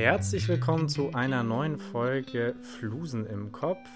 Herzlich 0.00 0.48
willkommen 0.48 0.88
zu 0.88 1.12
einer 1.12 1.42
neuen 1.42 1.78
Folge 1.78 2.54
Flusen 2.62 3.26
im 3.26 3.52
Kopf. 3.52 3.86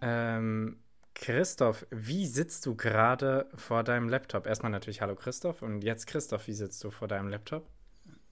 Ähm, 0.00 0.76
Christoph, 1.12 1.84
wie 1.90 2.28
sitzt 2.28 2.64
du 2.66 2.76
gerade 2.76 3.48
vor 3.56 3.82
deinem 3.82 4.08
Laptop? 4.08 4.46
Erstmal 4.46 4.70
natürlich 4.70 5.00
Hallo 5.00 5.16
Christoph 5.16 5.62
und 5.62 5.82
jetzt 5.82 6.06
Christoph, 6.06 6.46
wie 6.46 6.52
sitzt 6.52 6.84
du 6.84 6.92
vor 6.92 7.08
deinem 7.08 7.26
Laptop? 7.26 7.68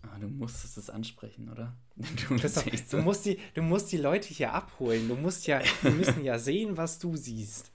Ah, 0.03 0.17
du 0.21 0.29
musstest 0.29 0.79
es 0.79 0.91
ansprechen, 0.91 1.51
oder? 1.51 1.77
Du, 2.29 2.37
Christoph, 2.37 2.71
du, 2.93 2.99
musst 2.99 3.27
die, 3.27 3.41
du 3.55 3.63
musst 3.63 3.91
die 3.91 3.99
Leute 3.99 4.29
hier 4.29 4.55
abholen. 4.55 5.09
Du 5.09 5.17
musst 5.17 5.49
ja, 5.49 5.61
wir 5.83 5.91
müssen 5.91 6.23
ja 6.23 6.39
sehen, 6.39 6.77
was 6.77 7.01
du 7.01 7.17
siehst, 7.17 7.73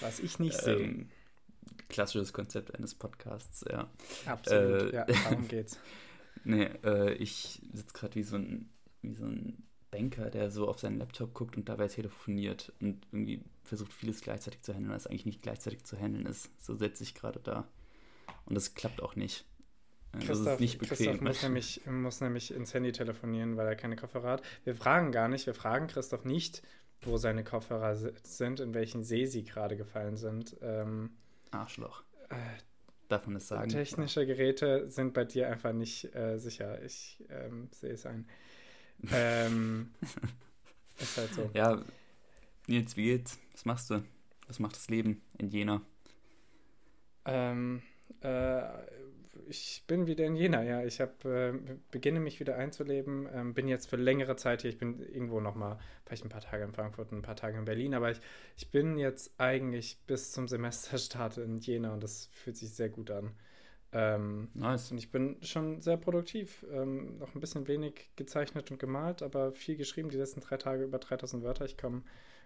was 0.00 0.20
ich 0.20 0.38
nicht 0.38 0.58
sehe. 0.58 0.78
Ähm, 0.78 1.10
klassisches 1.90 2.32
Konzept 2.32 2.74
eines 2.74 2.94
Podcasts, 2.94 3.62
ja. 3.70 3.90
Absolut, 4.24 4.94
äh, 4.94 4.96
ja, 4.96 5.04
darum 5.04 5.48
geht's. 5.48 5.78
nee, 6.44 6.70
äh, 6.82 7.12
ich 7.14 7.60
sitze 7.74 7.92
gerade 7.92 8.14
wie 8.14 8.22
so 8.22 8.36
ein 8.36 8.70
wie 9.02 9.14
so 9.14 9.26
ein 9.26 9.62
Banker, 9.90 10.30
der 10.30 10.50
so 10.50 10.68
auf 10.68 10.78
seinen 10.78 10.98
Laptop 10.98 11.34
guckt 11.34 11.56
und 11.56 11.68
dabei 11.68 11.88
telefoniert 11.88 12.72
und 12.80 13.06
irgendwie 13.12 13.42
versucht, 13.64 13.92
vieles 13.92 14.20
gleichzeitig 14.20 14.62
zu 14.62 14.72
handeln, 14.72 14.92
was 14.92 15.06
eigentlich 15.06 15.26
nicht 15.26 15.42
gleichzeitig 15.42 15.84
zu 15.84 15.98
handeln 15.98 16.26
ist. 16.26 16.50
So 16.62 16.74
setze 16.74 17.02
ich 17.02 17.14
gerade 17.14 17.40
da. 17.40 17.66
Und 18.46 18.54
das 18.54 18.74
klappt 18.74 19.02
auch 19.02 19.16
nicht. 19.16 19.44
Christoph, 20.12 20.44
das 20.44 20.54
ist 20.54 20.60
nicht 20.60 20.78
bequem. 20.78 20.96
Christoph 20.96 21.20
muss 21.20 21.42
nämlich, 21.42 21.86
muss 21.86 22.20
nämlich 22.20 22.52
ins 22.52 22.74
Handy 22.74 22.92
telefonieren, 22.92 23.56
weil 23.56 23.66
er 23.66 23.76
keine 23.76 23.96
Kopfhörer 23.96 24.30
hat. 24.30 24.42
Wir 24.64 24.74
fragen 24.74 25.12
gar 25.12 25.28
nicht, 25.28 25.46
wir 25.46 25.54
fragen 25.54 25.86
Christoph 25.86 26.24
nicht, 26.24 26.62
wo 27.02 27.16
seine 27.16 27.44
Kopfhörer 27.44 27.96
sind, 28.22 28.60
in 28.60 28.74
welchen 28.74 29.02
See 29.02 29.26
sie 29.26 29.44
gerade 29.44 29.76
gefallen 29.76 30.16
sind. 30.16 30.56
Ähm, 30.62 31.10
Arschloch. 31.50 32.02
Äh, 32.28 32.36
Darf 33.08 33.26
man 33.26 33.34
das 33.34 33.48
sagen? 33.48 33.68
Technische 33.68 34.24
Geräte 34.24 34.88
sind 34.88 35.14
bei 35.14 35.24
dir 35.24 35.48
einfach 35.48 35.72
nicht 35.72 36.14
äh, 36.14 36.38
sicher. 36.38 36.80
Ich 36.82 37.24
ähm, 37.28 37.68
sehe 37.72 37.92
es 37.92 38.06
ein. 38.06 38.28
Ähm, 39.12 39.90
ist 40.98 41.16
halt 41.16 41.34
so. 41.34 41.50
Ja, 41.54 41.82
Nils, 42.66 42.96
wie 42.96 43.04
geht's? 43.04 43.38
Was 43.52 43.64
machst 43.64 43.90
du? 43.90 44.02
Was 44.46 44.58
macht 44.58 44.76
das 44.76 44.88
Leben 44.88 45.22
in 45.38 45.50
Jena? 45.50 45.82
Ähm, 47.24 47.82
äh, 48.22 48.62
ich 49.48 49.84
bin 49.86 50.06
wieder 50.06 50.24
in 50.26 50.36
Jena, 50.36 50.62
ja. 50.62 50.84
Ich 50.84 51.00
hab, 51.00 51.24
äh, 51.24 51.52
beginne 51.90 52.20
mich 52.20 52.40
wieder 52.40 52.56
einzuleben. 52.56 53.28
Ähm, 53.32 53.54
bin 53.54 53.68
jetzt 53.68 53.88
für 53.88 53.96
längere 53.96 54.36
Zeit 54.36 54.62
hier. 54.62 54.70
Ich 54.70 54.78
bin 54.78 55.00
irgendwo 55.00 55.40
nochmal, 55.40 55.78
vielleicht 56.04 56.24
ein 56.24 56.28
paar 56.28 56.40
Tage 56.40 56.64
in 56.64 56.72
Frankfurt, 56.72 57.12
ein 57.12 57.22
paar 57.22 57.36
Tage 57.36 57.58
in 57.58 57.64
Berlin. 57.64 57.94
Aber 57.94 58.10
ich, 58.10 58.20
ich 58.56 58.70
bin 58.70 58.98
jetzt 58.98 59.32
eigentlich 59.38 59.98
bis 60.06 60.32
zum 60.32 60.48
Semesterstart 60.48 61.38
in 61.38 61.58
Jena 61.58 61.92
und 61.92 62.02
das 62.02 62.28
fühlt 62.32 62.56
sich 62.56 62.70
sehr 62.70 62.88
gut 62.88 63.10
an. 63.10 63.32
Ähm, 63.92 64.48
nice. 64.54 64.92
Und 64.92 64.98
ich 64.98 65.10
bin 65.10 65.42
schon 65.42 65.80
sehr 65.80 65.96
produktiv. 65.96 66.64
Ähm, 66.70 67.18
noch 67.18 67.34
ein 67.34 67.40
bisschen 67.40 67.66
wenig 67.66 68.10
gezeichnet 68.16 68.70
und 68.70 68.78
gemalt, 68.78 69.22
aber 69.22 69.52
viel 69.52 69.76
geschrieben. 69.76 70.10
Die 70.10 70.16
letzten 70.16 70.40
drei 70.40 70.56
Tage 70.56 70.84
über 70.84 70.98
3000 70.98 71.42
Wörter. 71.42 71.64
Ich 71.64 71.76
komme 71.76 72.02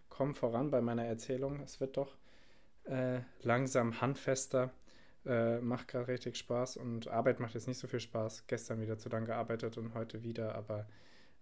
komm 0.09 0.35
voran 0.35 0.71
bei 0.71 0.81
meiner 0.81 1.05
Erzählung. 1.05 1.61
Es 1.61 1.81
wird 1.81 1.97
doch 1.97 2.17
äh, 2.85 3.21
langsam 3.43 4.01
handfester. 4.01 4.71
Äh, 5.27 5.61
macht 5.61 5.89
gerade 5.89 6.09
richtig 6.09 6.37
Spaß 6.37 6.77
und 6.77 7.09
Arbeit 7.09 7.41
macht 7.41 7.55
jetzt 7.55 7.67
nicht 7.67 7.79
so 7.79 7.89
viel 7.89 8.01
Spaß. 8.01 8.47
Gestern 8.47 8.81
wieder 8.81 8.99
zu 8.99 9.09
lang 9.09 9.25
gearbeitet 9.25 9.79
und 9.79 9.95
heute 9.95 10.23
wieder, 10.23 10.55
aber 10.55 10.87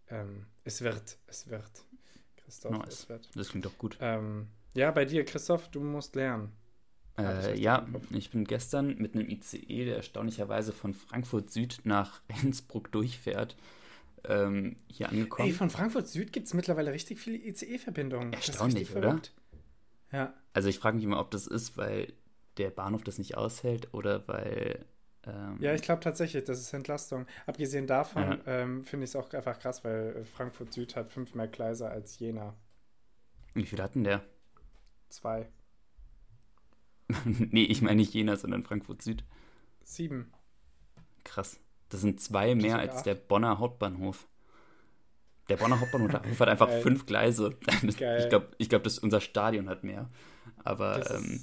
ähm, 0.08 0.47
es 0.62 0.83
wird, 0.83 1.19
es 1.27 1.50
wird. 1.50 1.84
Christoph, 2.36 2.70
nice. 2.70 3.01
es 3.01 3.08
wird. 3.08 3.30
Das 3.35 3.48
klingt 3.48 3.64
doch 3.64 3.77
gut. 3.79 3.98
Ähm, 4.01 4.48
ja, 4.74 4.91
bei 4.92 5.05
dir, 5.05 5.24
Christoph, 5.24 5.68
du 5.68 5.80
musst 5.80 6.14
lernen. 6.14 6.52
Äh, 7.18 7.58
ja, 7.58 7.86
ich 8.11 8.30
bin 8.30 8.45
gestern 8.45 8.96
mit 8.96 9.14
einem 9.14 9.28
ICE, 9.28 9.84
der 9.84 9.96
erstaunlicherweise 9.96 10.73
von 10.73 10.95
Frankfurt 10.95 11.50
Süd 11.50 11.80
nach 11.84 12.20
Innsbruck 12.42 12.90
durchfährt, 12.90 13.56
ähm, 14.24 14.77
hier 14.89 15.08
angekommen. 15.11 15.48
Ey, 15.48 15.55
von 15.55 15.68
Frankfurt 15.68 16.08
Süd 16.08 16.33
gibt 16.33 16.46
es 16.46 16.55
mittlerweile 16.55 16.92
richtig 16.92 17.18
viele 17.18 17.36
ICE-Verbindungen. 17.39 18.33
Erstaunlich, 18.33 18.95
oder? 18.95 19.20
Ja. 20.11 20.34
Also 20.52 20.68
ich 20.68 20.78
frage 20.78 20.96
mich 20.96 21.05
immer, 21.05 21.20
ob 21.20 21.30
das 21.30 21.46
ist, 21.46 21.77
weil 21.77 22.12
der 22.58 22.70
Bahnhof 22.70 23.02
das 23.05 23.18
nicht 23.18 23.36
aushält 23.36 23.92
oder 23.92 24.27
weil. 24.29 24.84
Ähm, 25.24 25.56
ja, 25.61 25.74
ich 25.74 25.83
glaube 25.83 26.00
tatsächlich, 26.00 26.44
das 26.44 26.61
ist 26.61 26.73
Entlastung. 26.73 27.27
Abgesehen 27.46 27.86
davon 27.86 28.23
ja. 28.23 28.39
ähm, 28.46 28.84
finde 28.84 29.05
ich 29.05 29.11
es 29.11 29.17
auch 29.17 29.33
einfach 29.33 29.58
krass, 29.58 29.84
weil 29.84 30.24
Frankfurt 30.24 30.73
Süd 30.73 30.96
hat 30.96 31.11
fünf 31.11 31.34
mehr 31.34 31.48
Gleise 31.48 31.89
als 31.89 32.18
Jena. 32.18 32.55
Wie 33.55 33.64
viel 33.64 33.83
hatten 33.83 34.05
der? 34.05 34.23
Zwei. 35.08 35.48
nee, 37.24 37.64
ich 37.64 37.83
meine 37.83 37.96
nicht 37.96 38.14
Jena, 38.14 38.36
sondern 38.36 38.62
Frankfurt 38.62 39.02
Süd. 39.02 39.24
Sieben. 39.84 40.33
Krass. 41.24 41.61
Das 41.89 42.00
sind 42.00 42.20
zwei 42.20 42.55
mehr 42.55 42.78
als 42.78 42.98
acht. 42.98 43.06
der 43.06 43.14
Bonner 43.14 43.58
Hauptbahnhof. 43.58 44.27
Der 45.48 45.56
Bonner 45.56 45.80
Hauptbahnhof 45.80 46.12
hat 46.12 46.48
einfach 46.48 46.68
Geil. 46.68 46.83
fünf 46.83 47.06
Gleise. 47.06 47.56
Geil. 47.98 48.20
Ich 48.23 48.28
glaube, 48.28 48.48
ich 48.58 48.68
glaub, 48.68 48.86
unser 49.02 49.20
Stadion 49.20 49.68
hat 49.68 49.84
mehr. 49.84 50.08
Aber 50.64 51.11
ähm, 51.11 51.42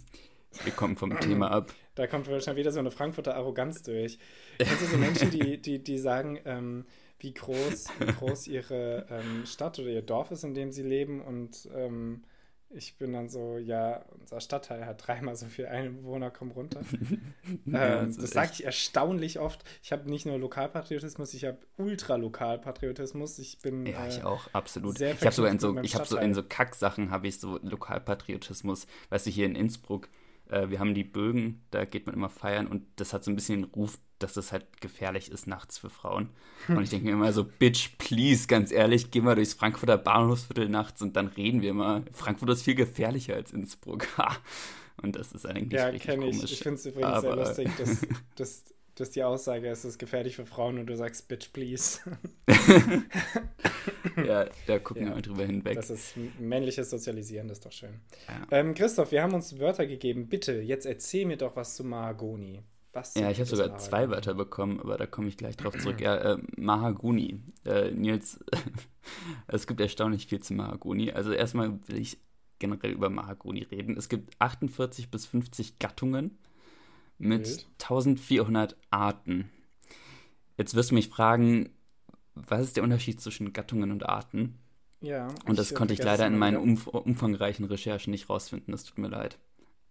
wir 0.63 0.71
kommen 0.71 0.97
vom 0.97 1.19
Thema 1.19 1.51
ab. 1.51 1.73
Da 1.95 2.07
kommt 2.07 2.27
wahrscheinlich 2.29 2.61
wieder 2.61 2.71
so 2.71 2.79
eine 2.79 2.91
Frankfurter 2.91 3.35
Arroganz 3.35 3.83
durch. 3.83 4.17
Kennst 4.57 4.81
du 4.81 4.85
so 4.85 4.97
Menschen, 4.97 5.31
die, 5.31 5.61
die, 5.61 5.83
die 5.83 5.97
sagen, 5.97 6.39
ähm, 6.45 6.85
wie, 7.19 7.33
groß, 7.33 7.87
wie 7.99 8.13
groß 8.13 8.47
ihre 8.47 9.05
ähm, 9.09 9.45
Stadt 9.45 9.77
oder 9.79 9.89
ihr 9.89 10.01
Dorf 10.01 10.31
ist, 10.31 10.43
in 10.43 10.53
dem 10.53 10.71
sie 10.71 10.83
leben 10.83 11.21
und 11.21 11.69
ähm, 11.75 12.23
ich 12.71 12.97
bin 12.97 13.13
dann 13.13 13.29
so, 13.29 13.57
ja, 13.57 14.05
unser 14.19 14.39
Stadtteil 14.41 14.85
hat 14.85 15.07
dreimal 15.07 15.35
so 15.35 15.47
viele 15.47 15.69
Einwohner, 15.69 16.29
komm 16.29 16.51
runter. 16.51 16.81
ja, 17.65 18.01
ähm, 18.01 18.15
das 18.15 18.29
sage 18.31 18.51
ich 18.53 18.63
erstaunlich 18.63 19.39
oft. 19.39 19.63
Ich 19.81 19.91
habe 19.91 20.09
nicht 20.09 20.25
nur 20.25 20.37
Lokalpatriotismus, 20.37 21.33
ich 21.33 21.45
habe 21.45 21.57
Ultralokalpatriotismus. 21.77 23.39
Ich 23.39 23.59
bin. 23.59 23.85
Ja, 23.85 24.07
ich 24.07 24.19
äh, 24.19 24.23
auch, 24.23 24.53
absolut. 24.53 25.01
ich 25.01 25.21
habe 25.21 25.31
sogar 25.31 25.51
in 25.51 25.59
so, 25.59 25.79
ich 25.79 25.95
habe 25.95 26.05
so 26.05 26.17
in 26.17 26.33
so 26.33 26.43
Kacksachen 26.43 27.09
habe 27.09 27.27
ich 27.27 27.39
so 27.39 27.59
Lokalpatriotismus. 27.61 28.85
Weißt 29.09 29.25
du, 29.25 29.31
hier 29.31 29.45
in 29.45 29.55
Innsbruck, 29.55 30.09
äh, 30.49 30.69
wir 30.69 30.79
haben 30.79 30.93
die 30.93 31.03
Bögen, 31.03 31.61
da 31.71 31.85
geht 31.85 32.05
man 32.05 32.15
immer 32.15 32.29
feiern 32.29 32.67
und 32.67 32.83
das 32.97 33.13
hat 33.13 33.23
so 33.23 33.31
ein 33.31 33.35
bisschen 33.35 33.61
den 33.61 33.71
Ruf, 33.71 33.97
dass 34.19 34.33
das 34.33 34.51
halt 34.51 34.81
gefährlich 34.81 35.31
ist 35.31 35.47
nachts 35.47 35.77
für 35.77 35.89
Frauen. 35.89 36.29
Und 36.67 36.83
ich 36.83 36.89
denke 36.89 37.05
mir 37.05 37.13
immer 37.13 37.31
so, 37.31 37.45
Bitch, 37.45 37.91
please, 37.97 38.47
ganz 38.47 38.69
ehrlich, 38.71 39.11
geh 39.11 39.21
mal 39.21 39.35
durchs 39.35 39.53
Frankfurter 39.53 39.97
Bahnhofsviertel 39.97 40.67
nachts 40.67 41.01
und 41.01 41.15
dann 41.15 41.27
reden 41.27 41.61
wir 41.61 41.73
mal. 41.73 42.03
Frankfurt 42.11 42.49
ist 42.49 42.63
viel 42.63 42.75
gefährlicher 42.75 43.35
als 43.35 43.53
Innsbruck. 43.53 44.07
und 45.01 45.15
das 45.15 45.31
ist 45.31 45.45
eigentlich 45.45 45.79
ja, 45.79 45.87
richtig 45.87 46.19
komisch. 46.19 46.43
Ich, 46.43 46.51
ich 46.51 46.59
finde 46.59 46.75
es 46.75 46.85
übrigens 46.85 47.05
Aber, 47.05 47.21
sehr 47.21 47.35
lustig, 47.35 47.69
dass, 47.77 48.07
dass, 48.35 48.63
dass 48.99 49.11
die 49.11 49.23
Aussage 49.23 49.69
ist, 49.69 49.79
es 49.79 49.91
ist 49.91 49.97
gefährlich 49.99 50.35
für 50.35 50.45
Frauen 50.45 50.77
und 50.79 50.87
du 50.87 50.95
sagst, 50.95 51.27
Bitch, 51.27 51.51
please. 51.53 51.99
ja, 54.17 54.45
da 54.67 54.79
gucken 54.79 55.07
ja, 55.07 55.15
wir 55.15 55.21
drüber 55.21 55.45
hinweg. 55.45 55.75
Das 55.75 55.89
ist 55.89 56.15
männliches 56.39 56.89
Sozialisieren, 56.89 57.47
das 57.47 57.59
ist 57.59 57.65
doch 57.65 57.71
schön. 57.71 58.01
Ja. 58.27 58.57
Ähm, 58.59 58.73
Christoph, 58.73 59.11
wir 59.11 59.23
haben 59.23 59.33
uns 59.33 59.59
Wörter 59.59 59.85
gegeben. 59.85 60.27
Bitte, 60.27 60.53
jetzt 60.53 60.85
erzähl 60.85 61.25
mir 61.25 61.37
doch 61.37 61.55
was 61.55 61.75
zu 61.75 61.83
Mahagoni. 61.83 62.61
Was 62.91 63.13
ja, 63.15 63.29
ich 63.29 63.39
habe 63.39 63.49
sogar 63.49 63.67
Mahagoni? 63.67 63.89
zwei 63.89 64.09
Wörter 64.09 64.33
bekommen, 64.33 64.79
aber 64.79 64.97
da 64.97 65.05
komme 65.05 65.27
ich 65.27 65.37
gleich 65.37 65.55
drauf 65.55 65.77
zurück. 65.77 66.01
Ja, 66.01 66.33
äh, 66.33 66.37
Mahagoni. 66.57 67.41
Äh, 67.65 67.91
Nils, 67.91 68.43
es 69.47 69.67
gibt 69.67 69.79
erstaunlich 69.79 70.27
viel 70.27 70.41
zu 70.41 70.53
Mahagoni. 70.53 71.11
Also 71.11 71.31
erstmal 71.31 71.79
will 71.87 71.99
ich 71.99 72.17
generell 72.57 72.91
über 72.91 73.09
Mahagoni 73.09 73.63
reden. 73.63 73.95
Es 73.97 74.09
gibt 74.09 74.33
48 74.39 75.09
bis 75.09 75.25
50 75.25 75.79
Gattungen 75.79 76.37
mit 77.19 77.47
Wild. 77.47 77.67
1400 77.79 78.75
Arten. 78.89 79.49
Jetzt 80.57 80.75
wirst 80.75 80.91
du 80.91 80.95
mich 80.95 81.09
fragen, 81.09 81.69
was 82.33 82.61
ist 82.61 82.75
der 82.75 82.83
Unterschied 82.83 83.21
zwischen 83.21 83.53
Gattungen 83.53 83.91
und 83.91 84.07
Arten? 84.07 84.57
Ja. 85.01 85.27
Und 85.45 85.57
das 85.57 85.73
konnte 85.73 85.93
ich 85.93 86.03
leider 86.03 86.27
in 86.27 86.37
meinen 86.37 86.57
umf 86.57 86.87
umfangreichen 86.87 87.65
Recherchen 87.65 88.11
nicht 88.11 88.29
rausfinden. 88.29 88.71
Das 88.71 88.83
tut 88.83 88.97
mir 88.97 89.07
leid. 89.07 89.37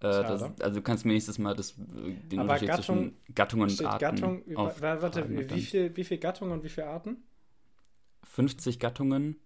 Äh, 0.01 0.09
das, 0.09 0.61
also 0.61 0.77
du 0.77 0.83
kannst 0.83 1.05
mir 1.05 1.13
nächstes 1.13 1.39
Mal 1.39 1.55
das, 1.55 1.73
äh, 1.73 2.13
den 2.29 2.41
Aber 2.41 2.53
Unterschied 2.53 2.69
Gattung, 2.69 2.97
zwischen 2.97 3.35
Gattungen 3.35 3.71
und 3.71 3.85
Arten. 3.85 4.01
Gattung 4.01 4.43
über, 4.45 5.03
warte, 5.03 5.51
wie 5.51 5.61
viel, 5.61 5.97
wie 5.97 6.05
viel 6.05 6.19
Gattungen 6.19 6.53
und 6.53 6.63
wie 6.63 6.69
viele 6.69 6.87
Arten? 6.87 7.17
50 8.25 8.79
Gattungen. 8.79 9.37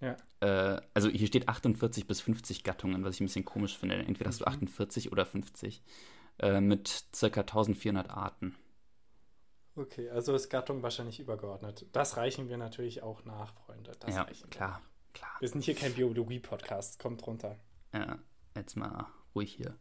Ja. 0.00 0.16
Äh, 0.40 0.80
also 0.94 1.08
hier 1.08 1.26
steht 1.26 1.48
48 1.48 2.06
bis 2.06 2.20
50 2.20 2.64
Gattungen, 2.64 3.04
was 3.04 3.14
ich 3.14 3.20
ein 3.20 3.26
bisschen 3.26 3.44
komisch 3.44 3.78
finde. 3.78 3.96
Entweder 3.96 4.28
hast 4.28 4.40
du 4.40 4.46
48 4.46 5.06
mhm. 5.06 5.12
oder 5.12 5.26
50. 5.26 5.82
Äh, 6.38 6.60
mit 6.60 7.06
ca. 7.18 7.26
1400 7.26 8.10
Arten. 8.10 8.56
Okay, 9.74 10.08
also 10.08 10.34
ist 10.34 10.48
Gattung 10.48 10.82
wahrscheinlich 10.82 11.20
übergeordnet. 11.20 11.86
Das 11.92 12.16
reichen 12.16 12.48
wir 12.48 12.56
natürlich 12.56 13.02
auch 13.02 13.24
nach, 13.24 13.52
Freunde. 13.54 13.92
Das 14.00 14.14
ja, 14.14 14.24
klar, 14.50 14.82
klar. 15.12 15.32
Wir 15.38 15.48
sind 15.48 15.64
hier 15.64 15.74
kein 15.74 15.92
Biologie-Podcast. 15.92 16.98
Kommt 16.98 17.26
runter. 17.26 17.56
Ja, 17.92 18.18
jetzt 18.54 18.76
mal 18.76 19.06
ruhig 19.34 19.52
hier. 19.52 19.76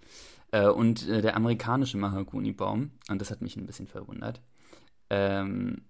Äh, 0.51 0.67
und 0.67 1.07
äh, 1.07 1.21
der 1.21 1.35
amerikanische 1.35 1.97
Mahagoni-Baum, 1.97 2.91
und 3.09 3.21
das 3.21 3.31
hat 3.31 3.41
mich 3.41 3.55
ein 3.55 3.65
bisschen 3.65 3.87
verwundert, 3.87 4.41
ähm, 5.09 5.85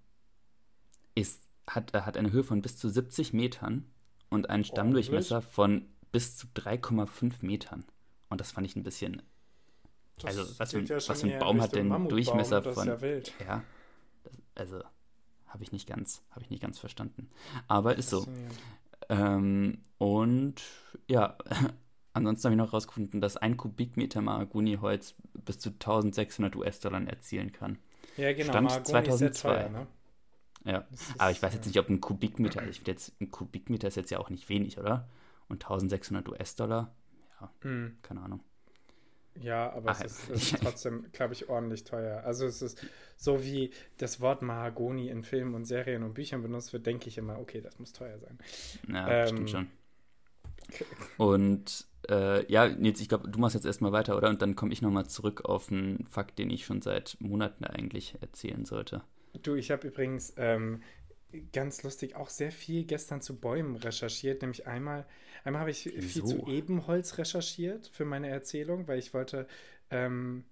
ist, 1.16 1.42
hat, 1.68 1.94
hat 1.94 2.16
eine 2.16 2.32
Höhe 2.32 2.44
von 2.44 2.62
bis 2.62 2.78
zu 2.78 2.90
70 2.90 3.34
Metern 3.34 3.92
und 4.30 4.50
einen 4.50 4.64
Stammdurchmesser 4.64 5.42
von 5.42 5.90
bis 6.12 6.38
zu 6.38 6.48
3,5 6.56 7.44
Metern. 7.44 7.86
Und 8.30 8.40
das 8.40 8.52
fand 8.52 8.68
ich 8.68 8.76
ein 8.76 8.84
bisschen. 8.84 9.24
Das 10.20 10.38
also, 10.38 10.60
was 10.60 10.72
für, 10.72 10.82
ja 10.82 10.96
was 10.96 11.22
für 11.22 11.28
ein 11.28 11.40
Baum 11.40 11.62
hat 11.62 11.76
denn 11.76 12.08
Durchmesser 12.08 12.64
von. 12.64 12.88
Ja, 12.88 12.96
ja 13.46 13.64
das, 14.24 14.42
also 14.56 14.82
habe 15.48 15.64
ich 15.64 15.72
nicht 15.72 15.88
ganz, 15.88 16.22
habe 16.32 16.42
ich 16.44 16.50
nicht 16.50 16.62
ganz 16.62 16.80
verstanden. 16.80 17.30
Aber 17.68 17.96
ist 17.96 18.10
so. 18.10 18.26
Ähm, 19.10 19.80
und 19.98 20.62
ja, 21.08 21.38
ansonsten 22.14 22.46
habe 22.46 22.56
ich 22.56 22.58
noch 22.58 22.72
herausgefunden, 22.72 23.22
dass 23.22 23.38
ein 23.38 23.58
Kubikmeter 23.58 24.22
Mahagoni-Holz 24.22 25.16
bis 25.34 25.60
zu 25.60 25.70
1600 25.70 26.56
US-Dollar 26.56 27.02
erzielen 27.08 27.52
kann. 27.52 27.78
Ja, 28.18 28.34
genau. 28.34 28.52
Stand 28.52 28.68
Mahagoni 28.68 28.86
2002. 28.86 29.26
Ist 29.28 29.42
sehr 29.42 29.52
teuer, 29.52 29.70
ne? 29.70 29.88
Ja, 30.66 30.88
Das 30.90 31.02
ist, 31.02 31.22
aber 31.22 31.32
ich 31.32 31.42
weiß 31.42 31.54
jetzt 31.54 31.66
äh, 31.66 31.70
nicht, 31.70 31.80
ob 31.80 31.90
ein 31.90 32.02
Kubikmeter, 32.02 32.68
ich 32.68 32.86
jetzt, 32.88 33.14
ein 33.22 33.30
Kubikmeter 33.30 33.88
ist 33.88 33.96
jetzt 33.96 34.10
ja 34.10 34.20
auch 34.20 34.30
nicht 34.30 34.50
wenig, 34.50 34.80
oder? 34.80 35.08
Und 35.48 35.64
1600 35.64 36.28
US-Dollar, 36.28 36.96
ja, 37.40 37.52
hm. 37.62 37.98
keine 38.02 38.22
Ahnung. 38.22 38.42
Ja, 39.42 39.72
aber 39.74 39.90
Ah, 39.90 39.92
es 39.92 40.02
ist, 40.02 40.30
es 40.30 40.44
ist 40.46 40.58
trotzdem, 40.60 41.12
glaube 41.12 41.34
ich, 41.34 41.50
ordentlich 41.50 41.84
teuer. 41.84 42.24
Also 42.24 42.46
es 42.46 42.62
ist 42.62 42.80
so 43.18 43.44
wie 43.44 43.72
das 43.98 44.22
Wort 44.22 44.42
Mahagoni 44.42 45.10
in 45.10 45.24
Filmen 45.24 45.56
und 45.56 45.66
Serien 45.66 46.04
und 46.04 46.14
Büchern 46.14 46.42
benutzt 46.42 46.72
wird, 46.74 46.86
denke 46.86 47.10
ich 47.10 47.18
immer, 47.18 47.40
okay, 47.40 47.62
das 47.62 47.78
muss 47.80 47.92
teuer 47.94 48.18
sein. 48.20 48.40
Ja, 48.88 49.26
Ähm, 49.28 49.28
stimmt 49.28 49.50
schon. 49.50 49.68
Und 51.18 51.86
äh, 52.10 52.50
ja, 52.52 52.68
Nils, 52.68 53.00
ich 53.02 53.10
glaube, 53.10 53.30
du 53.30 53.40
machst 53.40 53.56
jetzt 53.56 53.66
erstmal 53.66 53.92
weiter, 53.92 54.18
oder? 54.18 54.30
Und 54.30 54.42
dann 54.42 54.56
komme 54.56 54.74
ich 54.74 54.82
nochmal 54.82 55.08
zurück 55.08 55.46
auf 55.46 55.72
einen 55.72 56.06
Fakt, 56.08 56.38
den 56.40 56.50
ich 56.50 56.66
schon 56.66 56.82
seit 56.82 57.18
Monaten 57.20 57.64
eigentlich 57.66 58.16
erzählen 58.22 58.66
sollte. 58.66 59.02
Du, 59.44 59.56
ich 59.56 59.70
habe 59.72 59.88
übrigens 59.88 60.34
ähm, 60.38 60.82
ganz 61.54 61.84
lustig 61.84 62.16
auch 62.16 62.30
sehr 62.30 62.52
viel 62.52 62.86
gestern 62.86 63.22
zu 63.22 63.40
Bäumen 63.40 63.76
recherchiert. 63.76 64.42
Nämlich 64.42 64.68
einmal, 64.68 65.06
einmal 65.44 65.62
habe 65.62 65.72
ich 65.72 65.84
viel 65.84 65.96
Wieso? 65.98 66.26
zu 66.26 66.48
Ebenholz 66.48 67.18
recherchiert 67.18 67.88
für 67.88 68.06
meine 68.06 68.30
Erzählung, 68.30 68.88
weil 68.88 69.00
ich 69.00 69.14
wollte, 69.14 69.48
ähm, 69.92 70.46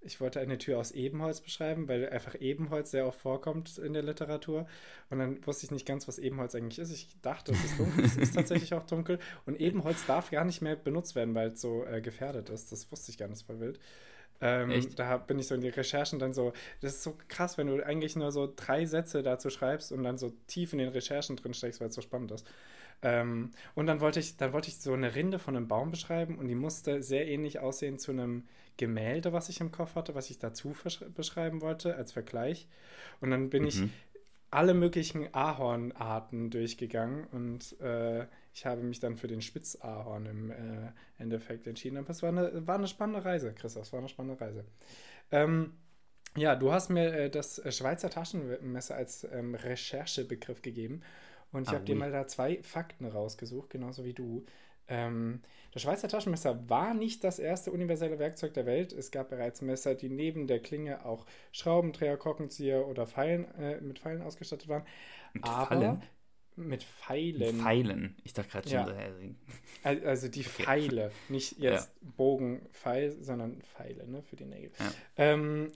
ich 0.00 0.20
wollte 0.20 0.40
eine 0.40 0.58
Tür 0.58 0.78
aus 0.78 0.92
Ebenholz 0.92 1.40
beschreiben, 1.40 1.88
weil 1.88 2.08
einfach 2.08 2.34
Ebenholz 2.40 2.90
sehr 2.90 3.06
oft 3.06 3.20
vorkommt 3.20 3.78
in 3.78 3.92
der 3.92 4.02
Literatur. 4.02 4.66
Und 5.10 5.18
dann 5.18 5.46
wusste 5.46 5.66
ich 5.66 5.70
nicht 5.70 5.86
ganz, 5.86 6.08
was 6.08 6.18
Ebenholz 6.18 6.54
eigentlich 6.54 6.78
ist. 6.78 6.92
Ich 6.92 7.08
dachte, 7.22 7.52
es 7.52 7.64
ist 7.64 7.78
dunkel. 7.78 8.04
es 8.04 8.16
ist 8.16 8.34
tatsächlich 8.34 8.74
auch 8.74 8.84
dunkel. 8.86 9.18
Und 9.46 9.60
Ebenholz 9.60 10.06
darf 10.06 10.30
gar 10.30 10.44
nicht 10.44 10.62
mehr 10.62 10.76
benutzt 10.76 11.14
werden, 11.14 11.34
weil 11.34 11.48
es 11.48 11.60
so 11.60 11.84
äh, 11.84 12.00
gefährdet 12.00 12.50
ist. 12.50 12.72
Das 12.72 12.90
wusste 12.90 13.10
ich 13.12 13.18
gar 13.18 13.28
nicht, 13.28 13.46
voll 13.46 13.60
wild. 13.60 13.78
Ähm, 14.42 14.94
da 14.96 15.18
bin 15.18 15.38
ich 15.38 15.46
so 15.48 15.54
in 15.54 15.62
die 15.62 15.70
Recherchen 15.70 16.18
dann 16.18 16.34
so, 16.34 16.52
das 16.82 16.94
ist 16.96 17.04
so 17.04 17.16
krass, 17.28 17.58
wenn 17.58 17.68
du 17.68 17.82
eigentlich 17.86 18.16
nur 18.16 18.32
so 18.32 18.52
drei 18.54 18.86
Sätze 18.86 19.22
dazu 19.22 19.50
schreibst 19.50 19.92
und 19.92 20.02
dann 20.04 20.18
so 20.18 20.32
tief 20.48 20.74
in 20.74 20.80
den 20.80 20.90
Recherchen 20.90 21.36
drin 21.36 21.54
steckst, 21.54 21.80
weil 21.80 21.88
es 21.88 21.94
so 21.94 22.02
spannend 22.02 22.32
ist. 22.32 22.46
Ähm, 23.02 23.50
und 23.74 23.86
dann 23.86 24.00
wollte 24.00 24.20
ich, 24.20 24.36
dann 24.36 24.52
wollte 24.52 24.68
ich 24.68 24.78
so 24.78 24.92
eine 24.92 25.14
Rinde 25.14 25.38
von 25.38 25.56
einem 25.56 25.68
Baum 25.68 25.90
beschreiben 25.90 26.38
und 26.38 26.48
die 26.48 26.54
musste 26.54 27.02
sehr 27.02 27.26
ähnlich 27.28 27.58
aussehen 27.60 27.98
zu 27.98 28.12
einem 28.12 28.44
Gemälde, 28.76 29.32
was 29.32 29.48
ich 29.48 29.60
im 29.60 29.72
Kopf 29.72 29.96
hatte, 29.96 30.14
was 30.14 30.30
ich 30.30 30.38
dazu 30.38 30.74
beschreiben 31.14 31.60
wollte 31.62 31.96
als 31.96 32.12
Vergleich. 32.12 32.68
Und 33.20 33.30
dann 33.30 33.50
bin 33.50 33.64
ich 33.64 33.84
Mhm. 33.84 33.92
alle 34.50 34.74
möglichen 34.74 35.32
Ahornarten 35.34 36.50
durchgegangen 36.50 37.24
und 37.32 37.80
äh, 37.80 38.26
ich 38.54 38.66
habe 38.66 38.82
mich 38.82 39.00
dann 39.00 39.16
für 39.16 39.28
den 39.28 39.42
Spitzahorn 39.42 40.26
im 40.26 40.50
äh, 40.50 40.92
Endeffekt 41.18 41.66
entschieden. 41.66 41.96
Aber 41.98 42.10
es 42.10 42.22
war 42.22 42.30
eine, 42.30 42.66
war 42.66 42.76
eine 42.76 42.88
spannende 42.88 43.24
Reise, 43.24 43.52
Christoph, 43.54 43.84
es 43.84 43.92
war 43.92 44.00
eine 44.00 44.08
spannende 44.08 44.40
Reise. 44.40 44.64
Ähm, 45.30 45.74
ja, 46.36 46.56
du 46.56 46.72
hast 46.72 46.90
mir 46.90 47.12
äh, 47.14 47.30
das 47.30 47.60
Schweizer 47.76 48.10
Taschenmesser 48.10 48.96
als 48.96 49.24
ähm, 49.32 49.54
Recherchebegriff 49.54 50.62
gegeben 50.62 51.02
und 51.52 51.62
ich 51.64 51.72
Ah, 51.72 51.74
habe 51.74 51.84
dir 51.84 51.96
mal 51.96 52.10
da 52.12 52.26
zwei 52.26 52.62
Fakten 52.62 53.06
rausgesucht, 53.06 53.70
genauso 53.70 54.04
wie 54.04 54.14
du. 54.14 54.44
Ähm, 54.88 55.42
das 55.72 55.82
Schweizer 55.82 56.08
Taschenmesser 56.08 56.68
war 56.68 56.94
nicht 56.94 57.24
das 57.24 57.38
erste 57.38 57.72
universelle 57.72 58.18
Werkzeug 58.18 58.54
der 58.54 58.66
Welt. 58.66 58.92
Es 58.92 59.10
gab 59.10 59.30
bereits 59.30 59.62
Messer, 59.62 59.94
die 59.94 60.08
neben 60.08 60.46
der 60.46 60.60
Klinge 60.60 61.04
auch 61.04 61.26
Schraubendreher, 61.52 62.16
Korkenzieher 62.16 62.86
oder 62.88 63.06
Pfeilen, 63.06 63.46
äh, 63.56 63.80
mit 63.80 63.98
Pfeilen 64.00 64.22
ausgestattet 64.22 64.68
waren. 64.68 64.84
Mit 65.34 65.48
Aber 65.48 65.48
Fallen? 65.48 66.02
Mit 66.56 66.82
Pfeilen. 66.84 67.60
Pfeilen. 67.60 68.16
Ich 68.24 68.32
dachte 68.32 68.50
gerade 68.50 68.68
schon, 68.68 68.78
Ja. 68.78 68.86
so, 68.86 68.94
hä, 68.94 69.34
Al- 69.82 70.04
Also 70.06 70.28
die 70.28 70.40
Okay. 70.40 70.48
Pfeile, 70.64 71.12
nicht 71.28 71.58
jetzt 71.58 71.92
Bogen, 72.16 72.62
Pfeil, 72.72 73.16
sondern 73.22 73.60
Pfeile 73.62 74.06
ne, 74.06 74.22
für 74.22 74.36
die 74.36 74.44
Nägel. 74.44 74.70
Ja. 74.78 74.92
Ähm, 75.16 75.72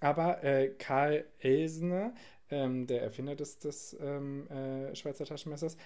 aber 0.00 0.42
äh, 0.44 0.68
Karl 0.78 1.24
Elsner, 1.38 2.14
ähm, 2.50 2.86
der 2.86 3.02
Erfinder 3.02 3.34
des, 3.34 3.58
des 3.58 3.96
ähm, 4.00 4.46
äh, 4.50 4.94
Schweizer 4.94 5.24
Taschenmessers, 5.24 5.76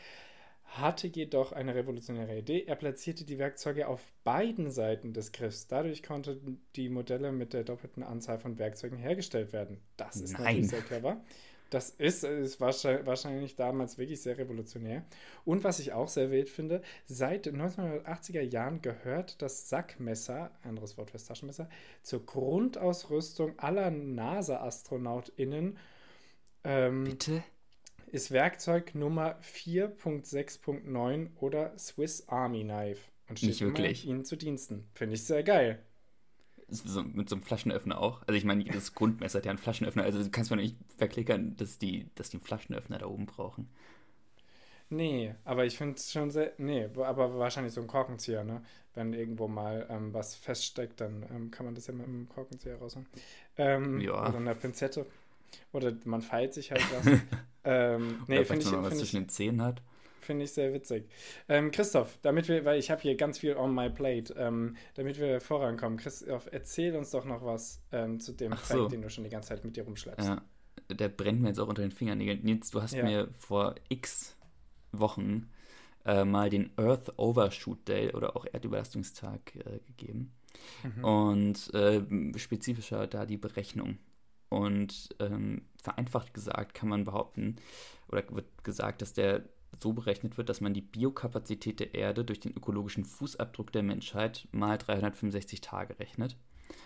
hatte 0.64 1.08
jedoch 1.08 1.50
eine 1.52 1.74
revolutionäre 1.74 2.38
Idee. 2.38 2.62
Er 2.64 2.76
platzierte 2.76 3.24
die 3.24 3.38
Werkzeuge 3.38 3.88
auf 3.88 4.00
beiden 4.22 4.70
Seiten 4.70 5.12
des 5.12 5.32
Griffs. 5.32 5.66
Dadurch 5.66 6.02
konnten 6.02 6.60
die 6.76 6.88
Modelle 6.88 7.32
mit 7.32 7.52
der 7.54 7.64
doppelten 7.64 8.04
Anzahl 8.04 8.38
von 8.38 8.56
Werkzeugen 8.58 8.96
hergestellt 8.96 9.52
werden. 9.52 9.78
Das 9.96 10.16
ist 10.16 10.34
Nein. 10.34 10.42
natürlich 10.44 10.68
sehr 10.70 10.82
clever. 10.82 11.24
Das 11.70 11.90
ist, 11.90 12.24
ist 12.24 12.60
wahrscheinlich, 12.60 13.06
wahrscheinlich 13.06 13.56
damals 13.56 13.96
wirklich 13.96 14.20
sehr 14.20 14.36
revolutionär. 14.38 15.04
Und 15.44 15.62
was 15.62 15.78
ich 15.78 15.92
auch 15.92 16.08
sehr 16.08 16.30
wild 16.30 16.48
finde, 16.48 16.82
seit 17.06 17.46
1980er 17.46 18.40
Jahren 18.40 18.82
gehört 18.82 19.40
das 19.40 19.68
Sackmesser, 19.68 20.50
anderes 20.62 20.98
Wort 20.98 21.12
fürs 21.12 21.26
Taschenmesser, 21.26 21.68
zur 22.02 22.26
Grundausrüstung 22.26 23.58
aller 23.58 23.90
NASA-AstronautInnen. 23.90 25.78
Ähm, 26.64 27.04
Bitte? 27.04 27.42
ist 28.12 28.32
Werkzeug 28.32 28.94
Nummer 28.94 29.38
4.6.9 29.40 31.28
oder 31.38 31.76
Swiss 31.78 32.28
Army 32.28 32.64
Knife 32.64 33.02
und 33.28 33.38
steht 33.38 33.50
Nicht 33.50 33.60
wirklich. 33.60 34.06
Ihnen 34.06 34.24
zu 34.24 34.36
Diensten. 34.36 34.88
Finde 34.94 35.14
ich 35.14 35.24
sehr 35.24 35.42
geil. 35.42 35.78
So, 36.70 37.02
mit 37.02 37.28
so 37.28 37.36
einem 37.36 37.42
Flaschenöffner 37.42 38.00
auch. 38.00 38.22
Also 38.22 38.34
ich 38.34 38.44
meine, 38.44 38.62
jedes 38.62 38.94
Grundmesser 38.94 39.38
hat 39.38 39.44
ja 39.46 39.50
einen 39.50 39.58
Flaschenöffner. 39.58 40.02
Also 40.04 40.22
du 40.22 40.30
kannst 40.30 40.50
mir 40.50 40.56
nicht 40.56 40.76
verklickern, 40.98 41.56
dass 41.56 41.78
die, 41.78 42.08
dass 42.14 42.30
die 42.30 42.36
einen 42.38 42.44
Flaschenöffner 42.44 42.98
da 42.98 43.06
oben 43.06 43.26
brauchen. 43.26 43.68
Nee, 44.88 45.34
aber 45.44 45.64
ich 45.66 45.76
finde 45.78 45.94
es 45.96 46.10
schon 46.12 46.30
sehr. 46.30 46.52
Nee, 46.58 46.88
aber 46.96 47.38
wahrscheinlich 47.38 47.72
so 47.72 47.80
ein 47.80 47.86
Korkenzieher, 47.86 48.42
ne? 48.44 48.62
Wenn 48.94 49.12
irgendwo 49.12 49.46
mal 49.46 49.86
ähm, 49.88 50.12
was 50.12 50.34
feststeckt, 50.34 51.00
dann 51.00 51.24
ähm, 51.30 51.50
kann 51.52 51.64
man 51.64 51.76
das 51.76 51.86
ja 51.86 51.94
mit 51.94 52.06
einem 52.06 52.28
Korkenzieher 52.28 52.76
rausholen. 52.76 53.06
Ähm, 53.56 54.00
Ja. 54.00 54.26
Oder 54.26 54.38
einer 54.38 54.54
Pinzette. 54.56 55.06
Oder 55.72 55.92
man 56.04 56.22
feilt 56.22 56.54
sich 56.54 56.72
halt 56.72 56.82
was. 56.90 57.06
ähm, 57.64 58.24
nee, 58.26 58.36
Oder 58.38 58.46
finde 58.46 58.64
ich, 58.64 58.72
man 58.72 58.82
was 58.82 58.98
zwischen 58.98 59.16
den 59.16 59.28
Zähnen 59.28 59.62
hat. 59.62 59.82
Find 60.20 60.42
ich 60.42 60.52
sehr 60.52 60.72
witzig. 60.72 61.08
Ähm, 61.48 61.70
Christoph, 61.70 62.18
damit 62.22 62.48
wir, 62.48 62.64
weil 62.64 62.78
ich 62.78 62.90
habe 62.90 63.00
hier 63.02 63.16
ganz 63.16 63.38
viel 63.38 63.56
on 63.56 63.74
my 63.74 63.90
plate, 63.90 64.34
ähm, 64.36 64.76
damit 64.94 65.18
wir 65.18 65.40
vorankommen. 65.40 65.98
Christoph, 65.98 66.48
erzähl 66.50 66.94
uns 66.96 67.10
doch 67.10 67.24
noch 67.24 67.44
was 67.44 67.82
ähm, 67.92 68.20
zu 68.20 68.32
dem 68.32 68.52
Ach 68.52 68.58
Fact, 68.58 68.80
so. 68.80 68.88
den 68.88 69.02
du 69.02 69.10
schon 69.10 69.24
die 69.24 69.30
ganze 69.30 69.48
Zeit 69.48 69.64
mit 69.64 69.76
dir 69.76 69.84
rumschleppst. 69.84 70.28
Ja, 70.28 70.42
der 70.90 71.08
brennt 71.08 71.40
mir 71.40 71.48
jetzt 71.48 71.60
auch 71.60 71.68
unter 71.68 71.82
den 71.82 71.92
Fingernägeln. 71.92 72.42
Nils, 72.42 72.70
du 72.70 72.82
hast 72.82 72.94
Ja. 72.94 73.04
mir 73.04 73.28
vor 73.38 73.74
x 73.88 74.36
Wochen 74.92 75.50
äh, 76.04 76.24
mal 76.24 76.50
den 76.50 76.70
Earth 76.76 77.18
Overshoot 77.18 77.86
Day 77.86 78.12
oder 78.14 78.36
auch 78.36 78.46
Erdüberlastungstag 78.50 79.54
äh, 79.56 79.78
gegeben. 79.86 80.32
Mhm. 80.82 81.04
Und 81.04 81.74
äh, 81.74 82.02
spezifischer 82.38 83.06
da 83.06 83.26
die 83.26 83.36
Berechnung. 83.36 83.98
Und 84.48 85.10
ähm, 85.20 85.62
vereinfacht 85.80 86.34
gesagt 86.34 86.74
kann 86.74 86.88
man 86.88 87.04
behaupten, 87.04 87.56
oder 88.08 88.24
wird 88.30 88.64
gesagt, 88.64 89.00
dass 89.00 89.12
der 89.12 89.44
so 89.80 89.92
berechnet 89.92 90.36
wird, 90.36 90.48
dass 90.48 90.60
man 90.60 90.74
die 90.74 90.80
Biokapazität 90.80 91.80
der 91.80 91.94
Erde 91.94 92.24
durch 92.24 92.40
den 92.40 92.52
ökologischen 92.56 93.04
Fußabdruck 93.04 93.72
der 93.72 93.82
Menschheit 93.82 94.48
mal 94.52 94.78
365 94.78 95.60
Tage 95.60 95.98
rechnet. 95.98 96.36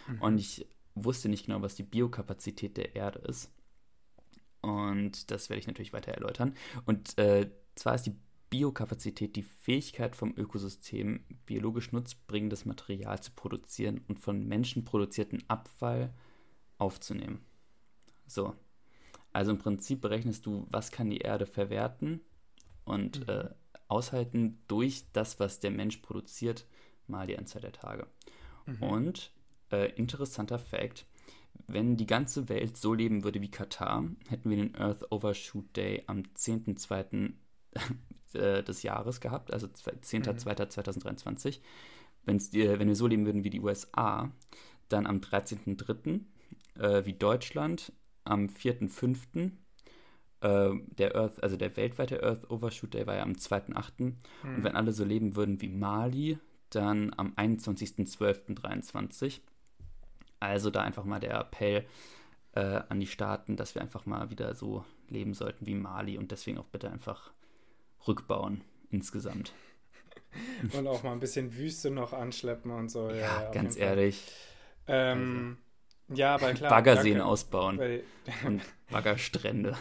Mhm. 0.08 0.22
Und 0.22 0.38
ich 0.38 0.66
wusste 0.94 1.28
nicht 1.28 1.46
genau, 1.46 1.62
was 1.62 1.74
die 1.74 1.82
Biokapazität 1.82 2.76
der 2.76 2.94
Erde 2.94 3.20
ist. 3.20 3.50
Und 4.60 5.30
das 5.30 5.50
werde 5.50 5.60
ich 5.60 5.66
natürlich 5.66 5.92
weiter 5.92 6.12
erläutern. 6.12 6.54
Und 6.86 7.18
äh, 7.18 7.50
zwar 7.74 7.96
ist 7.96 8.06
die 8.06 8.16
Biokapazität 8.50 9.36
die 9.36 9.42
Fähigkeit 9.42 10.14
vom 10.14 10.32
Ökosystem, 10.36 11.24
biologisch 11.44 11.92
nutzbringendes 11.92 12.64
Material 12.64 13.20
zu 13.20 13.32
produzieren 13.32 14.02
und 14.06 14.20
von 14.20 14.46
Menschen 14.46 14.84
produzierten 14.84 15.42
Abfall 15.48 16.14
aufzunehmen. 16.78 17.44
So. 18.26 18.54
Also 19.32 19.50
im 19.50 19.58
Prinzip 19.58 20.00
berechnest 20.00 20.46
du, 20.46 20.66
was 20.70 20.92
kann 20.92 21.10
die 21.10 21.18
Erde 21.18 21.46
verwerten 21.46 22.20
und 22.84 23.20
Mhm. 23.20 23.28
äh, 23.32 23.48
aushalten 23.88 24.62
durch 24.68 25.04
das, 25.12 25.38
was 25.40 25.60
der 25.60 25.70
Mensch 25.70 25.98
produziert, 25.98 26.66
mal 27.06 27.26
die 27.26 27.38
Anzahl 27.38 27.60
der 27.62 27.72
Tage. 27.72 28.06
Mhm. 28.66 28.82
Und 28.82 29.32
äh, 29.70 29.90
interessanter 29.94 30.58
Fact: 30.58 31.06
Wenn 31.66 31.96
die 31.96 32.06
ganze 32.06 32.48
Welt 32.48 32.76
so 32.76 32.94
leben 32.94 33.24
würde 33.24 33.40
wie 33.40 33.50
Katar, 33.50 34.04
hätten 34.28 34.50
wir 34.50 34.56
den 34.56 34.74
Earth 34.76 35.10
Overshoot 35.12 35.76
Day 35.76 36.02
am 36.06 36.22
10.2. 36.34 37.32
äh, 38.34 38.62
des 38.64 38.82
Jahres 38.82 39.20
gehabt, 39.20 39.52
also 39.52 39.68
zwei- 39.68 39.92
10.2.2023. 40.00 41.60
Wenn's, 42.24 42.50
die- 42.50 42.66
wenn 42.78 42.88
wir 42.88 42.96
so 42.96 43.06
leben 43.06 43.26
würden 43.26 43.44
wie 43.44 43.50
die 43.50 43.60
USA, 43.60 44.32
dann 44.88 45.06
am 45.06 45.20
13.3. 45.20 46.20
Äh, 46.78 47.04
wie 47.06 47.12
Deutschland, 47.14 47.92
am 48.24 48.48
4.5. 48.48 49.52
Äh, 50.44 50.74
der 50.98 51.16
Earth, 51.16 51.42
also 51.42 51.56
der 51.56 51.74
weltweite 51.78 52.22
Earth 52.22 52.50
Overshoot 52.50 52.92
Day 52.92 53.06
war 53.06 53.16
ja 53.16 53.22
am 53.22 53.32
2.8. 53.32 53.92
Mhm. 53.98 54.16
Und 54.42 54.64
wenn 54.64 54.76
alle 54.76 54.92
so 54.92 55.02
leben 55.02 55.36
würden 55.36 55.62
wie 55.62 55.68
Mali, 55.68 56.38
dann 56.68 57.14
am 57.16 57.32
21.12.23. 57.32 59.40
Also 60.40 60.68
da 60.68 60.82
einfach 60.82 61.04
mal 61.04 61.20
der 61.20 61.40
Appell, 61.40 61.86
äh, 62.52 62.82
an 62.88 63.00
die 63.00 63.06
Staaten, 63.06 63.56
dass 63.56 63.74
wir 63.74 63.80
einfach 63.80 64.04
mal 64.04 64.28
wieder 64.28 64.54
so 64.54 64.84
leben 65.08 65.32
sollten 65.32 65.66
wie 65.66 65.74
Mali 65.74 66.18
und 66.18 66.30
deswegen 66.30 66.58
auch 66.58 66.66
bitte 66.66 66.90
einfach 66.90 67.32
rückbauen 68.06 68.60
insgesamt. 68.90 69.54
Und 70.72 70.88
auch 70.88 71.04
mal 71.04 71.12
ein 71.12 71.20
bisschen 71.20 71.56
Wüste 71.56 71.92
noch 71.92 72.12
anschleppen 72.12 72.72
und 72.72 72.88
so. 72.88 73.08
Ja, 73.08 73.44
ja 73.44 73.50
ganz 73.52 73.76
ehrlich. 73.76 74.32
Ähm, 74.88 75.58
also. 76.08 76.20
Ja, 76.20 76.34
aber 76.34 76.52
klar. 76.54 76.70
Baggerseen 76.70 77.20
ausbauen 77.20 77.78
und 78.44 78.62
Baggerstrände. 78.90 79.76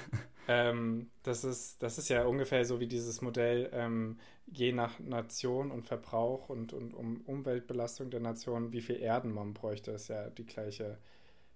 Ähm, 0.47 1.09
das, 1.23 1.43
ist, 1.43 1.81
das 1.81 1.97
ist 1.97 2.09
ja 2.09 2.25
ungefähr 2.25 2.65
so 2.65 2.79
wie 2.79 2.87
dieses 2.87 3.21
Modell, 3.21 3.69
ähm, 3.73 4.19
je 4.45 4.71
nach 4.71 4.99
Nation 4.99 5.71
und 5.71 5.85
Verbrauch 5.85 6.49
und, 6.49 6.73
und 6.73 6.93
um 6.93 7.21
Umweltbelastung 7.21 8.09
der 8.09 8.19
Nation, 8.19 8.73
wie 8.73 8.81
viel 8.81 8.99
Erden 8.99 9.33
man 9.33 9.53
bräuchte, 9.53 9.91
ist 9.91 10.09
ja 10.09 10.29
die 10.29 10.45
gleiche, 10.45 10.97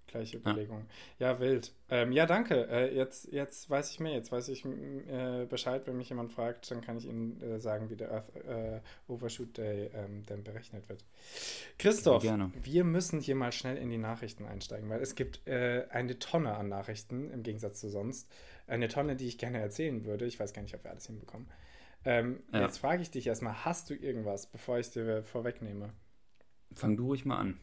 gleiche 0.07 0.37
Überlegung. 0.37 0.85
Ja, 1.19 1.33
ja 1.33 1.39
wild. 1.39 1.73
Ähm, 1.89 2.13
ja, 2.13 2.25
danke. 2.25 2.67
Äh, 2.69 2.95
jetzt, 2.95 3.31
jetzt 3.31 3.69
weiß 3.69 3.91
ich 3.91 3.99
mehr. 3.99 4.13
Jetzt 4.13 4.31
weiß 4.31 4.47
ich 4.47 4.65
äh, 4.65 5.45
Bescheid, 5.49 5.85
wenn 5.85 5.97
mich 5.97 6.07
jemand 6.07 6.31
fragt, 6.31 6.71
dann 6.71 6.79
kann 6.79 6.97
ich 6.97 7.05
Ihnen 7.05 7.41
äh, 7.41 7.59
sagen, 7.59 7.89
wie 7.89 7.97
der 7.97 8.11
Earth 8.11 8.33
äh, 8.35 8.79
Overshoot 9.09 9.57
Day 9.57 9.89
ähm, 9.93 10.25
denn 10.25 10.45
berechnet 10.45 10.87
wird. 10.87 11.03
Christoph, 11.77 12.23
wir 12.23 12.83
müssen 12.85 13.19
hier 13.19 13.35
mal 13.35 13.51
schnell 13.51 13.75
in 13.75 13.89
die 13.89 13.97
Nachrichten 13.97 14.45
einsteigen, 14.45 14.89
weil 14.89 15.01
es 15.01 15.15
gibt 15.15 15.45
äh, 15.45 15.87
eine 15.89 16.17
Tonne 16.19 16.55
an 16.55 16.69
Nachrichten 16.69 17.29
im 17.31 17.43
Gegensatz 17.43 17.81
zu 17.81 17.89
sonst 17.89 18.29
eine 18.67 18.87
Tonne, 18.87 19.15
die 19.15 19.27
ich 19.27 19.37
gerne 19.37 19.59
erzählen 19.59 20.05
würde. 20.05 20.25
Ich 20.25 20.39
weiß 20.39 20.53
gar 20.53 20.61
nicht, 20.61 20.75
ob 20.75 20.83
wir 20.83 20.91
alles 20.91 21.07
hinbekommen. 21.07 21.47
Ähm, 22.05 22.43
ja. 22.53 22.61
Jetzt 22.61 22.77
frage 22.77 23.01
ich 23.01 23.11
dich 23.11 23.27
erstmal, 23.27 23.65
hast 23.65 23.89
du 23.89 23.93
irgendwas, 23.93 24.47
bevor 24.47 24.77
ich 24.77 24.87
es 24.87 24.93
dir 24.93 25.23
vorwegnehme? 25.23 25.93
Fang 26.73 26.95
du 26.95 27.07
ruhig 27.07 27.25
mal 27.25 27.37
an. 27.37 27.59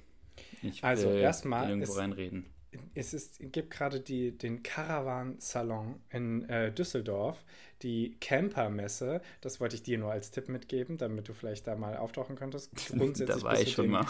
Ich 0.63 0.83
will 0.83 0.89
also 0.89 1.11
erstmal 1.11 1.69
irgendwo 1.69 1.93
es, 1.93 1.99
reinreden. 1.99 2.47
Es 2.95 3.15
ist, 3.15 3.39
gibt 3.53 3.71
gerade 3.71 4.01
den 4.01 4.63
Caravan-Salon 4.63 6.01
in 6.11 6.49
äh, 6.49 6.73
Düsseldorf, 6.73 7.45
die 7.83 8.17
Camper-Messe. 8.21 9.21
Das 9.41 9.61
wollte 9.61 9.77
ich 9.77 9.83
dir 9.83 9.99
nur 9.99 10.11
als 10.11 10.31
Tipp 10.31 10.49
mitgeben, 10.49 10.99
damit 10.99 11.29
du 11.29 11.35
vielleicht 11.35 11.67
da 11.67 11.77
mal 11.77 11.97
auftauchen 11.97 12.37
könntest. 12.37 12.75
Grundsätzlich 12.89 13.43
da 13.43 13.43
war 13.43 13.61
ich 13.61 13.73
schon 13.73 13.89
mal. 13.89 14.07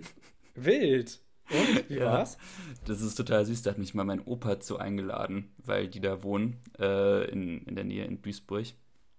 Wild. 0.54 1.20
Und? 1.50 1.90
Wie 1.90 1.96
ja, 1.96 2.06
war's? 2.06 2.38
Das 2.84 3.00
ist 3.00 3.14
total 3.14 3.44
süß. 3.44 3.62
Da 3.62 3.70
hat 3.70 3.78
mich 3.78 3.94
mal 3.94 4.04
mein 4.04 4.20
Opa 4.20 4.60
zu 4.60 4.78
eingeladen, 4.78 5.52
weil 5.58 5.88
die 5.88 6.00
da 6.00 6.22
wohnen, 6.22 6.60
äh, 6.78 7.30
in, 7.30 7.62
in 7.66 7.74
der 7.74 7.84
Nähe 7.84 8.04
in 8.04 8.22
Duisburg. 8.22 8.66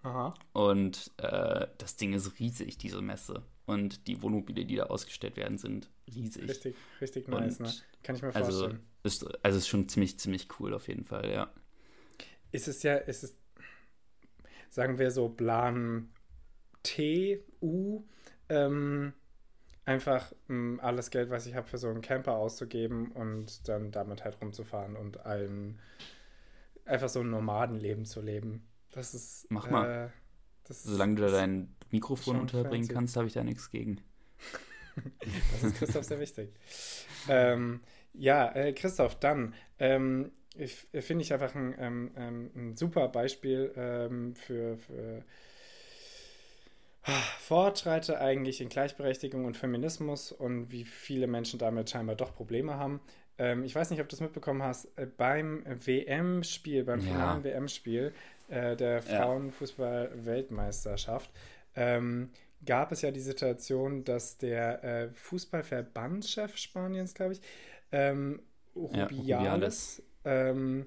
Aha. 0.04 0.34
Und 0.54 1.12
äh, 1.18 1.68
das 1.78 1.96
Ding 1.98 2.14
ist 2.14 2.40
riesig, 2.40 2.78
diese 2.78 3.02
Messe. 3.02 3.44
Und 3.66 4.08
die 4.08 4.22
Wohnmobile, 4.22 4.66
die 4.66 4.76
da 4.76 4.86
ausgestellt 4.86 5.38
werden, 5.38 5.58
sind 5.58 5.90
riesig. 6.14 6.50
Richtig, 6.50 6.76
richtig 7.00 7.28
nice, 7.28 7.60
Und, 7.60 7.68
ne? 7.68 7.74
Kann 8.04 8.16
ich 8.16 8.22
mir 8.22 8.36
also 8.36 8.52
vorstellen. 8.52 8.82
Also 9.04 9.28
ist, 9.28 9.46
also 9.46 9.58
ist 9.60 9.68
schon 9.68 9.88
ziemlich, 9.88 10.18
ziemlich 10.18 10.48
cool 10.60 10.74
auf 10.74 10.88
jeden 10.88 11.06
Fall, 11.06 11.30
ja. 11.32 11.54
Ist 12.52 12.68
es 12.68 12.84
ja, 12.84 12.96
ist 12.96 13.24
es, 13.24 13.38
sagen 14.70 14.98
wir 14.98 15.12
so, 15.12 15.30
Plan 15.30 16.10
T, 16.84 17.46
U, 17.62 18.04
ähm, 18.50 19.14
einfach 19.86 20.32
mh, 20.48 20.48
hm, 20.48 20.80
alles 20.82 21.10
Geld, 21.10 21.30
was 21.30 21.46
ich 21.46 21.56
habe, 21.56 21.68
für 21.68 21.78
so 21.78 21.90
einen 21.90 22.02
Camper 22.02 22.36
auszugeben 22.36 23.12
und 23.12 23.68
dann 23.68 23.92
damit 23.92 24.24
halt 24.24 24.40
rumzufahren 24.42 24.96
und 24.96 25.26
ein 25.26 25.80
einfach 26.86 27.10
so 27.10 27.22
ein 27.22 27.30
Nomadenleben 27.30 28.06
zu 28.06 28.22
leben. 28.22 28.68
Das 28.92 29.14
ist. 29.14 29.48
Mach 29.50 29.70
mal. 29.70 30.06
Äh, 30.06 30.10
das 30.68 30.84
Solange 30.84 31.16
du 31.16 31.24
da 31.24 31.32
dein 31.32 31.76
Mikrofon 31.90 32.40
unterbringen 32.40 32.86
fancy. 32.86 32.94
kannst, 32.94 33.18
habe 33.18 33.28
ich 33.28 33.34
da 33.34 33.44
nichts 33.44 33.72
gegen. 33.72 34.02
das 35.54 35.64
ist 35.64 35.76
Christoph 35.78 36.06
sehr 36.06 36.20
wichtig. 36.20 36.54
ähm, 37.28 37.82
ja, 38.14 38.52
äh, 38.54 38.74
Christoph, 38.74 39.16
dann 39.20 39.54
ähm, 39.80 40.32
finde 40.94 41.24
ich 41.24 41.34
einfach 41.34 41.56
ein, 41.56 41.76
ähm, 41.78 42.12
ähm, 42.16 42.52
ein 42.56 42.78
super 42.78 43.08
Beispiel 43.08 43.72
ähm, 43.76 44.36
für, 44.36 44.78
für 44.78 45.24
Fortschritte 47.40 48.22
eigentlich 48.22 48.62
in 48.62 48.70
Gleichberechtigung 48.70 49.44
und 49.46 49.58
Feminismus 49.58 50.32
und 50.32 50.72
wie 50.72 50.86
viele 50.86 51.26
Menschen 51.28 51.60
damit 51.60 51.90
scheinbar 51.90 52.16
doch 52.16 52.34
Probleme 52.36 52.76
haben. 52.76 53.02
Ähm, 53.38 53.64
ich 53.64 53.74
weiß 53.74 53.90
nicht, 53.90 54.02
ob 54.02 54.10
du 54.10 54.16
es 54.16 54.22
mitbekommen 54.22 54.62
hast, 54.62 54.86
äh, 54.98 55.06
beim 55.06 55.64
WM-Spiel, 55.66 56.84
beim 56.84 57.02
finalen 57.02 57.44
ja. 57.44 57.52
WM-Spiel 57.52 58.14
äh, 58.50 58.76
der 58.76 59.02
Frauenfußball-Weltmeisterschaft 59.02 61.32
ähm, 61.76 62.30
gab 62.66 62.92
es 62.92 63.02
ja 63.02 63.10
die 63.10 63.22
Situation, 63.22 64.04
dass 64.04 64.38
der 64.38 64.84
äh, 64.84 65.10
Fußballverbandschef 65.14 66.56
Spaniens, 66.58 67.16
glaube 67.16 67.34
ich, 67.34 67.42
ähm, 67.92 68.40
Rubiales, 68.76 70.04
ja, 70.24 70.50
ähm, 70.50 70.86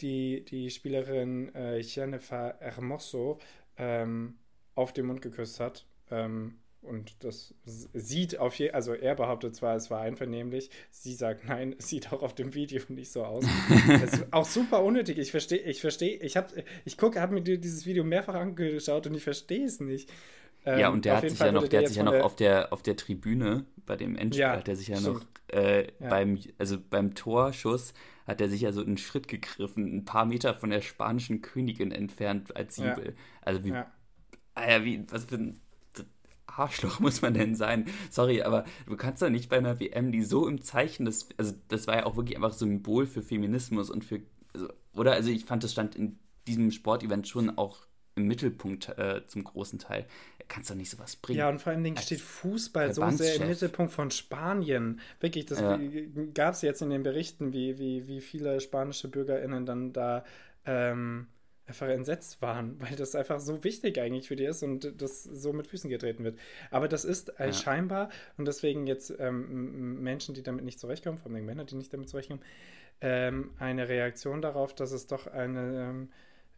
die, 0.00 0.44
die 0.44 0.70
Spielerin 0.70 1.52
äh, 1.54 1.78
Jennifer 1.78 2.54
Hermoso 2.60 3.40
ähm, 3.76 4.38
auf 4.76 4.92
den 4.92 5.06
Mund 5.06 5.20
geküsst 5.20 5.58
hat. 5.58 5.86
Ähm, 6.10 6.58
und 6.82 7.24
das 7.24 7.52
sieht 7.64 8.38
auf 8.38 8.54
jeden 8.54 8.74
also 8.74 8.94
er 8.94 9.16
behauptet 9.16 9.56
zwar, 9.56 9.74
es 9.74 9.90
war 9.90 10.02
einvernehmlich, 10.02 10.70
sie 10.92 11.14
sagt, 11.14 11.44
nein, 11.48 11.74
es 11.78 11.88
sieht 11.88 12.12
auch 12.12 12.22
auf 12.22 12.34
dem 12.34 12.54
Video 12.54 12.80
nicht 12.88 13.10
so 13.10 13.24
aus. 13.24 13.44
das 13.88 14.12
ist 14.12 14.32
auch 14.32 14.44
super 14.44 14.84
unnötig. 14.84 15.18
Ich 15.18 15.32
verstehe, 15.32 15.58
ich 15.58 15.80
verstehe, 15.80 16.16
ich 16.18 16.36
habe, 16.36 16.62
ich 16.84 16.96
gucke, 16.96 17.20
habe 17.20 17.34
mir 17.34 17.42
dieses 17.42 17.86
Video 17.86 18.04
mehrfach 18.04 18.34
angeschaut 18.34 19.08
und 19.08 19.14
ich 19.14 19.24
verstehe 19.24 19.64
es 19.64 19.80
nicht. 19.80 20.12
Ähm, 20.64 20.78
ja, 20.78 20.88
und 20.90 21.04
der 21.04 21.16
hat 21.16 21.28
sich 21.28 21.38
Fall 21.38 21.48
ja 21.48 21.52
noch, 21.52 21.66
der 21.66 21.80
hat 21.80 21.88
sich 21.88 21.96
ja 21.96 22.04
noch 22.04 22.20
auf 22.20 22.36
der, 22.36 22.72
auf 22.72 22.82
der 22.82 22.96
Tribüne 22.96 23.64
bei 23.84 23.96
dem 23.96 24.16
Endspiel, 24.16 24.42
ja, 24.42 24.56
hat 24.56 24.68
er 24.68 24.76
sich 24.76 24.88
ja 24.88 24.96
stimmt. 24.96 25.16
noch 25.16 25.24
äh, 25.52 25.86
ja. 26.00 26.08
beim, 26.08 26.38
also 26.58 26.76
beim 26.78 27.14
Torschuss 27.14 27.94
hat 28.26 28.40
er 28.40 28.48
sich 28.48 28.60
ja 28.60 28.72
so 28.72 28.80
einen 28.80 28.98
Schritt 28.98 29.28
gegriffen, 29.28 29.86
ein 29.86 30.04
paar 30.04 30.24
Meter 30.24 30.54
von 30.54 30.70
der 30.70 30.80
spanischen 30.80 31.42
Königin 31.42 31.92
entfernt 31.92 32.56
als 32.56 32.76
Jubel. 32.76 33.06
Ja. 33.06 33.12
Also 33.42 33.64
wie 33.64 33.72
Alter, 34.56 34.84
wie, 34.84 35.04
was 35.10 35.26
für 35.26 35.36
ein 35.36 35.60
Arschloch 36.46 36.98
muss 37.00 37.22
man 37.22 37.34
denn 37.34 37.54
sein? 37.54 37.86
Sorry, 38.10 38.42
aber 38.42 38.64
du 38.86 38.96
kannst 38.96 39.22
doch 39.22 39.30
nicht 39.30 39.48
bei 39.48 39.58
einer 39.58 39.78
WM, 39.78 40.10
die 40.10 40.22
so 40.22 40.48
im 40.48 40.62
Zeichen 40.62 41.04
des, 41.04 41.28
also 41.36 41.54
das 41.68 41.86
war 41.86 41.96
ja 41.96 42.06
auch 42.06 42.16
wirklich 42.16 42.36
einfach 42.36 42.52
Symbol 42.52 43.06
für 43.06 43.22
Feminismus 43.22 43.90
und 43.90 44.04
für, 44.04 44.20
also, 44.54 44.68
oder? 44.94 45.12
Also 45.12 45.30
ich 45.30 45.44
fand, 45.44 45.62
das 45.62 45.72
stand 45.72 45.94
in 45.94 46.18
diesem 46.46 46.70
Sportevent 46.70 47.28
schon 47.28 47.56
auch 47.58 47.86
im 48.14 48.28
Mittelpunkt 48.28 48.88
äh, 48.98 49.26
zum 49.26 49.44
großen 49.44 49.78
Teil. 49.78 50.06
Kannst 50.48 50.70
doch 50.70 50.74
nicht 50.74 50.88
sowas 50.88 51.16
bringen. 51.16 51.40
Ja, 51.40 51.50
und 51.50 51.60
vor 51.60 51.72
allen 51.72 51.84
Dingen 51.84 51.98
steht 51.98 52.20
Fußball 52.20 52.94
so 52.94 53.08
sehr 53.10 53.36
im 53.36 53.48
Mittelpunkt 53.48 53.92
von 53.92 54.10
Spanien. 54.10 55.00
Wirklich, 55.20 55.44
das 55.44 55.60
ja. 55.60 55.78
gab 56.32 56.54
es 56.54 56.62
jetzt 56.62 56.80
in 56.80 56.88
den 56.88 57.02
Berichten, 57.02 57.52
wie, 57.52 57.78
wie, 57.78 58.06
wie 58.06 58.20
viele 58.22 58.60
spanische 58.60 59.08
BürgerInnen 59.08 59.66
dann 59.66 59.92
da 59.92 60.24
ähm, 60.64 61.26
einfach 61.66 61.88
entsetzt 61.88 62.42
waren, 62.42 62.76
weil 62.80 62.96
das 62.96 63.14
einfach 63.14 63.40
so 63.40 63.64
wichtig 63.64 63.98
eigentlich 63.98 64.28
für 64.28 64.36
die 64.36 64.44
ist 64.44 64.62
und 64.62 65.00
das 65.00 65.22
so 65.24 65.52
mit 65.52 65.66
Füßen 65.66 65.90
getreten 65.90 66.24
wird. 66.24 66.38
Aber 66.70 66.88
das 66.88 67.04
ist 67.04 67.32
ja. 67.38 67.52
scheinbar, 67.52 68.10
und 68.36 68.46
deswegen 68.46 68.86
jetzt 68.86 69.14
ähm, 69.18 70.02
Menschen, 70.02 70.34
die 70.34 70.42
damit 70.42 70.64
nicht 70.64 70.80
zurechtkommen, 70.80 71.18
vor 71.18 71.30
allem 71.30 71.44
Männer, 71.44 71.64
die 71.64 71.76
nicht 71.76 71.92
damit 71.92 72.08
zurechtkommen, 72.08 72.42
ähm, 73.00 73.50
eine 73.58 73.88
Reaktion 73.88 74.40
darauf, 74.40 74.74
dass 74.74 74.92
es 74.92 75.06
doch 75.06 75.26
eine 75.26 75.90
ähm, 75.90 76.08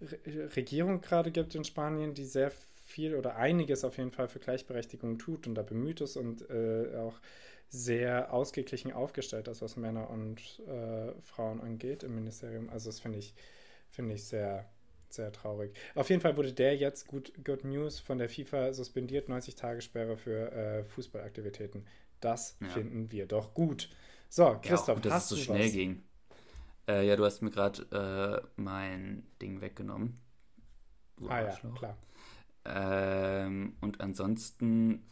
Re 0.00 0.56
Regierung 0.56 1.00
gerade 1.00 1.32
gibt 1.32 1.54
in 1.54 1.64
Spanien, 1.64 2.14
die 2.14 2.24
sehr 2.24 2.52
viel 2.86 3.16
oder 3.16 3.36
einiges 3.36 3.84
auf 3.84 3.98
jeden 3.98 4.12
Fall 4.12 4.28
für 4.28 4.38
Gleichberechtigung 4.38 5.18
tut 5.18 5.46
und 5.46 5.54
da 5.54 5.62
bemüht 5.62 6.00
ist 6.00 6.16
und 6.16 6.48
äh, 6.48 6.96
auch 6.96 7.20
sehr 7.68 8.32
ausgeglichen 8.32 8.92
aufgestellt 8.92 9.48
ist, 9.48 9.60
was 9.60 9.76
Männer 9.76 10.08
und 10.08 10.40
äh, 10.66 11.12
Frauen 11.20 11.60
angeht 11.60 12.02
im 12.02 12.14
Ministerium. 12.14 12.70
Also 12.70 12.88
das 12.88 13.00
finde 13.00 13.18
ich, 13.18 13.34
finde 13.90 14.14
ich 14.14 14.24
sehr 14.24 14.64
sehr 15.12 15.32
traurig. 15.32 15.74
Auf 15.94 16.10
jeden 16.10 16.20
Fall 16.20 16.36
wurde 16.36 16.52
der 16.52 16.76
jetzt, 16.76 17.06
gut, 17.06 17.32
Good 17.44 17.64
News, 17.64 17.98
von 17.98 18.18
der 18.18 18.28
FIFA 18.28 18.72
suspendiert, 18.72 19.28
90 19.28 19.54
Tage 19.54 19.80
Sperre 19.80 20.16
für 20.16 20.52
äh, 20.52 20.84
Fußballaktivitäten. 20.84 21.86
Das 22.20 22.56
ja. 22.60 22.68
finden 22.68 23.10
wir 23.10 23.26
doch 23.26 23.54
gut. 23.54 23.88
So, 24.28 24.58
Christoph, 24.62 24.88
ja, 24.88 24.94
gut, 24.94 25.04
dass 25.06 25.12
hast 25.12 25.32
es 25.32 25.38
so 25.38 25.44
schnell 25.44 25.66
was? 25.66 25.72
ging. 25.72 26.02
Äh, 26.86 27.06
ja, 27.06 27.16
du 27.16 27.24
hast 27.24 27.42
mir 27.42 27.50
gerade 27.50 28.44
äh, 28.44 28.48
mein 28.56 29.26
Ding 29.40 29.60
weggenommen. 29.60 30.18
Du 31.16 31.28
ah 31.28 31.42
ja, 31.42 31.56
klar. 31.76 31.98
Ähm, 32.64 33.76
und 33.80 34.00
ansonsten, 34.00 35.06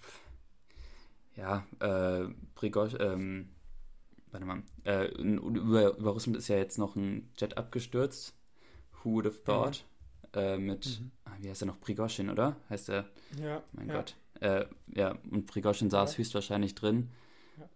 ja, 1.37 1.67
äh, 1.81 2.29
Prigosch, 2.55 2.95
ähm, 3.01 3.51
warte 4.31 4.47
mal, 4.47 4.63
äh, 4.85 5.07
über, 5.07 5.97
über 5.97 6.11
Russland 6.11 6.37
ist 6.37 6.49
ja 6.49 6.57
jetzt 6.57 6.79
noch 6.79 6.97
ein 6.97 7.31
Jet 7.39 7.57
abgestürzt 7.57 8.37
Who 9.07 9.13
Would 9.13 9.27
Have 9.27 9.45
Thought? 9.45 9.85
Mhm. 10.35 10.41
Äh, 10.41 10.59
mit, 10.59 11.01
mhm. 11.01 11.11
Ah, 11.25 11.37
wie 11.41 11.49
heißt 11.49 11.63
er 11.63 11.67
noch? 11.67 11.81
Prigoschin, 11.81 12.29
oder? 12.29 12.57
Heißt 12.69 12.89
er? 12.89 13.07
Ja. 13.41 13.63
Mein 13.73 13.89
ja. 13.89 13.95
Gott. 13.95 14.17
Äh, 14.41 14.67
ja, 14.95 15.17
und 15.31 15.47
Prigoschin 15.47 15.91
saß 15.91 16.13
ja. 16.13 16.19
höchstwahrscheinlich 16.19 16.75
drin. 16.75 17.11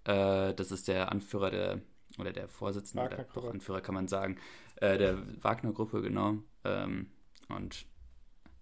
Ja. 0.05 0.49
Äh, 0.49 0.55
das 0.55 0.73
ist 0.73 0.89
der 0.89 1.13
Anführer 1.13 1.51
der, 1.51 1.81
oder 2.19 2.33
der 2.33 2.49
Vorsitzende, 2.49 3.07
oder 3.07 3.25
doch 3.33 3.49
Anführer 3.49 3.81
kann 3.81 3.95
man 3.95 4.09
sagen, 4.09 4.39
äh, 4.77 4.99
der 4.99 5.19
Wagner-Gruppe, 5.43 6.03
genau. 6.03 6.39
Ähm, 6.65 7.13
und 7.49 7.87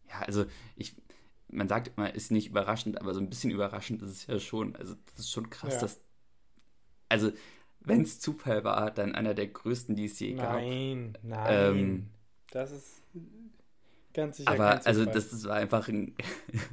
ja, 0.08 0.20
also 0.26 0.44
ich, 0.76 0.94
man 1.48 1.68
sagt 1.68 1.92
immer, 1.96 2.14
ist 2.14 2.30
nicht 2.30 2.50
überraschend, 2.50 3.00
aber 3.00 3.14
so 3.14 3.20
ein 3.20 3.30
bisschen 3.30 3.50
überraschend 3.50 4.02
ist 4.02 4.10
es 4.10 4.26
ja 4.26 4.38
schon. 4.38 4.76
Also 4.76 4.94
das 5.06 5.20
ist 5.20 5.30
schon 5.30 5.48
krass, 5.48 5.78
dass, 5.78 6.04
also 7.08 7.32
wenn 7.80 8.02
es 8.02 8.20
Zufall 8.20 8.62
war, 8.62 8.90
dann 8.90 9.14
einer 9.14 9.32
der 9.32 9.46
größten, 9.46 9.96
die 9.96 10.04
es 10.04 10.20
je 10.20 10.34
nein, 10.34 10.44
gab. 10.44 10.54
Nein, 10.60 11.14
nein. 11.22 11.76
Ähm, 11.76 12.10
das 12.50 12.72
ist 12.72 13.02
ganz 14.14 14.38
sicher. 14.38 14.50
Aber 14.50 14.84
also 14.86 15.04
das, 15.04 15.44
war 15.44 15.56
einfach 15.56 15.88
ein 15.88 16.14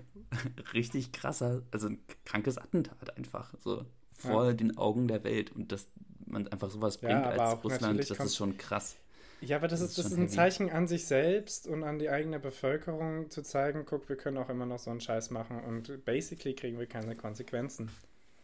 richtig 0.73 1.11
krasser, 1.11 1.61
also 1.71 1.87
ein 1.87 1.99
krankes 2.25 2.57
Attentat 2.57 3.15
einfach. 3.17 3.53
So 3.59 3.85
vor 4.11 4.45
ja. 4.45 4.53
den 4.53 4.77
Augen 4.77 5.07
der 5.07 5.23
Welt. 5.23 5.51
Und 5.51 5.71
dass 5.71 5.87
man 6.25 6.47
einfach 6.47 6.69
sowas 6.69 6.97
bringt 6.97 7.11
ja, 7.11 7.29
als 7.29 7.63
Russland, 7.63 7.99
das 8.09 8.19
ist 8.19 8.35
schon 8.35 8.57
krass. 8.57 8.95
Ja, 9.41 9.57
aber 9.57 9.67
das, 9.67 9.81
das 9.81 9.89
ist, 9.89 9.97
das 9.97 10.05
ist 10.07 10.13
ein 10.13 10.23
heavy. 10.23 10.33
Zeichen 10.33 10.69
an 10.71 10.87
sich 10.87 11.05
selbst 11.05 11.67
und 11.67 11.83
an 11.83 11.99
die 11.99 12.09
eigene 12.09 12.39
Bevölkerung 12.39 13.29
zu 13.29 13.43
zeigen, 13.43 13.85
guck, 13.85 14.07
wir 14.09 14.15
können 14.15 14.37
auch 14.37 14.49
immer 14.49 14.65
noch 14.65 14.79
so 14.79 14.89
einen 14.89 15.01
Scheiß 15.01 15.29
machen 15.29 15.59
und 15.59 16.05
basically 16.05 16.55
kriegen 16.55 16.79
wir 16.79 16.87
keine 16.87 17.15
Konsequenzen. 17.15 17.91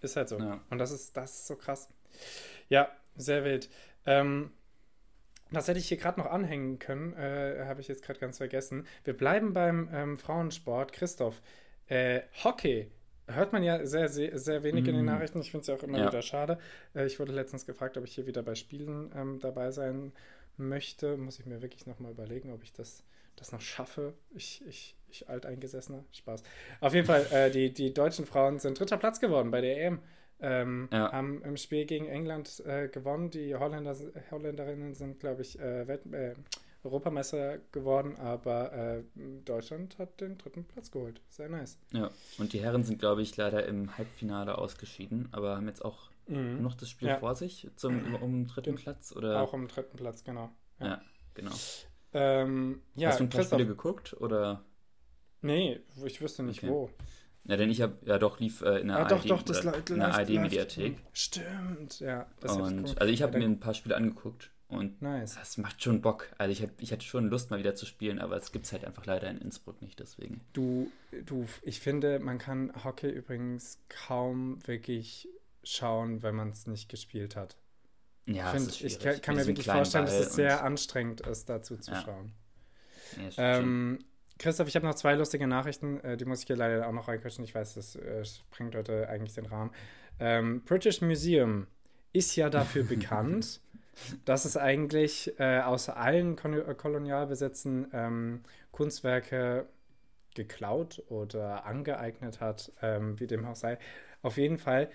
Ist 0.02 0.16
halt 0.16 0.30
so. 0.30 0.38
Ja. 0.38 0.60
Und 0.70 0.78
das 0.80 0.92
ist, 0.92 1.16
das 1.16 1.32
ist 1.32 1.48
so 1.48 1.56
krass. 1.56 1.90
Ja, 2.70 2.90
sehr 3.16 3.44
wild. 3.44 3.70
Ähm, 4.06 4.52
das 5.52 5.68
hätte 5.68 5.80
ich 5.80 5.88
hier 5.88 5.98
gerade 5.98 6.20
noch 6.20 6.28
anhängen 6.28 6.80
können, 6.80 7.14
äh, 7.14 7.66
habe 7.66 7.82
ich 7.82 7.88
jetzt 7.88 8.04
gerade 8.04 8.20
ganz 8.20 8.38
vergessen. 8.38 8.86
Wir 9.04 9.16
bleiben 9.16 9.54
beim 9.54 9.90
ähm, 9.94 10.18
Frauensport. 10.18 10.94
Christoph, 10.94 11.42
äh, 11.88 12.22
Hockey 12.44 12.90
hört 13.28 13.54
man 13.54 13.64
ja 13.64 13.86
sehr, 13.86 14.10
sehr, 14.10 14.38
sehr 14.38 14.64
wenig 14.64 14.86
mm. 14.86 14.90
in 14.90 14.96
den 14.96 15.06
mhm. 15.06 15.12
Nachrichten. 15.12 15.42
Ich 15.42 15.52
finde 15.52 15.62
es 15.62 15.68
ja 15.68 15.76
auch 15.76 15.84
immer 15.84 16.00
ja. 16.00 16.08
wieder 16.08 16.22
schade. 16.22 16.58
Äh, 16.96 17.06
ich 17.06 17.20
wurde 17.20 17.34
letztens 17.34 17.66
gefragt, 17.66 17.98
ob 17.98 18.06
ich 18.06 18.16
hier 18.16 18.28
wieder 18.28 18.44
bei 18.44 18.56
Spielen 18.56 19.12
ähm, 19.16 19.40
dabei 19.40 19.72
sein 19.72 20.14
möchte. 20.58 21.18
Muss 21.18 21.40
ich 21.40 21.46
mir 21.46 21.62
wirklich 21.62 21.86
nochmal 21.86 22.12
überlegen, 22.12 22.52
ob 22.52 22.64
ich 22.64 22.74
das, 22.74 23.04
das 23.36 23.52
noch 23.52 23.62
schaffe. 23.62 24.14
Ich, 24.32 24.64
ich, 24.68 24.96
ich 25.10 25.30
alteingesessener. 25.30 26.04
Spaß. 26.12 26.44
Auf 26.80 26.94
jeden 26.94 27.08
Fall, 27.08 27.26
äh, 27.32 27.52
die, 27.52 27.74
die 27.74 27.94
deutschen 27.94 28.26
Frauen 28.26 28.60
sind 28.60 28.80
dritter 28.80 28.98
Platz 28.98 29.20
geworden 29.20 29.52
bei 29.52 29.62
der 29.62 29.86
EM. 29.86 30.00
Ähm, 30.42 30.90
ja. 30.92 31.12
Haben 31.12 31.44
im 31.44 31.56
Spiel 31.58 31.86
gegen 31.86 32.08
England 32.08 32.64
äh, 32.66 32.88
gewonnen. 32.88 33.30
Die 33.30 33.56
Holländer, 33.56 33.96
Holländerinnen 34.32 34.94
sind, 34.96 35.20
glaube 35.20 35.44
ich, 35.44 35.60
äh, 35.60 35.84
äh, 35.84 36.36
Europameister 36.84 37.60
geworden, 37.72 38.16
aber 38.18 38.74
äh, 38.74 39.04
Deutschland 39.46 40.00
hat 40.00 40.20
den 40.20 40.38
dritten 40.38 40.64
Platz 40.66 40.90
geholt. 40.90 41.22
Sehr 41.30 41.48
nice. 41.48 41.78
Ja, 41.92 42.10
und 42.40 42.54
die 42.54 42.60
Herren 42.60 42.84
sind, 42.84 42.98
glaube 42.98 43.22
ich, 43.22 43.38
leider 43.38 43.66
im 43.68 43.98
Halbfinale 43.98 44.58
ausgeschieden, 44.58 45.30
aber 45.32 45.58
haben 45.58 45.68
jetzt 45.68 45.86
auch 45.86 46.10
mhm. 46.28 46.62
noch 46.62 46.74
das 46.74 46.90
Spiel 46.90 47.10
ja. 47.10 47.18
vor 47.18 47.36
sich 47.36 47.70
zum, 47.76 48.16
um 48.16 48.32
den 48.32 48.48
dritten 48.48 48.76
Platz? 48.76 49.16
Oder? 49.16 49.42
Auch 49.42 49.54
um 49.54 49.62
den 49.62 49.68
dritten 49.68 49.98
Platz, 49.98 50.24
genau. 50.24 50.50
Ja, 50.80 50.88
ja 50.88 51.02
genau. 51.36 51.54
Ähm, 52.14 52.82
Hast 53.00 53.20
du 53.20 53.26
ein 53.26 53.30
paar 53.30 53.44
Spiele 53.44 53.68
geguckt? 53.68 54.16
Oder? 54.20 54.64
Nee, 55.42 55.82
ich 56.04 56.22
wüsste 56.22 56.44
nicht 56.44 56.64
okay. 56.64 56.72
wo. 56.72 56.90
Ja, 57.46 57.58
denn 57.58 57.70
ich 57.70 57.82
habe, 57.82 57.98
ja 58.06 58.20
doch, 58.20 58.40
lief 58.40 58.62
äh, 58.62 58.80
in 58.80 58.90
der 58.90 58.98
ah, 58.98 59.00
ARD, 59.02 59.12
doch, 59.12 59.26
doch, 59.26 59.42
das 59.42 59.66
in 59.90 60.00
der 60.00 60.14
ARD-Mediathek. 60.14 60.98
Stimmt, 61.12 62.00
ja. 62.00 62.28
und, 62.44 62.90
cool. 62.90 62.96
Also 62.98 63.12
ich 63.12 63.24
habe 63.24 63.38
mir 63.38 63.46
ein 63.46 63.60
paar 63.60 63.74
Spiele 63.74 63.96
angeguckt 63.96 64.52
und 64.68 65.02
nice. 65.02 65.36
das 65.36 65.58
macht 65.58 65.82
schon 65.84 66.02
Bock. 66.02 66.30
Also 66.38 66.52
ich, 66.52 66.62
hab, 66.62 66.70
ich 66.80 66.92
hatte 66.92 67.04
schon 67.04 67.30
Lust, 67.30 67.50
mal 67.50 67.60
wieder 67.60 67.76
zu 67.76 67.86
spielen, 67.86 68.20
aber 68.20 68.38
es 68.38 68.52
gibt 68.52 68.68
es 68.68 68.72
halt 68.72 68.86
einfach 68.86 69.06
leider 69.06 69.30
in 69.30 69.40
Innsbruck 69.40 69.82
nicht, 69.82 70.00
deswegen. 70.00 70.42
Du, 70.54 70.92
du, 71.26 71.46
ich 71.64 71.80
finde, 71.80 72.20
man 72.20 72.38
kann 72.38 72.72
Hockey 72.84 73.10
übrigens 73.10 73.80
kaum 73.90 74.66
wirklich 74.68 75.28
schauen, 75.64 76.22
wenn 76.24 76.36
man 76.36 76.50
es 76.50 76.68
nicht 76.68 76.90
gespielt 76.90 77.36
hat. 77.36 77.58
Ja, 78.28 78.54
ich, 78.54 78.62
find, 78.62 78.82
ich 78.82 79.00
kann, 79.00 79.22
kann 79.22 79.36
mir 79.36 79.48
wirklich 79.48 79.66
vorstellen, 79.66 80.06
dass 80.06 80.20
es 80.20 80.34
sehr 80.34 80.64
anstrengend 80.64 81.22
ist, 81.22 81.50
dazu 81.50 81.78
zu 81.78 81.92
ja. 81.92 82.02
schauen. 82.02 82.34
Ja, 83.36 83.58
ähm, 83.58 84.00
Christoph, 84.42 84.68
ich 84.68 84.76
habe 84.76 84.88
noch 84.88 84.96
zwei 84.96 85.14
lustige 85.14 85.46
Nachrichten, 85.46 86.00
äh, 86.00 86.18
die 86.18 86.26
muss 86.26 86.42
ich 86.42 86.48
hier 86.48 86.56
leider 86.56 86.88
auch 86.88 86.92
noch 86.92 87.08
reinquetschen. 87.08 87.44
Ich 87.44 87.54
weiß, 87.54 87.76
das 87.76 87.96
äh, 87.96 88.26
sprengt 88.26 88.76
heute 88.76 89.08
eigentlich 89.08 89.36
den 89.36 89.46
Rahmen. 89.46 89.70
Ähm, 90.20 90.64
British 90.64 91.02
Museum 91.02 91.68
ist 92.12 92.36
ja 92.36 92.50
dafür 92.50 92.84
bekannt, 92.90 93.62
dass 94.26 94.46
es 94.46 94.58
eigentlich 94.58 95.40
äh, 95.40 95.60
außer 95.60 95.96
allen 95.96 96.36
Kon 96.38 96.54
äh, 96.54 96.74
Kolonialbesitzen 96.74 97.90
ähm, 97.94 98.42
Kunstwerke 98.72 99.68
geklaut 100.34 101.04
oder 101.10 101.66
angeeignet 101.66 102.42
hat, 102.42 102.72
ähm, 102.82 103.20
wie 103.20 103.28
dem 103.28 103.46
auch 103.46 103.56
sei. 103.56 103.78
Auf 104.24 104.38
jeden 104.38 104.58
Fall, 104.58 104.90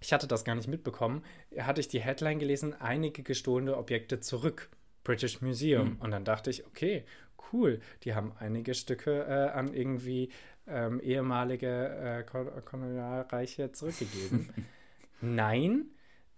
ich 0.00 0.12
hatte 0.12 0.26
das 0.26 0.44
gar 0.44 0.56
nicht 0.56 0.66
mitbekommen, 0.66 1.22
hatte 1.56 1.80
ich 1.80 1.86
die 1.86 2.00
Headline 2.00 2.40
gelesen, 2.40 2.74
einige 2.74 3.22
gestohlene 3.22 3.76
Objekte 3.76 4.18
zurück. 4.18 4.70
British 5.06 5.40
Museum. 5.40 5.90
Mhm. 5.90 5.96
Und 6.00 6.10
dann 6.10 6.24
dachte 6.24 6.50
ich, 6.50 6.66
okay, 6.66 7.04
cool, 7.52 7.80
die 8.02 8.14
haben 8.14 8.32
einige 8.38 8.74
Stücke 8.74 9.24
äh, 9.24 9.50
an 9.50 9.74
irgendwie 9.74 10.30
ähm, 10.66 11.00
ehemalige 11.00 12.24
äh, 12.26 12.60
Kolonialreiche 12.62 13.72
zurückgegeben. 13.72 14.48
Nein, 15.20 15.90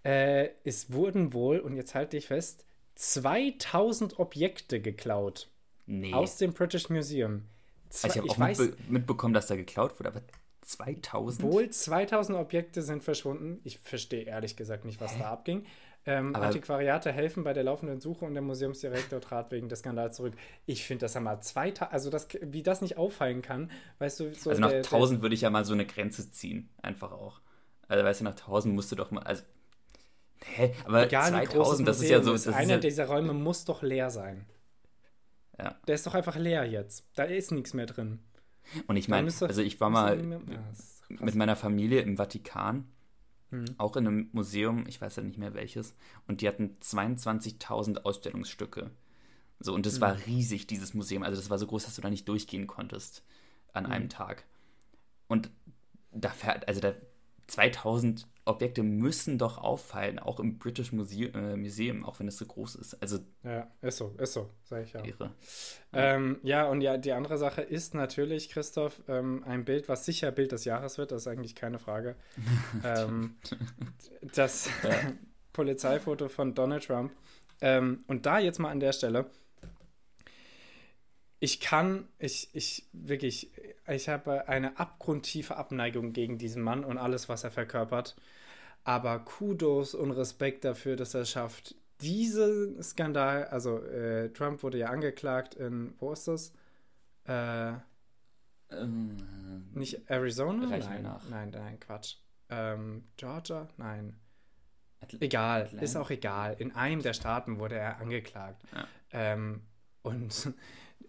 äh, 0.03 0.49
es 0.63 0.91
wurden 0.91 1.33
wohl, 1.33 1.59
und 1.59 1.75
jetzt 1.75 1.95
halte 1.95 2.17
ich 2.17 2.27
fest, 2.27 2.65
2000 2.95 4.19
Objekte 4.19 4.81
geklaut. 4.81 5.49
Nee. 5.85 6.13
Aus 6.13 6.37
dem 6.37 6.53
British 6.53 6.89
Museum. 6.89 7.45
Zwei, 7.89 8.09
also 8.09 8.19
ich 8.19 8.29
habe 8.29 8.31
auch 8.31 8.39
weiß, 8.39 8.59
mitbe 8.59 8.83
mitbekommen, 8.91 9.33
dass 9.33 9.47
da 9.47 9.55
geklaut 9.55 9.99
wurde, 9.99 10.09
aber 10.09 10.21
2000? 10.61 11.41
Wohl 11.41 11.69
2000 11.69 12.37
Objekte 12.37 12.81
sind 12.83 13.03
verschwunden. 13.03 13.59
Ich 13.63 13.79
verstehe 13.79 14.23
ehrlich 14.23 14.55
gesagt 14.55 14.85
nicht, 14.85 15.01
was 15.01 15.15
Hä? 15.15 15.19
da 15.21 15.31
abging. 15.31 15.65
Ähm, 16.05 16.35
Antiquariate 16.35 17.11
helfen 17.11 17.43
bei 17.43 17.53
der 17.53 17.63
laufenden 17.63 17.99
Suche 17.99 18.25
und 18.25 18.33
der 18.33 18.41
Museumsdirektor 18.41 19.19
trat 19.21 19.51
wegen 19.51 19.69
des 19.69 19.79
Skandals 19.79 20.15
zurück. 20.15 20.33
Ich 20.65 20.85
finde 20.85 21.01
das 21.01 21.15
einmal 21.15 21.41
zwei 21.43 21.73
also 21.73 22.09
das, 22.09 22.27
wie 22.41 22.63
das 22.63 22.81
nicht 22.81 22.97
auffallen 22.97 23.41
kann, 23.41 23.69
weißt 23.99 24.19
du, 24.21 24.33
so 24.33 24.49
Also 24.49 24.61
nach 24.61 24.69
der, 24.69 24.77
1000 24.77 25.21
würde 25.21 25.35
ich 25.35 25.41
ja 25.41 25.49
mal 25.49 25.65
so 25.65 25.73
eine 25.73 25.85
Grenze 25.85 26.31
ziehen, 26.31 26.69
einfach 26.81 27.11
auch. 27.11 27.41
Also 27.87 28.03
weißt 28.03 28.21
du, 28.21 28.23
nach 28.23 28.31
1000 28.31 28.73
musst 28.73 28.91
du 28.91 28.95
doch 28.95 29.11
mal, 29.11 29.23
also 29.23 29.43
Hä? 30.41 30.73
Aber 30.85 31.05
Egal, 31.05 31.31
2000, 31.31 31.87
das 31.87 32.01
ist 32.01 32.09
ja 32.09 32.21
so. 32.21 32.33
Ist, 32.33 32.47
einer 32.47 32.75
ja, 32.75 32.77
dieser 32.77 33.07
Räume 33.07 33.33
muss 33.33 33.65
doch 33.65 33.81
leer 33.81 34.09
sein. 34.09 34.45
Ja. 35.57 35.75
Der 35.87 35.95
ist 35.95 36.07
doch 36.07 36.13
einfach 36.13 36.37
leer 36.37 36.65
jetzt. 36.65 37.05
Da 37.15 37.23
ist 37.23 37.51
nichts 37.51 37.73
mehr 37.73 37.85
drin. 37.85 38.19
Und 38.87 38.95
ich 38.95 39.09
meine, 39.09 39.27
also 39.27 39.61
ich 39.61 39.81
war 39.81 39.89
mal 39.89 40.17
ja, 40.17 40.63
mit 41.09 41.35
meiner 41.35 41.55
Familie 41.55 42.01
im 42.01 42.17
Vatikan 42.17 42.87
Mhm. 43.51 43.65
Auch 43.77 43.95
in 43.95 44.07
einem 44.07 44.29
Museum, 44.31 44.85
ich 44.87 45.01
weiß 45.01 45.15
ja 45.17 45.23
nicht 45.23 45.37
mehr 45.37 45.53
welches, 45.53 45.95
und 46.27 46.41
die 46.41 46.47
hatten 46.47 46.77
22.000 46.81 48.03
Ausstellungsstücke. 48.03 48.91
So, 49.59 49.73
und 49.73 49.85
das 49.85 49.97
mhm. 49.97 50.01
war 50.01 50.17
riesig, 50.25 50.67
dieses 50.67 50.93
Museum. 50.93 51.23
Also, 51.23 51.41
das 51.41 51.49
war 51.49 51.57
so 51.57 51.67
groß, 51.67 51.85
dass 51.85 51.95
du 51.95 52.01
da 52.01 52.09
nicht 52.09 52.27
durchgehen 52.27 52.67
konntest 52.67 53.23
an 53.73 53.85
mhm. 53.85 53.91
einem 53.91 54.09
Tag. 54.09 54.45
Und 55.27 55.49
da 56.11 56.29
fährt, 56.29 56.67
also 56.67 56.79
da 56.81 56.93
2000 57.49 58.27
Objekte 58.45 58.81
müssen 58.81 59.37
doch 59.37 59.57
auffallen, 59.59 60.17
auch 60.17 60.39
im 60.39 60.57
British 60.57 60.91
Museum, 60.91 61.35
äh, 61.35 61.55
Museum, 61.55 62.03
auch 62.03 62.19
wenn 62.19 62.27
es 62.27 62.37
so 62.37 62.45
groß 62.45 62.75
ist. 62.75 63.01
Also 63.01 63.19
ja, 63.43 63.67
ist 63.81 63.97
so, 63.97 64.15
ist 64.17 64.33
so, 64.33 64.49
sage 64.63 64.83
ich 64.83 64.93
ja. 64.93 65.03
Irre. 65.03 65.31
Ähm, 65.93 66.39
ja, 66.41 66.67
und 66.67 66.81
ja, 66.81 66.97
die 66.97 67.11
andere 67.11 67.37
Sache 67.37 67.61
ist 67.61 67.93
natürlich, 67.93 68.49
Christoph, 68.49 69.01
ähm, 69.07 69.43
ein 69.45 69.65
Bild, 69.65 69.87
was 69.87 70.05
sicher 70.05 70.31
Bild 70.31 70.51
des 70.51 70.65
Jahres 70.65 70.97
wird, 70.97 71.11
das 71.11 71.23
ist 71.23 71.27
eigentlich 71.27 71.55
keine 71.55 71.77
Frage. 71.77 72.15
ähm, 72.83 73.35
das. 74.33 74.69
Polizeifoto 75.53 76.29
von 76.29 76.53
Donald 76.53 76.85
Trump. 76.85 77.11
Ähm, 77.61 78.03
und 78.07 78.25
da 78.25 78.39
jetzt 78.39 78.59
mal 78.59 78.69
an 78.69 78.79
der 78.79 78.93
Stelle, 78.93 79.25
ich 81.39 81.59
kann, 81.59 82.07
ich, 82.17 82.49
ich 82.53 82.85
wirklich, 82.91 83.51
ich 83.87 84.09
habe 84.09 84.47
eine 84.47 84.77
abgrundtiefe 84.77 85.55
Abneigung 85.55 86.13
gegen 86.13 86.37
diesen 86.37 86.61
Mann 86.61 86.83
und 86.83 86.97
alles, 86.97 87.29
was 87.29 87.43
er 87.43 87.51
verkörpert. 87.51 88.15
Aber 88.83 89.19
Kudos 89.19 89.95
und 89.95 90.11
Respekt 90.11 90.65
dafür, 90.65 90.95
dass 90.95 91.13
er 91.13 91.25
schafft, 91.25 91.75
diesen 92.01 92.81
Skandal, 92.81 93.45
also 93.45 93.83
äh, 93.83 94.29
Trump 94.29 94.63
wurde 94.63 94.77
ja 94.77 94.87
angeklagt 94.87 95.55
in, 95.55 95.93
wo 95.99 96.11
ist 96.13 96.27
das? 96.27 96.53
Äh, 97.25 97.73
ähm, 98.71 99.17
nicht 99.73 100.09
Arizona? 100.09 100.67
Nein, 100.67 101.09
nein, 101.29 101.49
nein, 101.49 101.79
Quatsch. 101.79 102.15
Ähm, 102.49 103.03
Georgia? 103.17 103.67
Nein. 103.77 104.15
Atl 105.01 105.17
egal, 105.19 105.63
Atlanta. 105.63 105.83
ist 105.83 105.95
auch 105.95 106.09
egal. 106.09 106.55
In 106.59 106.73
einem 106.73 107.01
der 107.01 107.13
Staaten 107.13 107.59
wurde 107.59 107.75
er 107.75 107.99
angeklagt. 107.99 108.63
Ja. 108.73 108.87
Ähm, 109.11 109.61
und 110.01 110.53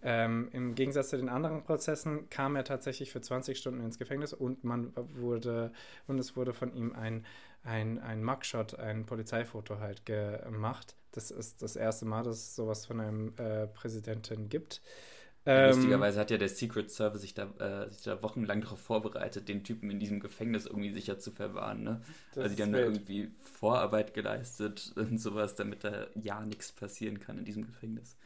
ähm, 0.03 0.49
Im 0.53 0.75
Gegensatz 0.75 1.11
zu 1.11 1.17
den 1.17 1.29
anderen 1.29 1.63
Prozessen 1.63 2.31
kam 2.31 2.57
er 2.57 2.65
tatsächlich 2.65 3.11
für 3.13 3.21
20 3.21 3.59
Stunden 3.59 3.81
ins 3.81 3.99
Gefängnis 3.99 4.33
und 4.33 4.65
man 4.65 4.93
wurde 4.95 5.73
und 6.07 6.19
es 6.19 6.37
wurde 6.37 6.55
von 6.55 6.75
ihm 6.75 6.95
ein, 6.95 7.27
ein, 7.65 7.99
ein 7.99 8.25
Mugshot, 8.25 8.79
ein 8.79 9.05
Polizeifoto 9.05 9.79
halt 9.79 10.07
gemacht. 10.07 10.97
Das 11.13 11.31
ist 11.31 11.63
das 11.63 11.77
erste 11.77 12.07
Mal, 12.07 12.23
dass 12.23 12.37
es 12.37 12.57
sowas 12.57 12.87
von 12.87 13.01
einem 13.01 13.35
äh, 13.37 13.67
Präsidenten 13.67 14.49
gibt. 14.49 14.81
Ja, 15.45 15.67
ähm, 15.67 15.75
lustigerweise 15.75 16.21
hat 16.21 16.31
ja 16.31 16.39
der 16.39 16.49
Secret 16.49 16.91
Service 16.91 17.23
sich 17.23 17.35
da, 17.35 17.51
äh, 17.59 17.91
sich 17.91 18.03
da 18.03 18.23
wochenlang 18.23 18.61
darauf 18.61 18.81
vorbereitet, 18.81 19.49
den 19.49 19.65
Typen 19.65 19.91
in 19.91 19.99
diesem 19.99 20.21
Gefängnis 20.21 20.67
irgendwie 20.67 20.93
sicher 20.93 21.19
zu 21.19 21.31
verwahren. 21.31 21.83
Ne? 21.83 22.01
Also 22.37 22.55
die 22.55 22.63
haben 22.63 22.73
da 22.73 22.79
irgendwie 22.79 23.31
Vorarbeit 23.59 24.15
geleistet 24.15 24.93
und 24.97 25.19
sowas, 25.19 25.57
damit 25.57 25.85
da 25.85 26.07
ja 26.15 26.45
nichts 26.45 26.73
passieren 26.73 27.21
kann 27.21 27.39
in 27.39 27.45
diesem 27.45 27.67
Gefängnis. 27.67 28.17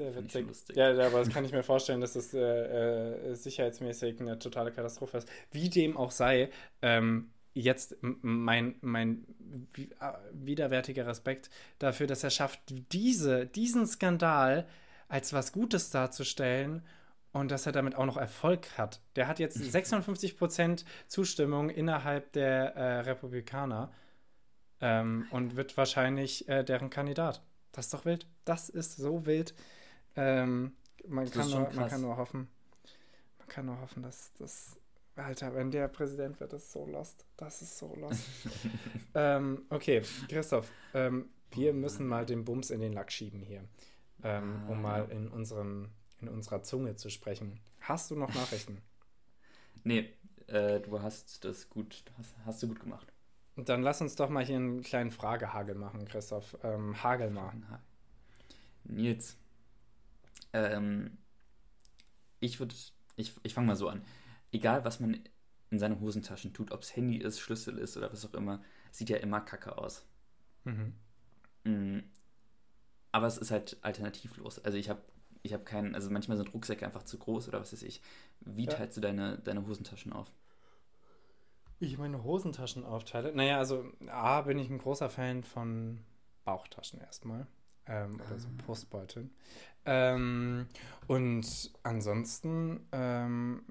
Sehr 0.00 0.16
witzig. 0.16 0.46
Ja, 0.74 0.90
aber 0.92 1.18
das 1.18 1.28
kann 1.28 1.44
ich 1.44 1.52
mir 1.52 1.62
vorstellen, 1.62 2.00
dass 2.00 2.14
das 2.14 2.32
äh, 2.32 2.40
äh, 2.40 3.34
sicherheitsmäßig 3.34 4.18
eine 4.20 4.38
totale 4.38 4.72
Katastrophe 4.72 5.18
ist. 5.18 5.28
Wie 5.50 5.68
dem 5.68 5.98
auch 5.98 6.10
sei, 6.10 6.48
ähm, 6.80 7.30
jetzt 7.52 7.96
mein, 8.00 8.76
mein 8.80 9.26
äh, 9.76 10.12
widerwärtiger 10.32 11.06
Respekt 11.06 11.50
dafür, 11.78 12.06
dass 12.06 12.24
er 12.24 12.30
schafft, 12.30 12.60
diese, 12.92 13.46
diesen 13.46 13.86
Skandal 13.86 14.66
als 15.08 15.34
was 15.34 15.52
Gutes 15.52 15.90
darzustellen 15.90 16.82
und 17.32 17.50
dass 17.50 17.66
er 17.66 17.72
damit 17.72 17.94
auch 17.94 18.06
noch 18.06 18.16
Erfolg 18.16 18.78
hat. 18.78 19.02
Der 19.16 19.28
hat 19.28 19.38
jetzt 19.38 19.58
56% 19.60 20.84
Zustimmung 21.08 21.68
innerhalb 21.68 22.32
der 22.32 22.74
äh, 22.74 23.00
Republikaner 23.00 23.92
ähm, 24.80 25.26
und 25.30 25.56
wird 25.56 25.76
wahrscheinlich 25.76 26.48
äh, 26.48 26.64
deren 26.64 26.88
Kandidat. 26.88 27.42
Das 27.72 27.86
ist 27.86 27.94
doch 27.94 28.06
wild. 28.06 28.26
Das 28.46 28.70
ist 28.70 28.96
so 28.96 29.26
wild. 29.26 29.54
Ähm, 30.16 30.72
man, 31.06 31.30
kann 31.30 31.50
nur, 31.50 31.70
man 31.72 31.88
kann 31.88 32.00
nur 32.00 32.16
hoffen. 32.16 32.48
Man 33.38 33.48
kann 33.48 33.66
nur 33.66 33.80
hoffen, 33.80 34.02
dass 34.02 34.32
das. 34.34 34.76
Alter, 35.16 35.54
wenn 35.54 35.70
der 35.70 35.88
Präsident 35.88 36.40
wird, 36.40 36.52
ist 36.54 36.72
so 36.72 36.86
lost. 36.86 37.26
Das 37.36 37.60
ist 37.60 37.76
so 37.76 37.94
lost. 37.96 38.24
ähm, 39.14 39.66
okay, 39.68 40.02
Christoph, 40.28 40.70
ähm, 40.94 41.28
wir 41.50 41.74
müssen 41.74 42.06
mal 42.06 42.24
den 42.24 42.44
Bums 42.44 42.70
in 42.70 42.80
den 42.80 42.92
Lack 42.92 43.12
schieben 43.12 43.42
hier. 43.42 43.64
Ähm, 44.22 44.62
um 44.68 44.78
ah, 44.78 44.80
mal 44.80 45.10
in, 45.10 45.28
unserem, 45.28 45.90
in 46.20 46.28
unserer 46.28 46.62
Zunge 46.62 46.96
zu 46.96 47.10
sprechen. 47.10 47.60
Hast 47.80 48.10
du 48.10 48.16
noch 48.16 48.32
Nachrichten? 48.34 48.80
nee, 49.84 50.10
äh, 50.46 50.80
du 50.80 51.02
hast 51.02 51.44
das 51.44 51.68
gut, 51.68 52.04
hast, 52.16 52.34
hast 52.44 52.62
du 52.62 52.68
gut 52.68 52.80
gemacht. 52.80 53.12
Dann 53.56 53.82
lass 53.82 54.00
uns 54.00 54.16
doch 54.16 54.30
mal 54.30 54.44
hier 54.44 54.56
einen 54.56 54.82
kleinen 54.82 55.10
Fragehagel 55.10 55.74
machen, 55.74 56.06
Christoph. 56.06 56.56
Ähm, 56.62 57.02
Hagel 57.02 57.30
mal. 57.30 57.52
Nils, 58.84 59.36
ähm, 60.52 61.18
ich 62.40 62.58
würde, 62.58 62.74
ich, 63.16 63.34
ich 63.42 63.54
fange 63.54 63.66
mal 63.66 63.76
so 63.76 63.88
an. 63.88 64.04
Egal, 64.52 64.84
was 64.84 65.00
man 65.00 65.20
in 65.70 65.78
seine 65.78 66.00
Hosentaschen 66.00 66.52
tut, 66.52 66.72
ob 66.72 66.82
es 66.82 66.96
Handy 66.96 67.18
ist, 67.18 67.38
Schlüssel 67.40 67.78
ist 67.78 67.96
oder 67.96 68.12
was 68.12 68.26
auch 68.26 68.34
immer, 68.34 68.62
sieht 68.90 69.10
ja 69.10 69.18
immer 69.18 69.40
kacke 69.40 69.78
aus. 69.78 70.04
Mhm. 70.64 70.94
Mm, 71.64 72.00
aber 73.12 73.26
es 73.26 73.38
ist 73.38 73.50
halt 73.50 73.78
alternativlos. 73.82 74.58
Also 74.64 74.78
ich 74.78 74.88
habe 74.88 75.02
ich 75.42 75.54
hab 75.54 75.64
keinen, 75.64 75.94
also 75.94 76.10
manchmal 76.10 76.36
sind 76.36 76.52
Rucksäcke 76.52 76.84
einfach 76.84 77.02
zu 77.02 77.18
groß 77.18 77.48
oder 77.48 77.60
was 77.60 77.72
weiß 77.72 77.82
ich. 77.82 78.02
Wie 78.40 78.64
ja. 78.64 78.72
teilst 78.72 78.96
du 78.96 79.00
deine, 79.00 79.38
deine 79.38 79.66
Hosentaschen 79.66 80.12
auf? 80.12 80.30
Ich 81.78 81.96
meine 81.96 82.24
Hosentaschen 82.24 82.84
aufteile. 82.84 83.32
Naja, 83.34 83.56
also 83.58 83.90
A 84.08 84.42
bin 84.42 84.58
ich 84.58 84.68
ein 84.68 84.78
großer 84.78 85.08
Fan 85.08 85.44
von 85.44 86.04
Bauchtaschen 86.44 87.00
erstmal. 87.00 87.46
Ähm, 87.86 88.14
oder 88.14 88.38
so. 88.38 88.48
Brustbeuteln. 88.64 89.30
Ähm, 89.86 90.66
und 91.06 91.70
ansonsten, 91.82 92.86
ähm, 92.92 93.62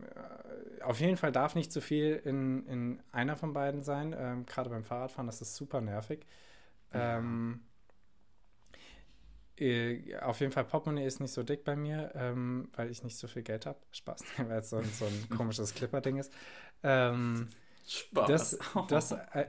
auf 0.81 0.99
jeden 0.99 1.17
Fall 1.17 1.31
darf 1.31 1.55
nicht 1.55 1.71
zu 1.71 1.81
viel 1.81 2.15
in, 2.25 2.65
in 2.67 3.03
einer 3.11 3.35
von 3.37 3.53
beiden 3.53 3.83
sein. 3.83 4.15
Ähm, 4.17 4.45
Gerade 4.45 4.69
beim 4.69 4.83
Fahrradfahren, 4.83 5.27
das 5.27 5.41
ist 5.41 5.55
super 5.55 5.81
nervig. 5.81 6.25
Ja. 6.93 7.19
Ähm, 7.19 7.61
äh, 9.57 10.15
auf 10.17 10.39
jeden 10.39 10.51
Fall, 10.51 10.63
Portemonnaie 10.65 11.05
ist 11.05 11.19
nicht 11.19 11.33
so 11.33 11.43
dick 11.43 11.63
bei 11.63 11.75
mir, 11.75 12.11
ähm, 12.15 12.69
weil 12.75 12.89
ich 12.89 13.03
nicht 13.03 13.17
so 13.17 13.27
viel 13.27 13.43
Geld 13.43 13.65
habe. 13.65 13.79
Spaß, 13.91 14.23
weil 14.37 14.59
es 14.59 14.69
so, 14.69 14.81
so 14.81 15.05
ein 15.05 15.29
komisches 15.29 15.73
Clipper-Ding 15.75 16.17
ist. 16.17 16.33
Spaß. 17.89 18.27
Das, 18.27 18.59
das, 18.87 19.11
äh, 19.33 19.45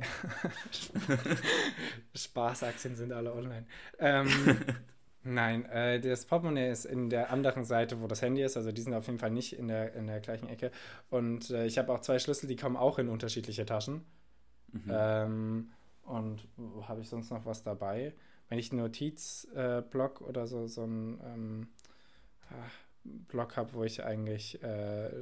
Spaßaktien 2.14 2.96
sind 2.96 3.12
alle 3.12 3.35
online. 3.35 3.66
Ähm, 3.98 4.29
nein, 5.22 5.66
äh, 5.66 6.00
das 6.00 6.24
Portemonnaie 6.24 6.70
ist 6.70 6.87
in 6.87 7.11
der 7.11 7.31
anderen 7.31 7.64
Seite, 7.64 8.00
wo 8.00 8.07
das 8.07 8.22
Handy 8.22 8.42
ist. 8.42 8.57
Also 8.57 8.72
die 8.72 8.81
sind 8.81 8.94
auf 8.94 9.07
jeden 9.07 9.18
Fall 9.18 9.31
nicht 9.31 9.53
in 9.53 9.68
der, 9.68 9.94
in 9.94 10.07
der 10.07 10.20
gleichen 10.20 10.48
Ecke. 10.48 10.70
Und 11.11 11.50
äh, 11.50 11.66
ich 11.66 11.76
habe 11.76 11.92
auch 11.92 12.00
zwei 12.00 12.18
Schlüssel, 12.18 12.46
die 12.46 12.57
kommen 12.57 12.79
auch 12.79 12.98
in 12.98 13.11
unterschiedliche 13.11 13.66
Taschen. 13.66 14.07
Mhm. 14.72 14.90
Ähm, 14.90 15.70
und 16.05 16.48
habe 16.88 17.03
ich 17.03 17.11
sonst 17.11 17.31
noch 17.31 17.44
was 17.44 17.62
dabei? 17.62 18.14
Wenn 18.48 18.59
ich 18.59 18.72
einen 18.72 18.81
Notizblock 18.81 20.22
oder 20.22 20.46
so, 20.46 20.66
so 20.66 20.85
ein 20.85 21.20
ähm, 21.24 21.68
ah, 22.48 22.55
Blog 23.04 23.56
habe, 23.56 23.72
wo 23.72 23.84
ich 23.84 24.04
eigentlich 24.04 24.62
äh, 24.62 25.20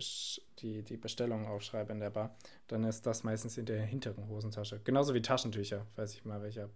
die, 0.58 0.82
die 0.82 0.96
Bestellung 0.96 1.46
aufschreibe 1.46 1.92
in 1.92 2.00
der 2.00 2.10
Bar, 2.10 2.36
dann 2.66 2.84
ist 2.84 3.06
das 3.06 3.24
meistens 3.24 3.56
in 3.56 3.66
der 3.66 3.82
hinteren 3.82 4.28
Hosentasche. 4.28 4.80
Genauso 4.82 5.14
wie 5.14 5.22
Taschentücher, 5.22 5.86
weiß 5.96 6.14
ich 6.14 6.24
mal, 6.24 6.42
welche 6.42 6.62
habe. 6.62 6.72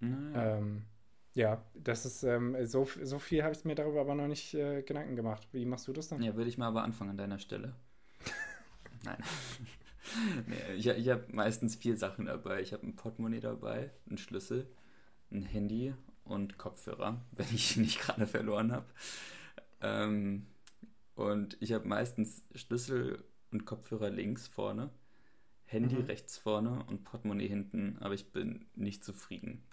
Naja. 0.00 0.58
Ähm, 0.58 0.86
ja, 1.34 1.62
das 1.74 2.06
ist 2.06 2.22
ähm, 2.22 2.56
so, 2.66 2.88
so 3.02 3.18
viel 3.18 3.42
habe 3.42 3.54
ich 3.54 3.64
mir 3.64 3.74
darüber 3.74 4.00
aber 4.00 4.14
noch 4.14 4.26
nicht 4.26 4.54
äh, 4.54 4.82
Gedanken 4.82 5.16
gemacht. 5.16 5.46
Wie 5.52 5.66
machst 5.66 5.86
du 5.86 5.92
das 5.92 6.08
dann? 6.08 6.22
Ja, 6.22 6.34
würde 6.34 6.48
ich 6.48 6.56
mal 6.56 6.68
aber 6.68 6.82
anfangen 6.82 7.10
an 7.10 7.18
deiner 7.18 7.38
Stelle. 7.38 7.74
Nein. 9.04 9.18
nee, 10.46 10.74
ich 10.76 10.86
ich 10.86 11.08
habe 11.10 11.24
meistens 11.32 11.76
vier 11.76 11.96
Sachen 11.96 12.24
dabei. 12.24 12.62
Ich 12.62 12.72
habe 12.72 12.86
ein 12.86 12.96
Portemonnaie 12.96 13.40
dabei, 13.40 13.90
einen 14.08 14.16
Schlüssel, 14.16 14.66
ein 15.30 15.42
Handy 15.42 15.94
und 16.24 16.56
Kopfhörer, 16.56 17.20
wenn 17.32 17.54
ich 17.54 17.76
nicht 17.76 18.00
gerade 18.00 18.26
verloren 18.26 18.72
habe. 18.72 18.86
Ähm, 19.80 20.46
und 21.14 21.56
ich 21.60 21.72
habe 21.72 21.86
meistens 21.88 22.44
Schlüssel 22.54 23.24
und 23.50 23.64
Kopfhörer 23.64 24.10
links 24.10 24.46
vorne, 24.46 24.90
Handy 25.64 25.96
mhm. 25.96 26.04
rechts 26.04 26.38
vorne 26.38 26.84
und 26.84 27.04
Portemonnaie 27.04 27.48
hinten, 27.48 27.98
aber 28.00 28.14
ich 28.14 28.32
bin 28.32 28.66
nicht 28.74 29.04
zufrieden. 29.04 29.64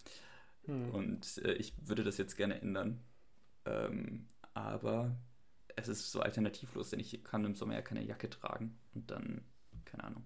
Mhm. 0.65 0.89
Und 0.89 1.37
äh, 1.39 1.53
ich 1.53 1.73
würde 1.87 2.03
das 2.03 2.17
jetzt 2.17 2.37
gerne 2.37 2.61
ändern. 2.61 3.03
Ähm, 3.65 4.27
aber 4.53 5.15
es 5.75 5.87
ist 5.87 6.11
so 6.11 6.21
alternativlos, 6.21 6.89
denn 6.89 6.99
ich 6.99 7.23
kann 7.23 7.45
im 7.45 7.55
Sommer 7.55 7.73
ja 7.73 7.81
keine 7.81 8.03
Jacke 8.03 8.29
tragen 8.29 8.77
und 8.93 9.09
dann, 9.09 9.41
keine 9.85 10.03
Ahnung, 10.05 10.23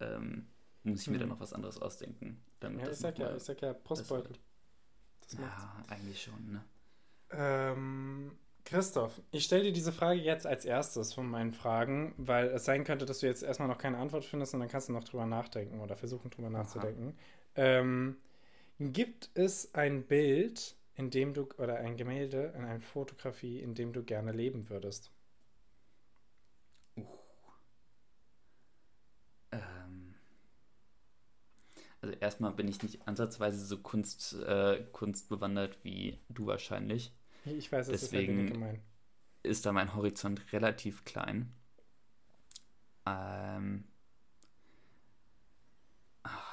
ähm, 0.00 0.46
muss 0.82 1.02
ich 1.02 1.08
mir 1.08 1.16
mhm. 1.16 1.20
dann 1.20 1.28
noch 1.30 1.40
was 1.40 1.52
anderes 1.52 1.78
ausdenken. 1.78 2.42
Damit 2.60 2.86
ja, 2.86 2.92
ich 2.92 2.98
sag 2.98 3.18
ja, 3.18 3.36
ich 3.36 3.42
sag 3.42 3.60
ja 3.62 3.72
Postbeutel. 3.72 4.36
ja, 5.38 5.84
eigentlich 5.88 6.22
schon, 6.22 6.52
ne? 6.52 6.64
Ähm, 7.30 8.38
Christoph, 8.70 9.20
ich 9.32 9.42
stelle 9.42 9.64
dir 9.64 9.72
diese 9.72 9.90
Frage 9.90 10.20
jetzt 10.20 10.46
als 10.46 10.64
erstes 10.64 11.12
von 11.12 11.28
meinen 11.28 11.52
Fragen, 11.52 12.14
weil 12.18 12.46
es 12.50 12.66
sein 12.66 12.84
könnte, 12.84 13.04
dass 13.04 13.18
du 13.18 13.26
jetzt 13.26 13.42
erstmal 13.42 13.66
noch 13.66 13.78
keine 13.78 13.98
Antwort 13.98 14.24
findest 14.24 14.54
und 14.54 14.60
dann 14.60 14.68
kannst 14.68 14.88
du 14.88 14.92
noch 14.92 15.02
drüber 15.02 15.26
nachdenken 15.26 15.80
oder 15.80 15.96
versuchen 15.96 16.30
drüber 16.30 16.50
nachzudenken. 16.50 17.16
Ähm, 17.56 18.16
gibt 18.78 19.28
es 19.34 19.74
ein 19.74 20.04
Bild, 20.04 20.76
in 20.94 21.10
dem 21.10 21.34
du, 21.34 21.48
oder 21.58 21.78
ein 21.78 21.96
Gemälde, 21.96 22.54
eine 22.54 22.78
Fotografie, 22.78 23.58
in 23.58 23.74
dem 23.74 23.92
du 23.92 24.04
gerne 24.04 24.30
leben 24.30 24.70
würdest? 24.70 25.10
Uh. 26.96 27.04
Ähm. 29.50 30.14
Also 32.00 32.14
erstmal 32.20 32.52
bin 32.52 32.68
ich 32.68 32.84
nicht 32.84 33.08
ansatzweise 33.08 33.66
so 33.66 33.78
Kunst, 33.78 34.34
äh, 34.46 34.84
kunstbewandert 34.92 35.82
wie 35.82 36.20
du 36.28 36.46
wahrscheinlich. 36.46 37.12
Ich 37.44 37.70
weiß, 37.72 37.88
es 37.88 38.00
Deswegen 38.00 38.38
ist, 38.46 38.46
gemein. 38.46 38.82
ist 39.42 39.66
da 39.66 39.72
mein 39.72 39.94
Horizont 39.94 40.52
relativ 40.52 41.04
klein. 41.04 41.52
Ähm, 43.06 43.84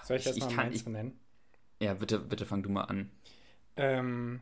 Soll 0.02 0.17
ich, 0.17 0.23
ich 0.23 0.28
erstmal 0.28 0.52
meins 0.52 0.82
ich, 0.82 0.86
nennen? 0.88 1.19
Ja, 1.82 1.93
bitte, 1.95 2.19
bitte 2.19 2.45
fang 2.45 2.63
du 2.63 2.69
mal 2.69 2.84
an. 2.86 3.12
Ähm, 3.76 4.41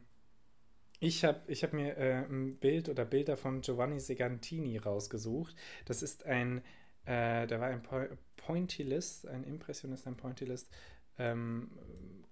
ich 0.99 1.23
habe 1.25 1.41
ich 1.47 1.63
hab 1.63 1.73
mir 1.73 1.97
äh, 1.97 2.25
ein 2.25 2.57
Bild 2.57 2.89
oder 2.89 3.05
Bilder 3.05 3.37
von 3.37 3.61
Giovanni 3.61 3.99
Segantini 3.99 4.77
rausgesucht. 4.77 5.55
Das 5.85 6.01
ist 6.01 6.25
ein, 6.25 6.59
äh, 7.05 7.47
der 7.47 7.59
war 7.59 7.67
ein 7.67 7.83
po 7.83 8.01
Pointillist, 8.37 9.27
ein 9.27 9.43
Impressionist, 9.43 10.07
ein 10.07 10.17
Pointillist 10.17 10.71
ähm, 11.17 11.71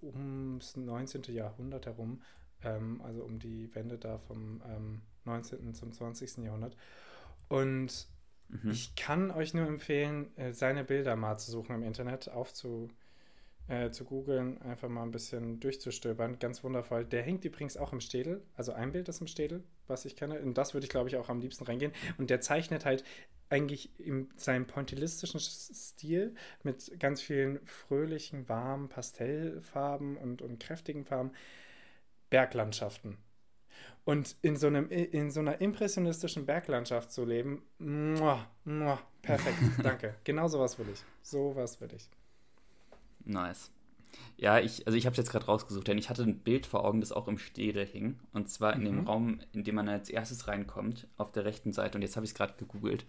ums 0.02 0.76
19. 0.76 1.22
Jahrhundert 1.34 1.86
herum 1.86 2.22
ähm, 2.64 3.00
also 3.02 3.22
um 3.22 3.38
die 3.38 3.74
Wende 3.74 3.98
da 3.98 4.18
vom 4.18 4.62
ähm, 4.68 5.02
19. 5.24 5.74
zum 5.74 5.92
20. 5.92 6.38
Jahrhundert. 6.38 6.76
Und 7.48 8.08
mhm. 8.48 8.70
ich 8.70 8.94
kann 8.96 9.30
euch 9.30 9.54
nur 9.54 9.66
empfehlen, 9.66 10.36
äh, 10.36 10.52
seine 10.52 10.84
Bilder 10.84 11.16
mal 11.16 11.38
zu 11.38 11.50
suchen 11.50 11.74
im 11.74 11.82
Internet, 11.82 12.28
aufzu, 12.28 12.90
äh, 13.68 13.90
zu 13.90 14.04
googeln, 14.04 14.60
einfach 14.62 14.88
mal 14.88 15.02
ein 15.02 15.10
bisschen 15.10 15.60
durchzustöbern. 15.60 16.38
Ganz 16.38 16.62
wundervoll. 16.64 17.04
Der 17.04 17.22
hängt 17.22 17.44
übrigens 17.44 17.76
auch 17.76 17.92
im 17.92 18.00
Städel, 18.00 18.42
also 18.54 18.72
ein 18.72 18.92
Bild 18.92 19.08
ist 19.08 19.20
im 19.20 19.26
Städel, 19.26 19.64
was 19.86 20.04
ich 20.04 20.16
kenne. 20.16 20.40
Und 20.40 20.58
das 20.58 20.74
würde 20.74 20.84
ich, 20.84 20.90
glaube 20.90 21.08
ich, 21.08 21.16
auch 21.16 21.28
am 21.28 21.40
liebsten 21.40 21.64
reingehen. 21.64 21.92
Und 22.18 22.30
der 22.30 22.40
zeichnet 22.40 22.84
halt 22.84 23.04
eigentlich 23.50 23.98
in 24.00 24.28
seinem 24.36 24.66
pointillistischen 24.66 25.38
Stil 25.38 26.34
mit 26.62 26.98
ganz 26.98 27.20
vielen 27.22 27.64
fröhlichen, 27.64 28.48
warmen 28.48 28.88
Pastellfarben 28.88 30.16
und, 30.16 30.42
und 30.42 30.58
kräftigen 30.58 31.04
Farben 31.04 31.30
Berglandschaften. 32.34 33.16
Und 34.04 34.34
in 34.42 34.56
so, 34.56 34.66
einem, 34.66 34.88
in 34.88 35.30
so 35.30 35.38
einer 35.38 35.60
impressionistischen 35.60 36.46
Berglandschaft 36.46 37.12
zu 37.12 37.24
leben, 37.24 37.62
muah, 37.78 38.44
muah, 38.64 38.98
perfekt, 39.22 39.56
danke. 39.84 40.16
Genau 40.24 40.48
sowas 40.48 40.76
will 40.76 40.88
ich. 40.92 41.04
Sowas 41.22 41.80
will 41.80 41.90
ich. 41.94 42.10
Nice. 43.24 43.70
Ja, 44.36 44.58
ich, 44.58 44.84
also 44.84 44.98
ich 44.98 45.06
habe 45.06 45.12
es 45.12 45.18
jetzt 45.18 45.30
gerade 45.30 45.46
rausgesucht, 45.46 45.86
denn 45.86 45.96
ich 45.96 46.10
hatte 46.10 46.24
ein 46.24 46.40
Bild 46.40 46.66
vor 46.66 46.84
Augen, 46.84 47.00
das 47.00 47.12
auch 47.12 47.28
im 47.28 47.38
Städel 47.38 47.86
hing. 47.86 48.18
Und 48.32 48.50
zwar 48.50 48.72
in 48.72 48.80
mhm. 48.80 48.84
dem 48.84 49.06
Raum, 49.06 49.40
in 49.52 49.62
dem 49.62 49.76
man 49.76 49.88
als 49.88 50.10
erstes 50.10 50.48
reinkommt, 50.48 51.06
auf 51.16 51.30
der 51.30 51.44
rechten 51.44 51.72
Seite. 51.72 51.96
Und 51.96 52.02
jetzt 52.02 52.16
habe 52.16 52.26
ich 52.26 52.32
es 52.32 52.36
gerade 52.36 52.54
gegoogelt. 52.58 53.06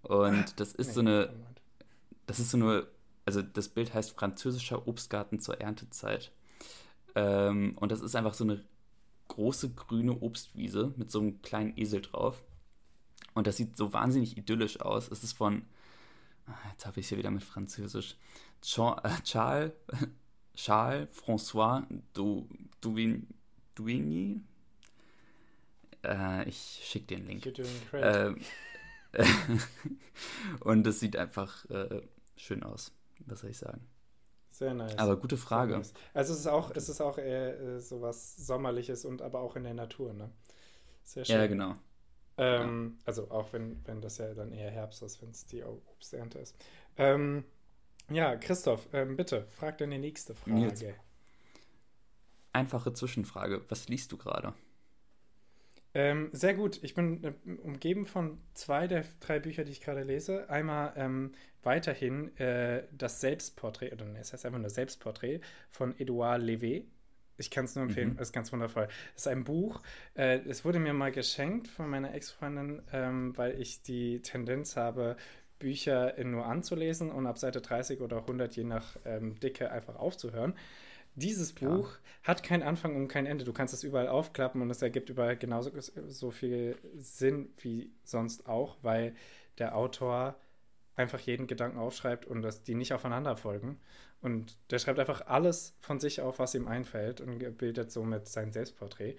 Und 0.00 0.58
das 0.58 0.72
ist 0.72 0.94
so 0.94 1.00
eine, 1.00 1.34
das 2.26 2.38
ist 2.38 2.50
so 2.50 2.56
eine 2.56 2.86
also 3.28 3.42
das 3.42 3.68
Bild 3.68 3.92
heißt 3.92 4.18
Französischer 4.18 4.88
Obstgarten 4.88 5.38
zur 5.38 5.60
Erntezeit. 5.60 6.32
Ähm, 7.14 7.76
und 7.78 7.92
das 7.92 8.00
ist 8.00 8.14
einfach 8.14 8.34
so 8.34 8.44
eine 8.44 8.64
große 9.28 9.74
grüne 9.74 10.20
Obstwiese 10.20 10.92
mit 10.96 11.10
so 11.10 11.20
einem 11.20 11.40
kleinen 11.42 11.76
Esel 11.76 12.02
drauf. 12.02 12.42
Und 13.34 13.46
das 13.46 13.56
sieht 13.56 13.76
so 13.76 13.92
wahnsinnig 13.92 14.36
idyllisch 14.36 14.80
aus. 14.80 15.10
Es 15.10 15.22
ist 15.22 15.34
von, 15.34 15.62
ah, 16.46 16.54
jetzt 16.72 16.86
habe 16.86 16.98
ich 16.98 17.06
es 17.06 17.10
hier 17.10 17.18
wieder 17.18 17.30
mit 17.30 17.44
Französisch, 17.44 18.16
äh, 18.62 19.22
Charles, 19.22 19.72
Charles 20.54 21.08
François 21.16 21.84
Duvigny. 22.14 24.40
Äh, 26.04 26.48
ich 26.48 26.80
schicke 26.82 27.16
den 27.16 27.26
Link. 27.26 27.46
Äh, 27.92 28.34
und 30.60 30.86
es 30.86 31.00
sieht 31.00 31.16
einfach 31.16 31.64
äh, 31.70 32.02
schön 32.36 32.62
aus, 32.62 32.92
was 33.26 33.40
soll 33.40 33.50
ich 33.50 33.58
sagen. 33.58 33.86
Sehr 34.58 34.74
nice. 34.74 34.98
Aber 34.98 35.16
gute 35.16 35.36
Frage. 35.36 35.76
Nice. 35.76 35.92
Also 36.14 36.32
es 36.32 36.40
ist 36.40 36.48
auch, 36.48 36.72
es 36.74 36.88
ist 36.88 37.00
auch 37.00 37.16
eher 37.16 37.60
äh, 37.60 37.78
sowas 37.78 38.34
Sommerliches 38.36 39.04
und 39.04 39.22
aber 39.22 39.38
auch 39.38 39.54
in 39.54 39.62
der 39.62 39.74
Natur, 39.74 40.12
ne? 40.12 40.32
Sehr 41.04 41.24
schön. 41.24 41.36
Ja, 41.36 41.46
genau. 41.46 41.76
Ähm, 42.38 42.96
ja. 42.96 43.02
Also 43.04 43.30
auch 43.30 43.52
wenn, 43.52 43.80
wenn 43.86 44.00
das 44.00 44.18
ja 44.18 44.34
dann 44.34 44.50
eher 44.50 44.72
Herbst 44.72 45.00
ist, 45.04 45.22
wenn 45.22 45.30
es 45.30 45.46
die 45.46 45.62
Obsternte 45.62 46.40
ist. 46.40 46.56
Ähm, 46.96 47.44
ja, 48.10 48.34
Christoph, 48.34 48.88
ähm, 48.92 49.16
bitte, 49.16 49.46
frag 49.48 49.78
deine 49.78 49.96
nächste 49.96 50.34
Frage. 50.34 50.56
Nils. 50.56 50.84
Einfache 52.52 52.92
Zwischenfrage. 52.92 53.64
Was 53.68 53.88
liest 53.88 54.10
du 54.10 54.16
gerade? 54.16 54.54
Ähm, 55.94 56.28
sehr 56.32 56.54
gut. 56.54 56.80
Ich 56.82 56.94
bin 56.94 57.24
äh, 57.24 57.32
umgeben 57.62 58.06
von 58.06 58.38
zwei 58.54 58.86
der 58.86 59.04
drei 59.20 59.38
Bücher, 59.38 59.64
die 59.64 59.72
ich 59.72 59.80
gerade 59.80 60.02
lese. 60.02 60.48
Einmal 60.50 60.92
ähm, 60.96 61.32
weiterhin 61.62 62.36
äh, 62.38 62.84
das 62.92 63.20
Selbstporträt, 63.20 63.92
oder 63.92 64.04
nee, 64.04 64.18
es 64.20 64.32
heißt 64.32 64.46
einfach 64.46 64.58
nur 64.58 64.70
Selbstporträt 64.70 65.40
von 65.70 65.98
Edouard 65.98 66.42
Levé. 66.42 66.84
Ich 67.40 67.50
kann 67.50 67.66
es 67.66 67.76
nur 67.76 67.84
empfehlen, 67.84 68.14
mhm. 68.14 68.18
ist 68.18 68.32
ganz 68.32 68.52
wundervoll. 68.52 68.88
Es 69.14 69.22
ist 69.22 69.28
ein 69.28 69.44
Buch, 69.44 69.80
äh, 70.14 70.40
es 70.48 70.64
wurde 70.64 70.80
mir 70.80 70.92
mal 70.92 71.12
geschenkt 71.12 71.68
von 71.68 71.88
meiner 71.88 72.12
Ex-Freundin, 72.12 72.82
ähm, 72.92 73.36
weil 73.36 73.60
ich 73.60 73.82
die 73.82 74.20
Tendenz 74.22 74.76
habe, 74.76 75.16
Bücher 75.58 76.14
nur 76.22 76.46
anzulesen 76.46 77.10
und 77.10 77.26
ab 77.26 77.38
Seite 77.38 77.60
30 77.60 78.00
oder 78.00 78.18
100 78.18 78.54
je 78.56 78.64
nach 78.64 78.96
ähm, 79.04 79.38
Dicke 79.40 79.70
einfach 79.70 79.96
aufzuhören. 79.96 80.54
Dieses 81.18 81.54
Klar. 81.54 81.76
Buch 81.76 81.90
hat 82.22 82.42
keinen 82.42 82.62
Anfang 82.62 82.96
und 82.96 83.08
kein 83.08 83.26
Ende. 83.26 83.44
Du 83.44 83.52
kannst 83.52 83.74
es 83.74 83.84
überall 83.84 84.08
aufklappen 84.08 84.60
und 84.62 84.70
es 84.70 84.82
ergibt 84.82 85.08
überall 85.08 85.36
genauso 85.36 85.70
so 86.06 86.30
viel 86.30 86.76
Sinn 86.96 87.50
wie 87.58 87.92
sonst 88.04 88.48
auch, 88.48 88.76
weil 88.82 89.14
der 89.58 89.76
Autor 89.76 90.36
einfach 90.94 91.20
jeden 91.20 91.46
Gedanken 91.46 91.78
aufschreibt 91.78 92.26
und 92.26 92.42
dass 92.42 92.64
die 92.64 92.74
nicht 92.74 92.92
aufeinander 92.92 93.36
folgen. 93.36 93.80
Und 94.20 94.56
der 94.70 94.78
schreibt 94.78 94.98
einfach 94.98 95.26
alles 95.26 95.76
von 95.80 96.00
sich 96.00 96.20
auf, 96.20 96.38
was 96.38 96.54
ihm 96.54 96.66
einfällt 96.66 97.20
und 97.20 97.56
bildet 97.56 97.92
somit 97.92 98.26
sein 98.26 98.52
Selbstporträt. 98.52 99.16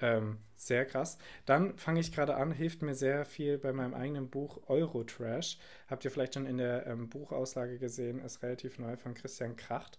Ähm, 0.00 0.38
sehr 0.56 0.86
krass. 0.86 1.18
Dann 1.44 1.76
fange 1.76 2.00
ich 2.00 2.12
gerade 2.12 2.34
an, 2.34 2.52
hilft 2.52 2.82
mir 2.82 2.94
sehr 2.94 3.24
viel 3.24 3.58
bei 3.58 3.72
meinem 3.72 3.94
eigenen 3.94 4.30
Buch 4.30 4.60
Eurotrash. 4.68 5.58
Habt 5.88 6.04
ihr 6.04 6.10
vielleicht 6.10 6.34
schon 6.34 6.46
in 6.46 6.58
der 6.58 6.86
ähm, 6.86 7.08
Buchauslage 7.08 7.78
gesehen, 7.78 8.18
ist 8.18 8.42
relativ 8.42 8.78
neu 8.78 8.96
von 8.96 9.14
Christian 9.14 9.56
Kracht. 9.56 9.98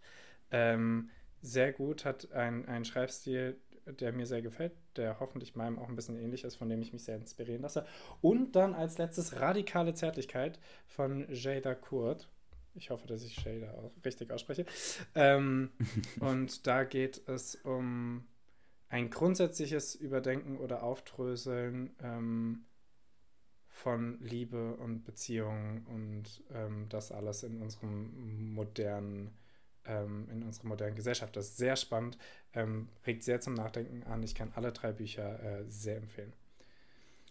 Ähm, 0.50 1.10
sehr 1.42 1.72
gut, 1.74 2.06
hat 2.06 2.32
einen 2.32 2.86
Schreibstil, 2.86 3.60
der 3.86 4.14
mir 4.14 4.26
sehr 4.26 4.42
gefällt, 4.42 4.74
der 4.96 5.20
hoffentlich 5.20 5.56
meinem 5.56 5.80
auch 5.80 5.90
ein 5.90 5.96
bisschen 5.96 6.18
ähnlich 6.18 6.44
ist, 6.44 6.56
von 6.56 6.70
dem 6.70 6.82
ich 6.82 6.94
mich 6.94 7.04
sehr 7.04 7.16
inspirieren 7.16 7.62
lasse. 7.62 7.86
Und 8.22 8.56
dann 8.56 8.74
als 8.74 8.98
letztes 8.98 9.40
Radikale 9.40 9.94
Zärtlichkeit 9.94 10.60
von 10.86 11.28
Jada 11.30 11.76
Kurt. 11.76 12.30
Ich 12.74 12.90
hoffe, 12.90 13.08
dass 13.08 13.24
ich 13.24 13.44
Jada 13.44 13.72
auch 13.74 13.92
richtig 14.06 14.32
ausspreche. 14.32 14.66
Ähm, 15.16 15.72
und 16.20 16.68
da 16.68 16.84
geht 16.84 17.28
es 17.28 17.56
um 17.56 18.26
ein 18.90 19.10
grundsätzliches 19.10 19.96
Überdenken 19.96 20.58
oder 20.58 20.84
Aufdröseln 20.84 21.96
ähm, 22.02 22.66
von 23.68 24.20
Liebe 24.22 24.76
und 24.76 25.04
Beziehungen 25.06 25.86
und 25.88 26.44
ähm, 26.54 26.88
das 26.90 27.12
alles 27.12 27.44
in 27.44 27.62
unserem 27.62 28.54
modernen 28.54 29.34
ähm, 29.86 30.28
in 30.32 30.44
unserer 30.44 30.68
modernen 30.68 30.96
Gesellschaft. 30.96 31.36
Das 31.36 31.48
ist 31.48 31.58
sehr 31.58 31.76
spannend, 31.76 32.18
ähm, 32.54 32.90
regt 33.06 33.24
sehr 33.24 33.42
zum 33.42 33.54
Nachdenken 33.54 34.04
an. 34.04 34.24
Ich 34.24 34.36
kann 34.36 34.52
alle 34.56 34.72
drei 34.72 34.92
Bücher 34.92 35.42
äh, 35.44 35.64
sehr 35.68 35.98
empfehlen. 35.98 36.34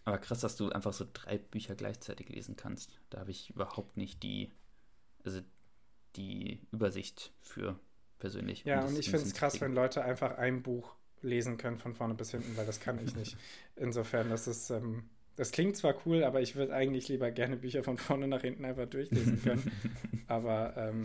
Aber 0.04 0.18
krass, 0.18 0.40
dass 0.40 0.56
du 0.56 0.70
einfach 0.70 0.92
so 0.92 1.06
drei 1.12 1.38
Bücher 1.38 1.74
gleichzeitig 1.74 2.28
lesen 2.28 2.56
kannst. 2.56 2.98
Da 3.10 3.20
habe 3.20 3.30
ich 3.30 3.50
überhaupt 3.50 3.96
nicht 3.96 4.22
die, 4.22 4.50
also 5.24 5.40
die 6.16 6.60
Übersicht 6.72 7.32
für 7.40 7.78
persönlich. 8.18 8.64
Ja, 8.64 8.80
und, 8.80 8.88
und 8.88 8.98
ich 8.98 9.10
finde 9.10 9.26
es 9.26 9.34
krass, 9.34 9.60
wenn 9.60 9.74
Leute 9.74 10.02
einfach 10.02 10.38
ein 10.38 10.62
Buch 10.62 10.94
lesen 11.22 11.58
können 11.58 11.78
von 11.78 11.94
vorne 11.94 12.14
bis 12.14 12.30
hinten, 12.30 12.56
weil 12.56 12.66
das 12.66 12.80
kann 12.80 12.98
ich 13.04 13.14
nicht. 13.14 13.36
Insofern, 13.76 14.30
das 14.30 14.46
ist, 14.46 14.70
ähm, 14.70 15.04
das 15.36 15.52
klingt 15.52 15.76
zwar 15.76 15.94
cool, 16.06 16.24
aber 16.24 16.40
ich 16.40 16.56
würde 16.56 16.74
eigentlich 16.74 17.08
lieber 17.08 17.30
gerne 17.30 17.56
Bücher 17.56 17.82
von 17.82 17.98
vorne 17.98 18.26
nach 18.26 18.40
hinten 18.42 18.64
einfach 18.64 18.86
durchlesen 18.86 19.42
können. 19.42 19.70
aber 20.28 20.74
ähm, 20.76 21.02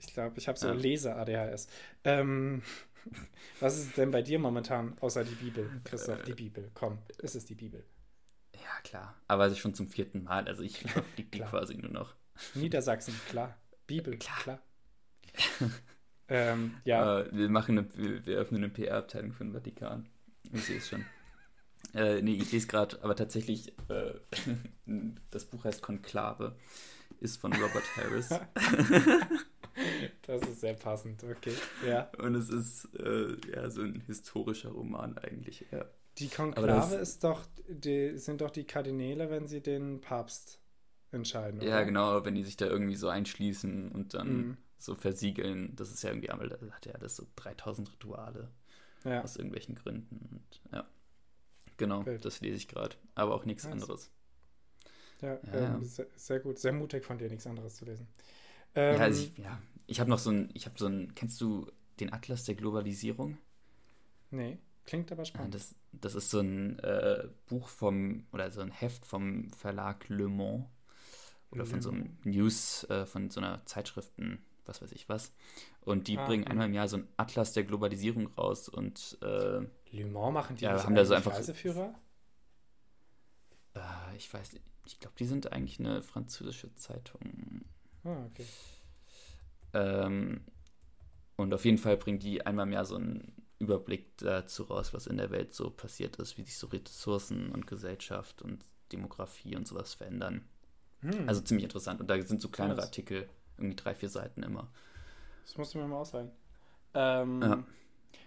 ich 0.00 0.12
glaube, 0.12 0.38
ich 0.38 0.48
habe 0.48 0.58
so 0.58 0.68
ja. 0.68 0.74
Leser-ADHS. 0.74 1.68
Ähm, 2.04 2.62
was 3.60 3.78
ist 3.78 3.96
denn 3.96 4.10
bei 4.10 4.22
dir 4.22 4.38
momentan, 4.38 4.96
außer 5.00 5.24
die 5.24 5.34
Bibel, 5.34 5.70
Christoph? 5.84 6.22
Die 6.22 6.32
äh, 6.32 6.34
Bibel, 6.34 6.70
komm, 6.74 6.98
ist 7.18 7.34
es 7.34 7.44
die 7.44 7.54
Bibel? 7.54 7.84
Ja, 8.54 8.80
klar. 8.82 9.14
Aber 9.28 9.44
also 9.44 9.56
schon 9.56 9.74
zum 9.74 9.88
vierten 9.88 10.24
Mal. 10.24 10.46
Also 10.46 10.62
ich 10.62 10.78
verfliege 10.92 11.30
die 11.30 11.40
quasi 11.40 11.76
nur 11.76 11.90
noch. 11.90 12.14
Niedersachsen, 12.54 13.14
klar. 13.28 13.56
Bibel, 13.86 14.16
klar. 14.16 14.38
klar. 14.38 14.62
ähm, 16.28 16.74
ja. 16.84 17.20
Äh, 17.20 17.32
wir, 17.32 17.48
machen 17.48 17.78
eine, 17.78 17.96
wir, 17.96 18.26
wir 18.26 18.38
öffnen 18.38 18.62
eine 18.62 18.72
PR-Abteilung 18.72 19.32
für 19.32 19.44
den 19.44 19.52
Vatikan. 19.52 20.08
Ich 20.52 20.64
sehe 20.64 20.78
es 20.78 20.88
schon. 20.88 21.04
Äh, 21.94 22.22
nee, 22.22 22.34
ich 22.34 22.52
lese 22.52 22.66
gerade, 22.66 23.02
aber 23.02 23.16
tatsächlich, 23.16 23.72
äh, 23.88 24.14
das 25.30 25.46
Buch 25.46 25.64
heißt 25.64 25.82
Konklave, 25.82 26.56
ist 27.20 27.40
von 27.40 27.52
Robert 27.52 27.96
Harris. 27.96 28.28
Das 30.22 30.42
ist 30.42 30.60
sehr 30.60 30.74
passend, 30.74 31.24
okay. 31.24 31.54
Ja. 31.86 32.10
Und 32.18 32.34
es 32.34 32.50
ist 32.50 32.94
äh, 32.96 33.36
ja 33.50 33.70
so 33.70 33.82
ein 33.82 34.02
historischer 34.06 34.70
Roman 34.70 35.16
eigentlich. 35.18 35.64
Ja. 35.70 35.86
Die 36.18 36.28
Konklave 36.28 36.96
ist 36.96 37.22
doch, 37.24 37.46
die, 37.68 38.18
sind 38.18 38.40
doch 38.40 38.50
die 38.50 38.64
Kardinäle, 38.64 39.30
wenn 39.30 39.46
sie 39.46 39.60
den 39.60 40.00
Papst 40.00 40.60
entscheiden. 41.12 41.60
Oder? 41.60 41.68
Ja, 41.68 41.82
genau, 41.82 42.24
wenn 42.24 42.34
die 42.34 42.44
sich 42.44 42.56
da 42.56 42.66
irgendwie 42.66 42.96
so 42.96 43.08
einschließen 43.08 43.92
und 43.92 44.14
dann 44.14 44.36
mhm. 44.36 44.56
so 44.78 44.94
versiegeln. 44.94 45.76
Das 45.76 45.90
ist 45.90 46.02
ja 46.02 46.10
irgendwie 46.10 46.30
einmal, 46.30 46.48
da 46.48 46.58
hat 46.70 46.86
ja 46.86 46.92
das 46.98 47.16
so 47.16 47.26
3000 47.36 47.92
Rituale 47.92 48.50
ja. 49.04 49.22
aus 49.22 49.36
irgendwelchen 49.36 49.76
Gründen. 49.76 50.28
Und, 50.32 50.60
ja. 50.72 50.86
Genau, 51.76 52.02
Bild. 52.02 52.24
das 52.24 52.40
lese 52.40 52.56
ich 52.56 52.68
gerade. 52.68 52.96
Aber 53.14 53.34
auch 53.34 53.44
nichts 53.44 53.64
nice. 53.64 53.72
anderes. 53.72 54.10
Ja, 55.20 55.38
ja, 55.52 55.74
ähm, 55.74 55.84
sehr, 55.84 56.06
sehr, 56.16 56.40
gut. 56.40 56.58
Sehr 56.58 56.72
mutig 56.72 57.04
von 57.04 57.18
dir, 57.18 57.28
nichts 57.28 57.46
anderes 57.46 57.76
zu 57.76 57.84
lesen. 57.84 58.08
Ähm, 58.78 58.96
ja, 58.96 59.00
also 59.00 59.22
ich, 59.24 59.36
ja, 59.38 59.60
ich 59.88 59.98
habe 59.98 60.08
noch 60.08 60.20
so 60.20 60.30
ein, 60.30 60.50
ich 60.54 60.66
habe 60.66 60.78
so 60.78 60.86
ein, 60.86 61.12
kennst 61.16 61.40
du 61.40 61.66
den 61.98 62.12
Atlas 62.12 62.44
der 62.44 62.54
Globalisierung? 62.54 63.36
Nee, 64.30 64.58
klingt 64.84 65.10
aber 65.10 65.24
spannend. 65.24 65.54
Das, 65.54 65.74
das 65.90 66.14
ist 66.14 66.30
so 66.30 66.38
ein 66.38 66.78
äh, 66.78 67.24
Buch 67.46 67.66
vom, 67.68 68.26
oder 68.32 68.52
so 68.52 68.60
ein 68.60 68.70
Heft 68.70 69.04
vom 69.04 69.50
Verlag 69.50 70.08
Le 70.08 70.28
Mans 70.28 70.66
oder 71.50 71.66
von 71.66 71.80
so 71.80 71.90
einem 71.90 72.18
News, 72.22 72.84
äh, 72.84 73.04
von 73.04 73.30
so 73.30 73.40
einer 73.40 73.64
Zeitschriften, 73.64 74.44
was 74.64 74.80
weiß 74.80 74.92
ich 74.92 75.08
was. 75.08 75.32
Und 75.80 76.06
die 76.06 76.16
ah, 76.16 76.26
bringen 76.26 76.46
einmal 76.46 76.66
im 76.66 76.74
Jahr 76.74 76.86
so 76.86 76.98
ein 76.98 77.08
Atlas 77.16 77.54
der 77.54 77.64
Globalisierung 77.64 78.28
raus 78.28 78.68
und 78.68 79.18
äh, 79.22 79.66
Le 79.90 80.06
Mans 80.06 80.32
machen 80.32 80.54
die 80.54 80.64
ja, 80.66 80.84
haben 80.84 80.94
da 80.94 81.04
so 81.04 81.14
einfach 81.14 81.32
Reiseführer? 81.32 81.98
Äh, 83.74 84.16
ich 84.16 84.32
weiß, 84.32 84.52
ich 84.84 85.00
glaube, 85.00 85.16
die 85.18 85.24
sind 85.24 85.50
eigentlich 85.50 85.80
eine 85.80 86.00
französische 86.02 86.72
Zeitung. 86.74 87.64
Ah, 88.04 88.24
okay. 88.26 88.46
Ähm, 89.74 90.40
und 91.36 91.54
auf 91.54 91.64
jeden 91.64 91.78
Fall 91.78 91.96
bringt 91.96 92.22
die 92.22 92.44
einmal 92.44 92.66
mehr 92.66 92.84
so 92.84 92.96
einen 92.96 93.32
Überblick 93.58 94.16
dazu 94.18 94.64
raus, 94.64 94.94
was 94.94 95.06
in 95.06 95.16
der 95.16 95.30
Welt 95.30 95.54
so 95.54 95.70
passiert 95.70 96.16
ist, 96.16 96.38
wie 96.38 96.42
sich 96.42 96.56
so 96.56 96.68
Ressourcen 96.68 97.50
und 97.50 97.66
Gesellschaft 97.66 98.42
und 98.42 98.64
Demografie 98.92 99.56
und 99.56 99.66
sowas 99.66 99.94
verändern. 99.94 100.48
Hm. 101.00 101.28
Also 101.28 101.40
ziemlich 101.40 101.64
interessant. 101.64 102.00
Und 102.00 102.08
da 102.08 102.20
sind 102.22 102.40
so 102.40 102.48
kleinere 102.48 102.82
Artikel, 102.82 103.28
irgendwie 103.56 103.76
drei, 103.76 103.94
vier 103.94 104.08
Seiten 104.08 104.42
immer. 104.42 104.68
Das 105.44 105.56
musst 105.56 105.74
du 105.74 105.78
mir 105.78 105.86
mal 105.86 105.98
ausleihen. 105.98 106.30
Ähm, 106.94 107.42
ja, 107.42 107.64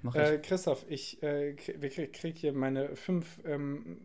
mach 0.02 0.16
ich. 0.16 0.22
Äh, 0.22 0.40
Christoph, 0.40 0.86
ich 0.90 1.22
äh, 1.24 1.54
krieg, 1.54 2.14
krieg 2.14 2.38
hier 2.38 2.54
meine 2.54 2.96
fünf 2.96 3.40
ähm, 3.46 4.02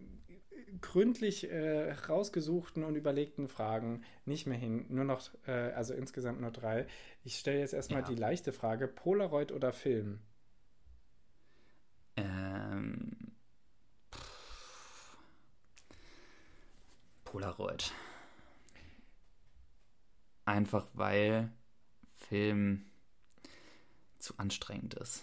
gründlich 0.81 1.51
äh, 1.51 1.93
rausgesuchten 1.93 2.85
und 2.85 2.97
überlegten 2.97 3.49
Fragen 3.49 4.03
nicht 4.25 4.47
mehr 4.47 4.59
hin. 4.59 4.87
Nur 4.89 5.05
noch, 5.05 5.31
äh, 5.47 5.53
also 5.53 5.95
insgesamt 5.95 6.41
nur 6.41 6.51
drei. 6.51 6.87
Ich 7.25 7.39
stelle 7.39 7.61
jetzt 7.61 7.75
erstmal 7.75 8.03
ja. 8.03 8.07
die 8.09 8.15
leichte 8.15 8.53
Frage: 8.53 8.89
Polaroid 8.89 9.53
oder 9.53 9.73
Film? 9.73 10.21
Ähm. 12.17 13.17
Polaroid. 17.25 17.93
einfach 20.47 20.87
weil 20.95 21.53
Film 22.15 22.87
zu 24.19 24.39
anstrengend 24.39 24.95
ist. 24.95 25.23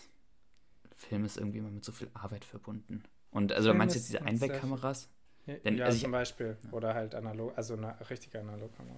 Film 0.96 1.26
ist 1.26 1.38
irgendwie 1.38 1.58
immer 1.58 1.72
mit 1.72 1.84
so 1.84 1.92
viel 1.92 2.10
Arbeit 2.14 2.46
verbunden. 2.46 3.04
Und 3.32 3.52
also 3.52 3.70
Film 3.70 3.78
meinst 3.78 3.96
du 3.96 4.00
jetzt 4.00 4.10
diese 4.10 4.22
Einwegkameras? 4.22 5.10
Denn, 5.48 5.78
ja, 5.78 5.86
also 5.86 6.00
zum 6.00 6.10
ich, 6.10 6.12
Beispiel. 6.12 6.58
Ja. 6.64 6.72
Oder 6.72 6.94
halt 6.94 7.16
analog, 7.16 7.54
also 7.58 7.76
eine 7.76 7.96
richtige 8.10 8.40
Analogkamera. 8.40 8.96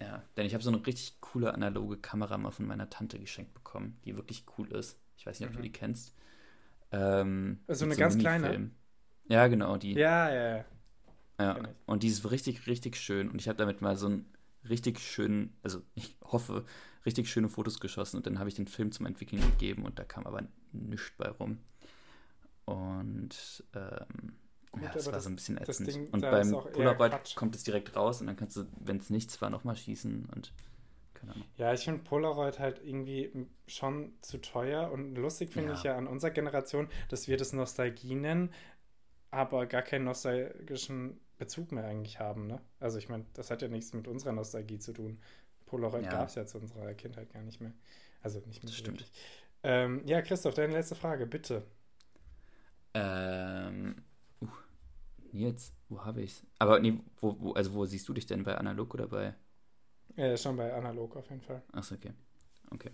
Ja, 0.00 0.22
denn 0.36 0.44
ich 0.44 0.52
habe 0.52 0.62
so 0.62 0.70
eine 0.70 0.86
richtig 0.86 1.20
coole 1.20 1.54
analoge 1.54 1.96
Kamera 1.96 2.36
mal 2.36 2.50
von 2.50 2.66
meiner 2.66 2.90
Tante 2.90 3.18
geschenkt 3.18 3.54
bekommen, 3.54 3.98
die 4.04 4.14
wirklich 4.16 4.44
cool 4.58 4.70
ist. 4.72 4.98
Ich 5.16 5.26
weiß 5.26 5.40
nicht, 5.40 5.48
ob 5.48 5.54
mhm. 5.54 5.58
du 5.58 5.62
die 5.62 5.72
kennst. 5.72 6.14
Ähm, 6.92 7.60
also 7.66 7.86
eine 7.86 7.94
so 7.94 8.00
ganz 8.00 8.18
kleine. 8.18 8.70
Ja, 9.28 9.46
genau, 9.48 9.76
die. 9.76 9.94
Ja, 9.94 10.32
ja, 10.32 10.56
ja. 10.58 10.64
Ja, 11.38 11.68
und 11.84 12.02
die 12.02 12.08
ist 12.08 12.30
richtig, 12.30 12.66
richtig 12.66 12.96
schön. 12.96 13.30
Und 13.30 13.40
ich 13.40 13.48
habe 13.48 13.58
damit 13.58 13.82
mal 13.82 13.96
so 13.96 14.06
einen 14.06 14.26
richtig 14.68 15.00
schönen, 15.00 15.54
also 15.62 15.82
ich 15.94 16.16
hoffe, 16.22 16.64
richtig 17.04 17.30
schöne 17.30 17.48
Fotos 17.48 17.80
geschossen. 17.80 18.18
Und 18.18 18.26
dann 18.26 18.38
habe 18.38 18.48
ich 18.48 18.54
den 18.54 18.66
Film 18.66 18.90
zum 18.90 19.06
Entwickeln 19.06 19.42
gegeben 19.42 19.84
und 19.84 19.98
da 19.98 20.04
kam 20.04 20.26
aber 20.26 20.42
nichts 20.72 21.12
bei 21.18 21.28
rum. 21.28 21.58
Und 22.64 23.64
ähm, 23.74 24.36
Gut, 24.76 24.84
ja, 24.84 24.92
das 24.92 25.06
war 25.06 25.12
das, 25.14 25.24
so 25.24 25.30
ein 25.30 25.36
bisschen 25.36 25.56
ätzend. 25.56 25.88
Ding, 25.88 26.10
und 26.10 26.20
beim 26.20 26.50
Polaroid 26.50 27.34
kommt 27.34 27.56
es 27.56 27.64
direkt 27.64 27.96
raus 27.96 28.20
und 28.20 28.26
dann 28.26 28.36
kannst 28.36 28.56
du, 28.56 28.66
wenn 28.78 28.98
es 28.98 29.08
nichts 29.08 29.40
war, 29.40 29.48
nochmal 29.48 29.74
schießen 29.74 30.28
und 30.34 30.52
keine 31.14 31.32
Ahnung. 31.32 31.46
Ja, 31.56 31.72
ich 31.72 31.84
finde 31.84 32.02
Polaroid 32.02 32.58
halt 32.58 32.82
irgendwie 32.84 33.32
schon 33.66 34.12
zu 34.20 34.38
teuer 34.38 34.92
und 34.92 35.14
lustig 35.14 35.50
finde 35.50 35.70
ja. 35.70 35.74
ich 35.74 35.82
ja 35.82 35.96
an 35.96 36.06
unserer 36.06 36.30
Generation, 36.30 36.88
dass 37.08 37.26
wir 37.26 37.38
das 37.38 37.54
Nostalgie 37.54 38.14
nennen, 38.14 38.52
aber 39.30 39.64
gar 39.64 39.80
keinen 39.80 40.04
nostalgischen 40.04 41.18
Bezug 41.38 41.72
mehr 41.72 41.86
eigentlich 41.86 42.20
haben. 42.20 42.46
Ne? 42.46 42.60
Also 42.78 42.98
ich 42.98 43.08
meine, 43.08 43.24
das 43.32 43.50
hat 43.50 43.62
ja 43.62 43.68
nichts 43.68 43.94
mit 43.94 44.08
unserer 44.08 44.32
Nostalgie 44.32 44.78
zu 44.78 44.92
tun. 44.92 45.18
Polaroid 45.64 46.04
ja. 46.04 46.10
gab 46.10 46.28
es 46.28 46.34
ja 46.34 46.44
zu 46.44 46.58
unserer 46.58 46.92
Kindheit 46.92 47.32
gar 47.32 47.42
nicht 47.42 47.62
mehr. 47.62 47.72
Also 48.22 48.40
nicht 48.40 48.62
mehr. 48.62 48.70
Das 48.70 48.76
stimmt. 48.76 49.10
Ähm, 49.62 50.02
ja, 50.04 50.20
Christoph, 50.20 50.54
deine 50.54 50.74
letzte 50.74 50.94
Frage, 50.94 51.26
bitte. 51.26 51.62
Ähm, 52.94 54.02
jetzt, 55.32 55.74
wo 55.88 56.04
habe 56.04 56.22
ich's? 56.22 56.44
Aber 56.58 56.80
nee, 56.80 56.98
wo, 57.18 57.36
wo, 57.40 57.52
also 57.52 57.74
wo 57.74 57.84
siehst 57.84 58.08
du 58.08 58.14
dich 58.14 58.26
denn 58.26 58.42
bei 58.44 58.56
analog 58.56 58.94
oder 58.94 59.08
bei? 59.08 59.34
Ja, 60.16 60.36
schon 60.36 60.56
bei 60.56 60.72
analog 60.72 61.16
auf 61.16 61.28
jeden 61.30 61.42
Fall. 61.42 61.62
Achso, 61.72 61.94
okay. 61.94 62.12
Okay. 62.70 62.90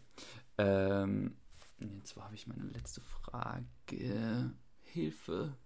Ähm, 0.58 1.36
jetzt, 1.78 2.16
wo 2.16 2.22
habe 2.22 2.34
ich 2.34 2.46
meine 2.46 2.64
letzte 2.64 3.00
Frage? 3.00 4.52
Hilfe. 4.82 5.56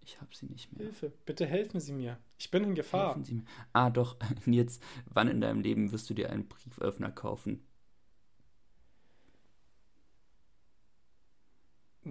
Ich 0.00 0.20
habe 0.20 0.34
sie 0.34 0.46
nicht 0.46 0.72
mehr. 0.72 0.86
Hilfe, 0.86 1.12
bitte 1.24 1.46
helfen 1.46 1.78
Sie 1.78 1.92
mir. 1.92 2.18
Ich 2.38 2.50
bin 2.50 2.64
in 2.64 2.74
Gefahr. 2.74 3.08
Helfen 3.08 3.24
Sie 3.24 3.34
mir. 3.34 3.44
Ah, 3.72 3.90
doch, 3.90 4.16
jetzt, 4.46 4.82
wann 5.06 5.28
in 5.28 5.40
deinem 5.40 5.60
Leben 5.60 5.92
wirst 5.92 6.10
du 6.10 6.14
dir 6.14 6.30
einen 6.30 6.48
Brieföffner 6.48 7.12
kaufen? 7.12 7.66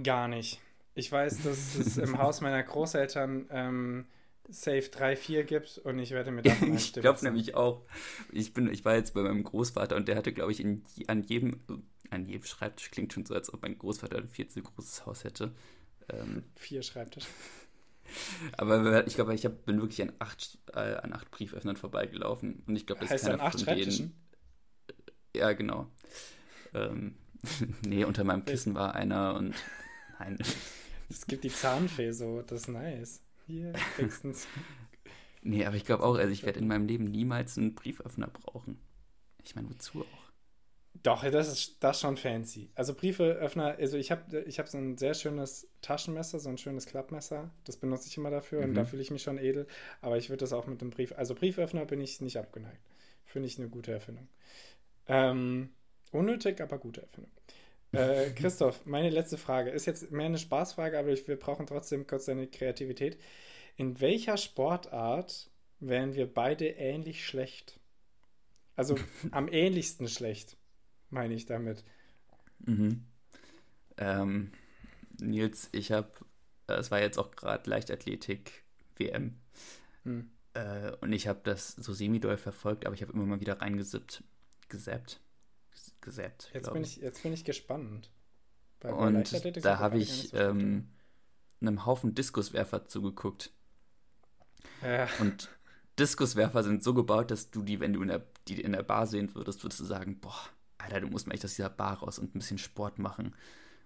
Gar 0.03 0.27
nicht. 0.27 0.61
Ich 0.99 1.13
weiß, 1.13 1.43
dass 1.43 1.75
es 1.75 1.97
im 1.97 2.17
Haus 2.17 2.41
meiner 2.41 2.61
Großeltern 2.61 3.47
ähm, 3.51 4.05
Safe 4.49 4.81
3, 4.81 5.15
4 5.15 5.43
gibt 5.45 5.77
und 5.77 5.97
ich 5.97 6.11
werde 6.11 6.29
mir 6.31 6.41
davon 6.41 6.73
Ich 6.75 6.91
glaube 6.91 7.23
nämlich 7.23 7.55
auch. 7.55 7.83
Ich, 8.33 8.53
bin, 8.53 8.69
ich 8.69 8.83
war 8.83 8.95
jetzt 8.95 9.13
bei 9.13 9.21
meinem 9.21 9.43
Großvater 9.43 9.95
und 9.95 10.09
der 10.09 10.17
hatte, 10.17 10.33
glaube 10.33 10.51
ich, 10.51 10.59
in, 10.59 10.83
an, 11.07 11.23
jedem, 11.23 11.61
an 12.09 12.25
jedem 12.25 12.43
Schreibtisch, 12.43 12.91
klingt 12.91 13.13
schon 13.13 13.25
so, 13.25 13.33
als 13.33 13.53
ob 13.53 13.61
mein 13.61 13.77
Großvater 13.77 14.17
ein 14.17 14.27
viel 14.27 14.49
zu 14.49 14.61
großes 14.61 15.05
Haus 15.05 15.23
hätte. 15.23 15.55
Ähm, 16.09 16.43
Vier 16.57 16.83
Schreibtische. 16.83 17.29
Aber 18.57 19.07
ich 19.07 19.15
glaube, 19.15 19.33
ich 19.33 19.45
hab, 19.45 19.65
bin 19.65 19.79
wirklich 19.79 20.01
an 20.01 20.11
acht, 20.19 20.57
äh, 20.73 20.79
an 20.79 21.13
acht 21.13 21.31
Brieföffnern 21.31 21.77
vorbeigelaufen 21.77 22.61
und 22.67 22.75
ich 22.75 22.85
glaube, 22.85 23.03
das 23.03 23.11
heißt 23.11 23.23
ist 23.23 23.29
keiner 23.29 23.43
acht 23.43 23.61
von 23.61 23.73
denen. 23.73 24.15
Ja, 25.33 25.53
genau. 25.53 25.87
Ähm, 26.73 27.15
nee, 27.87 28.03
unter 28.03 28.25
meinem 28.25 28.43
Kissen 28.43 28.75
war 28.75 28.95
einer 28.95 29.35
und 29.35 29.55
nein. 30.19 30.39
Es 31.09 31.25
gibt 31.25 31.43
die 31.43 31.49
Zahnfee 31.49 32.11
so, 32.11 32.41
das 32.41 32.61
ist 32.61 32.67
nice. 32.67 33.21
Hier, 33.47 33.73
wenigstens. 33.97 34.47
nee, 35.41 35.65
aber 35.65 35.75
ich 35.75 35.85
glaube 35.85 36.03
auch, 36.03 36.15
also 36.15 36.31
ich 36.31 36.43
werde 36.45 36.59
in 36.59 36.67
meinem 36.67 36.85
Leben 36.85 37.05
niemals 37.05 37.57
einen 37.57 37.73
Brieföffner 37.73 38.27
brauchen. 38.27 38.79
Ich 39.43 39.55
meine, 39.55 39.69
wozu 39.69 40.01
auch? 40.01 40.29
Doch, 41.03 41.23
das 41.23 41.47
ist 41.47 41.77
das 41.79 42.01
schon 42.01 42.17
fancy. 42.17 42.69
Also 42.75 42.93
Briefeöffner, 42.93 43.77
also 43.77 43.97
ich 43.97 44.11
habe 44.11 44.41
ich 44.41 44.59
hab 44.59 44.67
so 44.67 44.77
ein 44.77 44.97
sehr 44.97 45.13
schönes 45.13 45.69
Taschenmesser, 45.81 46.39
so 46.39 46.49
ein 46.49 46.57
schönes 46.57 46.85
Klappmesser. 46.87 47.49
Das 47.63 47.77
benutze 47.77 48.07
ich 48.07 48.17
immer 48.17 48.31
dafür 48.31 48.59
mhm. 48.61 48.69
und 48.69 48.75
da 48.75 48.85
fühle 48.85 49.01
ich 49.01 49.11
mich 49.11 49.23
schon 49.23 49.37
edel. 49.37 49.67
Aber 50.01 50.17
ich 50.17 50.29
würde 50.29 50.41
das 50.41 50.51
auch 50.51 50.67
mit 50.67 50.81
dem 50.81 50.89
Brief, 50.89 51.13
also 51.17 51.35
Brieföffner 51.35 51.85
bin 51.85 52.01
ich 52.01 52.19
nicht 52.21 52.37
abgeneigt. 52.37 52.81
Finde 53.23 53.47
ich 53.47 53.57
eine 53.57 53.69
gute 53.69 53.91
Erfindung. 53.91 54.27
Ähm, 55.07 55.69
unnötig, 56.11 56.59
aber 56.59 56.77
gute 56.79 57.01
Erfindung. 57.01 57.31
Äh, 57.91 58.31
Christoph, 58.31 58.85
meine 58.85 59.09
letzte 59.09 59.37
Frage 59.37 59.71
ist 59.71 59.85
jetzt 59.85 60.11
mehr 60.11 60.27
eine 60.27 60.37
Spaßfrage, 60.37 60.97
aber 60.97 61.09
ich, 61.09 61.27
wir 61.27 61.37
brauchen 61.37 61.65
trotzdem 61.65 62.05
kurz 62.05 62.25
deine 62.25 62.47
Kreativität. 62.47 63.17
In 63.77 63.99
welcher 63.99 64.37
Sportart 64.37 65.49
wären 65.79 66.13
wir 66.13 66.31
beide 66.31 66.67
ähnlich 66.67 67.25
schlecht? 67.25 67.79
Also 68.75 68.95
am 69.31 69.47
ähnlichsten 69.47 70.07
schlecht 70.07 70.57
meine 71.09 71.33
ich 71.33 71.45
damit. 71.45 71.83
Mhm. 72.59 73.05
Ähm, 73.97 74.51
Nils, 75.19 75.69
ich 75.71 75.91
habe, 75.91 76.11
äh, 76.67 76.73
es 76.73 76.91
war 76.91 77.01
jetzt 77.01 77.17
auch 77.17 77.31
gerade 77.31 77.69
Leichtathletik 77.69 78.63
WM. 78.97 79.39
Mhm. 80.03 80.31
Äh, 80.53 80.91
und 81.01 81.11
ich 81.13 81.27
habe 81.27 81.41
das 81.43 81.71
so 81.71 81.93
semi-doll 81.93 82.37
verfolgt, 82.37 82.85
aber 82.85 82.95
ich 82.95 83.01
habe 83.01 83.13
immer 83.13 83.25
mal 83.25 83.41
wieder 83.41 83.61
reingesippt, 83.61 84.23
gesappt. 84.67 85.19
Gesappt. 86.09 86.49
Jetzt 86.55 86.73
bin 86.73 86.83
ich, 86.83 86.97
jetzt 86.97 87.21
bin 87.21 87.33
ich 87.33 87.45
gespannt. 87.45 88.09
Bei, 88.79 88.91
und 88.91 89.63
da 89.63 89.77
habe 89.77 89.99
ich 89.99 90.33
ähm, 90.33 90.89
einem 91.61 91.85
Haufen 91.85 92.15
Diskuswerfer 92.15 92.85
zugeguckt. 92.85 93.51
Ja. 94.81 95.07
Und 95.19 95.49
Diskuswerfer 95.99 96.63
sind 96.63 96.83
so 96.83 96.95
gebaut, 96.95 97.29
dass 97.29 97.51
du 97.51 97.61
die, 97.61 97.79
wenn 97.79 97.93
du 97.93 98.01
in 98.01 98.07
der, 98.07 98.25
die 98.47 98.59
in 98.59 98.71
der 98.71 98.81
Bar 98.81 99.05
sehen 99.05 99.35
würdest, 99.35 99.63
würdest 99.63 99.81
du 99.81 99.85
sagen, 99.85 100.19
boah, 100.19 100.49
Alter, 100.79 101.01
du 101.01 101.07
musst 101.07 101.27
mal 101.27 101.35
echt 101.35 101.45
aus 101.45 101.55
dieser 101.55 101.69
Bar 101.69 101.99
raus 101.99 102.17
und 102.17 102.33
ein 102.33 102.39
bisschen 102.39 102.57
Sport 102.57 102.97
machen. 102.97 103.35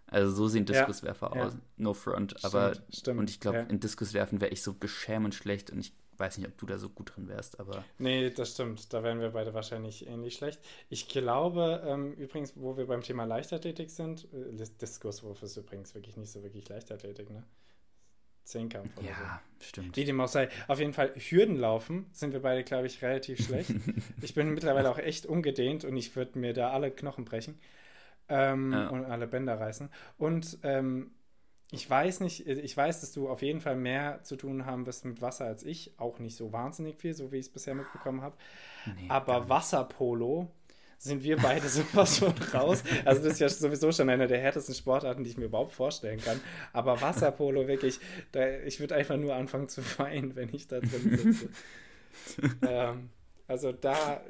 Also 0.08 0.34
so 0.34 0.48
sehen 0.48 0.66
Diskuswerfer 0.66 1.34
ja, 1.36 1.44
aus. 1.44 1.54
Ja. 1.54 1.60
No 1.76 1.94
front. 1.94 2.42
Aber 2.46 2.74
stimmt, 2.90 3.20
und 3.20 3.30
ich 3.30 3.42
glaube, 3.42 3.58
ja. 3.58 3.64
in 3.64 3.82
Diskuswerfen 3.82 4.40
wäre 4.40 4.52
ich 4.52 4.62
so 4.62 4.74
beschämend 4.74 5.36
schlecht 5.36 5.72
und 5.72 5.80
ich 5.80 5.94
weiß 6.24 6.38
nicht, 6.38 6.48
ob 6.48 6.58
du 6.58 6.66
da 6.66 6.78
so 6.78 6.90
gut 6.90 7.16
drin 7.16 7.28
wärst, 7.28 7.60
aber. 7.60 7.84
Nee, 7.98 8.30
das 8.30 8.52
stimmt. 8.52 8.94
Da 8.94 9.04
wären 9.04 9.20
wir 9.20 9.32
beide 9.32 9.54
wahrscheinlich 9.54 10.08
ähnlich 10.08 10.36
schlecht. 10.36 10.60
Ich 10.90 11.10
glaube, 11.10 11.84
ähm, 11.86 12.14
übrigens, 12.14 12.54
wo 12.56 12.78
wir 12.78 12.88
beim 12.88 13.02
Thema 13.02 13.26
Leichtathletik 13.26 13.92
sind, 13.92 14.28
äh, 14.34 14.66
Diskuswurf 14.82 15.44
ist 15.44 15.58
übrigens 15.58 15.94
wirklich 15.94 16.16
nicht 16.16 16.32
so 16.32 16.42
wirklich 16.42 16.70
Leichtathletik, 16.70 17.30
ne? 17.30 17.44
Zehnkampf 18.46 18.98
oder 18.98 19.08
ja, 19.08 19.42
so. 19.60 19.66
stimmt. 19.68 19.96
Wie 19.96 20.04
dem 20.04 20.20
auch 20.20 20.28
sei. 20.28 20.50
Auf 20.68 20.80
jeden 20.80 20.94
Fall, 20.94 21.14
Hürdenlaufen 21.16 22.08
sind 22.12 22.34
wir 22.34 22.42
beide, 22.42 22.64
glaube 22.64 22.88
ich, 22.88 23.02
relativ 23.02 23.46
schlecht. 23.46 23.72
ich 24.22 24.34
bin 24.34 24.54
mittlerweile 24.54 24.90
auch 24.90 25.00
echt 25.00 25.26
umgedehnt 25.26 25.86
und 25.86 25.96
ich 25.96 26.16
würde 26.16 26.40
mir 26.40 26.54
da 26.54 26.72
alle 26.72 26.92
Knochen 26.92 27.24
brechen 27.24 27.60
ähm, 28.28 28.74
ja. 28.74 28.90
und 28.90 29.06
alle 29.06 29.28
Bänder 29.28 29.60
reißen. 29.60 29.90
Und 30.18 30.58
ähm, 30.64 31.12
ich 31.74 31.90
weiß 31.90 32.20
nicht, 32.20 32.46
ich 32.46 32.78
weiß, 32.78 33.02
dass 33.02 33.14
du 33.14 33.28
auf 33.28 33.42
jeden 33.42 33.60
Fall 33.60 33.76
mehr 33.76 34.22
zu 34.22 34.36
tun 34.36 34.68
haben 34.68 34.86
wirst 34.86 35.06
mit 35.06 35.24
Wasser 35.24 35.46
als 35.46 35.64
ich. 35.64 35.92
Auch 35.98 36.20
nicht 36.20 36.36
so 36.36 36.54
wahnsinnig 36.54 36.98
viel, 36.98 37.16
so 37.16 37.32
wie 37.32 37.38
ich 37.38 37.48
es 37.48 37.52
bisher 37.52 37.74
mitbekommen 37.74 38.22
habe. 38.22 38.36
Nee, 38.86 39.10
Aber 39.10 39.50
Wasserpolo 39.50 40.52
sind 41.00 41.24
wir 41.24 41.38
beide 41.38 41.68
sowas 41.70 42.20
von 42.20 42.34
raus. 42.54 42.84
Also 43.06 43.24
das 43.24 43.34
ist 43.34 43.39
ja 43.39 43.50
sowieso 43.50 43.91
schon 43.91 44.08
einer 44.10 44.28
der 44.28 44.38
härtesten 44.38 44.76
Sportarten, 44.76 45.24
die 45.24 45.32
ich 45.32 45.38
mir 45.38 45.45
überhaupt 45.45 45.74
vorstellen 45.74 46.22
kann. 46.22 46.39
Aber 46.74 47.02
Wasserpolo 47.02 47.68
wirklich, 47.68 48.00
da, 48.34 48.47
ich 48.60 48.80
würde 48.80 48.93
einfach 48.93 49.18
nur 49.18 49.34
anfangen 49.34 49.68
zu 49.68 49.82
weinen, 49.97 50.36
wenn 50.36 50.54
ich 50.54 50.68
da 50.68 50.80
drin 50.80 51.18
sitze. 51.18 51.50
ähm, 52.68 53.10
also 53.47 53.72
da, 53.72 54.24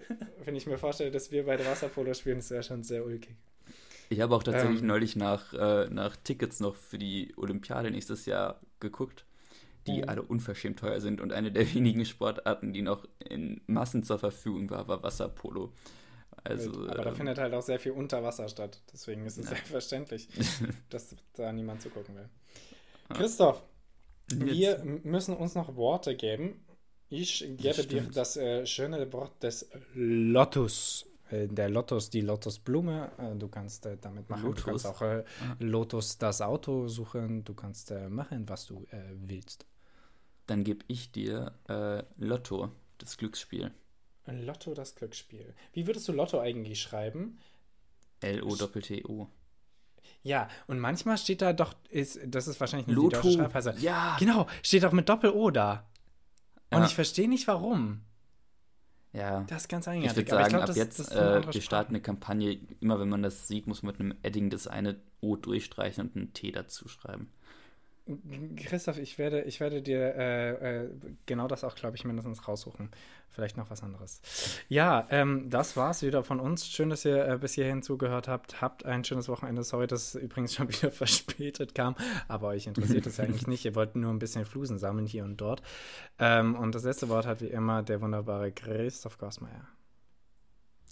wenn 0.45 0.55
ich 0.55 0.65
mir 0.65 0.77
vorstelle, 0.77 1.11
dass 1.11 1.29
wir 1.29 1.45
beide 1.45 1.65
Wasserpolo 1.65 2.13
spielen, 2.13 2.39
ist 2.39 2.51
ja 2.51 2.63
schon 2.63 2.83
sehr 2.83 3.05
ulkig. 3.05 3.35
Ich 4.09 4.21
habe 4.21 4.35
auch 4.35 4.43
tatsächlich 4.43 4.81
ähm, 4.81 4.87
neulich 4.87 5.15
nach, 5.15 5.53
äh, 5.53 5.89
nach 5.89 6.15
Tickets 6.17 6.59
noch 6.59 6.75
für 6.75 6.97
die 6.97 7.33
Olympiade 7.37 7.91
nächstes 7.91 8.25
Jahr 8.25 8.59
geguckt, 8.79 9.25
die 9.87 10.01
mhm. 10.01 10.09
alle 10.09 10.21
unverschämt 10.21 10.79
teuer 10.79 10.99
sind. 11.01 11.21
Und 11.21 11.33
eine 11.33 11.51
der 11.51 11.71
wenigen 11.73 12.05
Sportarten, 12.05 12.73
die 12.73 12.81
noch 12.81 13.07
in 13.19 13.61
Massen 13.67 14.03
zur 14.03 14.19
Verfügung 14.19 14.69
war, 14.69 14.87
war 14.87 15.03
Wasserpolo. 15.03 15.73
Also, 16.43 16.71
Aber 16.87 17.03
da 17.03 17.09
ähm, 17.09 17.15
findet 17.15 17.37
halt 17.37 17.53
auch 17.53 17.61
sehr 17.61 17.79
viel 17.79 17.93
unter 17.93 18.21
Wasser 18.23 18.49
statt. 18.49 18.81
Deswegen 18.91 19.25
ist 19.25 19.37
es 19.37 19.45
ja. 19.45 19.55
sehr 19.55 19.65
verständlich, 19.65 20.27
dass 20.89 21.15
da 21.33 21.51
niemand 21.53 21.81
zugucken 21.81 22.15
will. 22.15 22.29
Christoph, 23.09 23.63
Jetzt. 24.31 24.45
wir 24.45 24.83
müssen 25.03 25.35
uns 25.35 25.55
noch 25.55 25.75
Worte 25.75 26.15
geben. 26.15 26.65
Ich 27.09 27.45
gebe 27.57 27.85
dir 27.85 28.01
das 28.13 28.37
äh, 28.37 28.65
schöne 28.65 29.11
Wort 29.13 29.43
des 29.43 29.69
Lotus. 29.93 31.05
Äh, 31.33 31.47
der 31.47 31.69
Lotus, 31.69 32.09
die 32.09 32.21
Lotusblume. 32.21 33.11
Äh, 33.17 33.35
du 33.35 33.47
kannst 33.47 33.85
äh, 33.85 33.97
damit 33.99 34.29
machen. 34.29 34.43
Lotus. 34.43 34.63
Du 34.63 34.69
kannst 34.69 34.85
auch 34.85 35.01
äh, 35.01 35.23
ah. 35.41 35.55
Lotus 35.59 36.17
das 36.17 36.41
Auto 36.41 36.87
suchen. 36.87 37.43
Du 37.43 37.53
kannst 37.53 37.91
äh, 37.91 38.09
machen, 38.09 38.47
was 38.47 38.67
du 38.67 38.85
willst. 39.15 39.65
Dann 40.45 40.63
gebe 40.65 40.83
ich 40.87 41.11
dir 41.11 41.53
Lotto, 42.17 42.69
das 42.97 43.17
Glücksspiel. 43.17 43.71
Lotto, 44.25 44.73
das 44.73 44.95
Glücksspiel. 44.95 45.53
Wie 45.71 45.87
würdest 45.87 46.07
du 46.09 46.11
Lotto 46.11 46.41
eigentlich 46.41 46.81
schreiben? 46.81 47.39
L-O-T-T-O. 48.19 49.27
Ja, 50.21 50.49
und 50.67 50.79
manchmal 50.79 51.17
steht 51.17 51.41
da 51.41 51.53
doch, 51.53 51.75
ist, 51.89 52.19
das 52.25 52.47
ist 52.47 52.59
wahrscheinlich 52.59 52.87
die 52.87 52.95
deutsche 52.95 53.31
Schreibweise. 53.31 53.73
Ja. 53.79 54.17
Genau, 54.19 54.47
steht 54.61 54.83
auch 54.83 54.91
mit 54.91 55.07
Doppel-O 55.07 55.49
da. 55.49 55.89
Und 56.71 56.79
Ja. 56.79 56.85
ich 56.85 56.95
verstehe 56.95 57.29
nicht 57.29 57.47
warum. 57.47 58.01
Ja. 59.13 59.41
Das 59.47 59.63
ist 59.63 59.67
ganz 59.69 59.85
Ich 59.85 59.91
eigenartig. 59.93 60.17
würde 60.17 60.29
sagen, 60.31 60.49
glaub, 60.49 60.61
ab 60.61 60.67
das- 60.67 60.75
jetzt, 60.77 60.99
das 60.99 61.11
äh, 61.11 61.41
wir 61.53 61.61
starten 61.61 61.91
eine 61.93 62.01
Kampagne. 62.01 62.57
Immer 62.79 62.99
wenn 62.99 63.09
man 63.09 63.21
das 63.21 63.47
sieht, 63.47 63.67
muss 63.67 63.83
man 63.83 63.93
mit 63.93 64.01
einem 64.01 64.15
Edding 64.23 64.49
das 64.49 64.67
eine 64.67 64.95
O 65.21 65.35
durchstreichen 65.35 66.03
und 66.07 66.15
ein 66.15 66.33
T 66.33 66.51
dazu 66.51 66.87
schreiben. 66.87 67.31
Christoph, 68.57 68.97
ich 68.97 69.17
werde, 69.17 69.43
ich 69.43 69.61
werde 69.61 69.81
dir 69.81 70.13
äh, 70.15 70.83
äh, 70.83 70.89
genau 71.25 71.47
das 71.47 71.63
auch, 71.63 71.73
glaube 71.73 71.95
ich, 71.95 72.03
mindestens 72.03 72.45
raussuchen. 72.47 72.89
Vielleicht 73.29 73.55
noch 73.55 73.69
was 73.69 73.81
anderes. 73.81 74.21
Ja, 74.67 75.07
ähm, 75.09 75.49
das 75.49 75.77
war's 75.77 76.03
wieder 76.03 76.23
von 76.23 76.41
uns. 76.41 76.67
Schön, 76.67 76.89
dass 76.89 77.05
ihr 77.05 77.25
äh, 77.25 77.37
bis 77.37 77.53
hierhin 77.53 77.81
zugehört 77.81 78.27
habt. 78.27 78.61
Habt 78.61 78.85
ein 78.85 79.05
schönes 79.05 79.29
Wochenende. 79.29 79.63
Sorry, 79.63 79.87
dass 79.87 80.15
es 80.15 80.21
übrigens 80.21 80.53
schon 80.53 80.67
wieder 80.73 80.91
verspätet 80.91 81.73
kam, 81.75 81.95
aber 82.27 82.49
euch 82.49 82.67
interessiert 82.67 83.07
es 83.07 83.19
eigentlich 83.21 83.47
nicht. 83.47 83.63
Ihr 83.63 83.73
wollt 83.73 83.95
nur 83.95 84.11
ein 84.11 84.19
bisschen 84.19 84.45
Flusen 84.45 84.77
sammeln 84.77 85.07
hier 85.07 85.23
und 85.23 85.37
dort. 85.37 85.61
Ähm, 86.19 86.55
und 86.55 86.75
das 86.75 86.83
letzte 86.83 87.07
Wort 87.07 87.25
hat 87.25 87.41
wie 87.41 87.47
immer 87.47 87.83
der 87.83 88.01
wunderbare 88.01 88.51
Christoph 88.51 89.17
Gossmeier. 89.17 89.67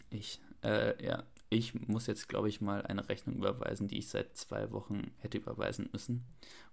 Ich, 0.09 0.41
äh, 0.63 1.03
ja, 1.03 1.23
ich 1.51 1.75
muss 1.87 2.07
jetzt, 2.07 2.29
glaube 2.29 2.49
ich, 2.49 2.61
mal 2.61 2.81
eine 2.83 3.09
Rechnung 3.09 3.35
überweisen, 3.35 3.87
die 3.87 3.99
ich 3.99 4.09
seit 4.09 4.37
zwei 4.37 4.71
Wochen 4.71 5.11
hätte 5.19 5.37
überweisen 5.37 5.89
müssen. 5.91 6.25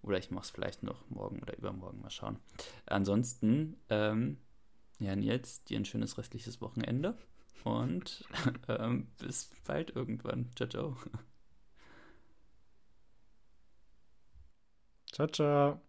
Oder 0.02 0.18
ich 0.18 0.30
mache 0.30 0.44
es 0.44 0.50
vielleicht 0.50 0.84
noch 0.84 1.10
morgen 1.10 1.40
oder 1.42 1.58
übermorgen 1.58 2.00
mal 2.00 2.10
schauen. 2.10 2.38
Ansonsten, 2.86 3.76
ähm, 3.90 4.38
ja, 5.00 5.16
Nils, 5.16 5.64
dir 5.64 5.78
ein 5.78 5.84
schönes 5.84 6.18
restliches 6.18 6.60
Wochenende 6.60 7.16
und 7.64 8.24
ähm, 8.68 9.08
bis 9.18 9.50
bald 9.66 9.96
irgendwann. 9.96 10.50
Ciao, 10.56 10.68
ciao. 10.68 10.96
Ciao, 15.12 15.26
ciao. 15.26 15.87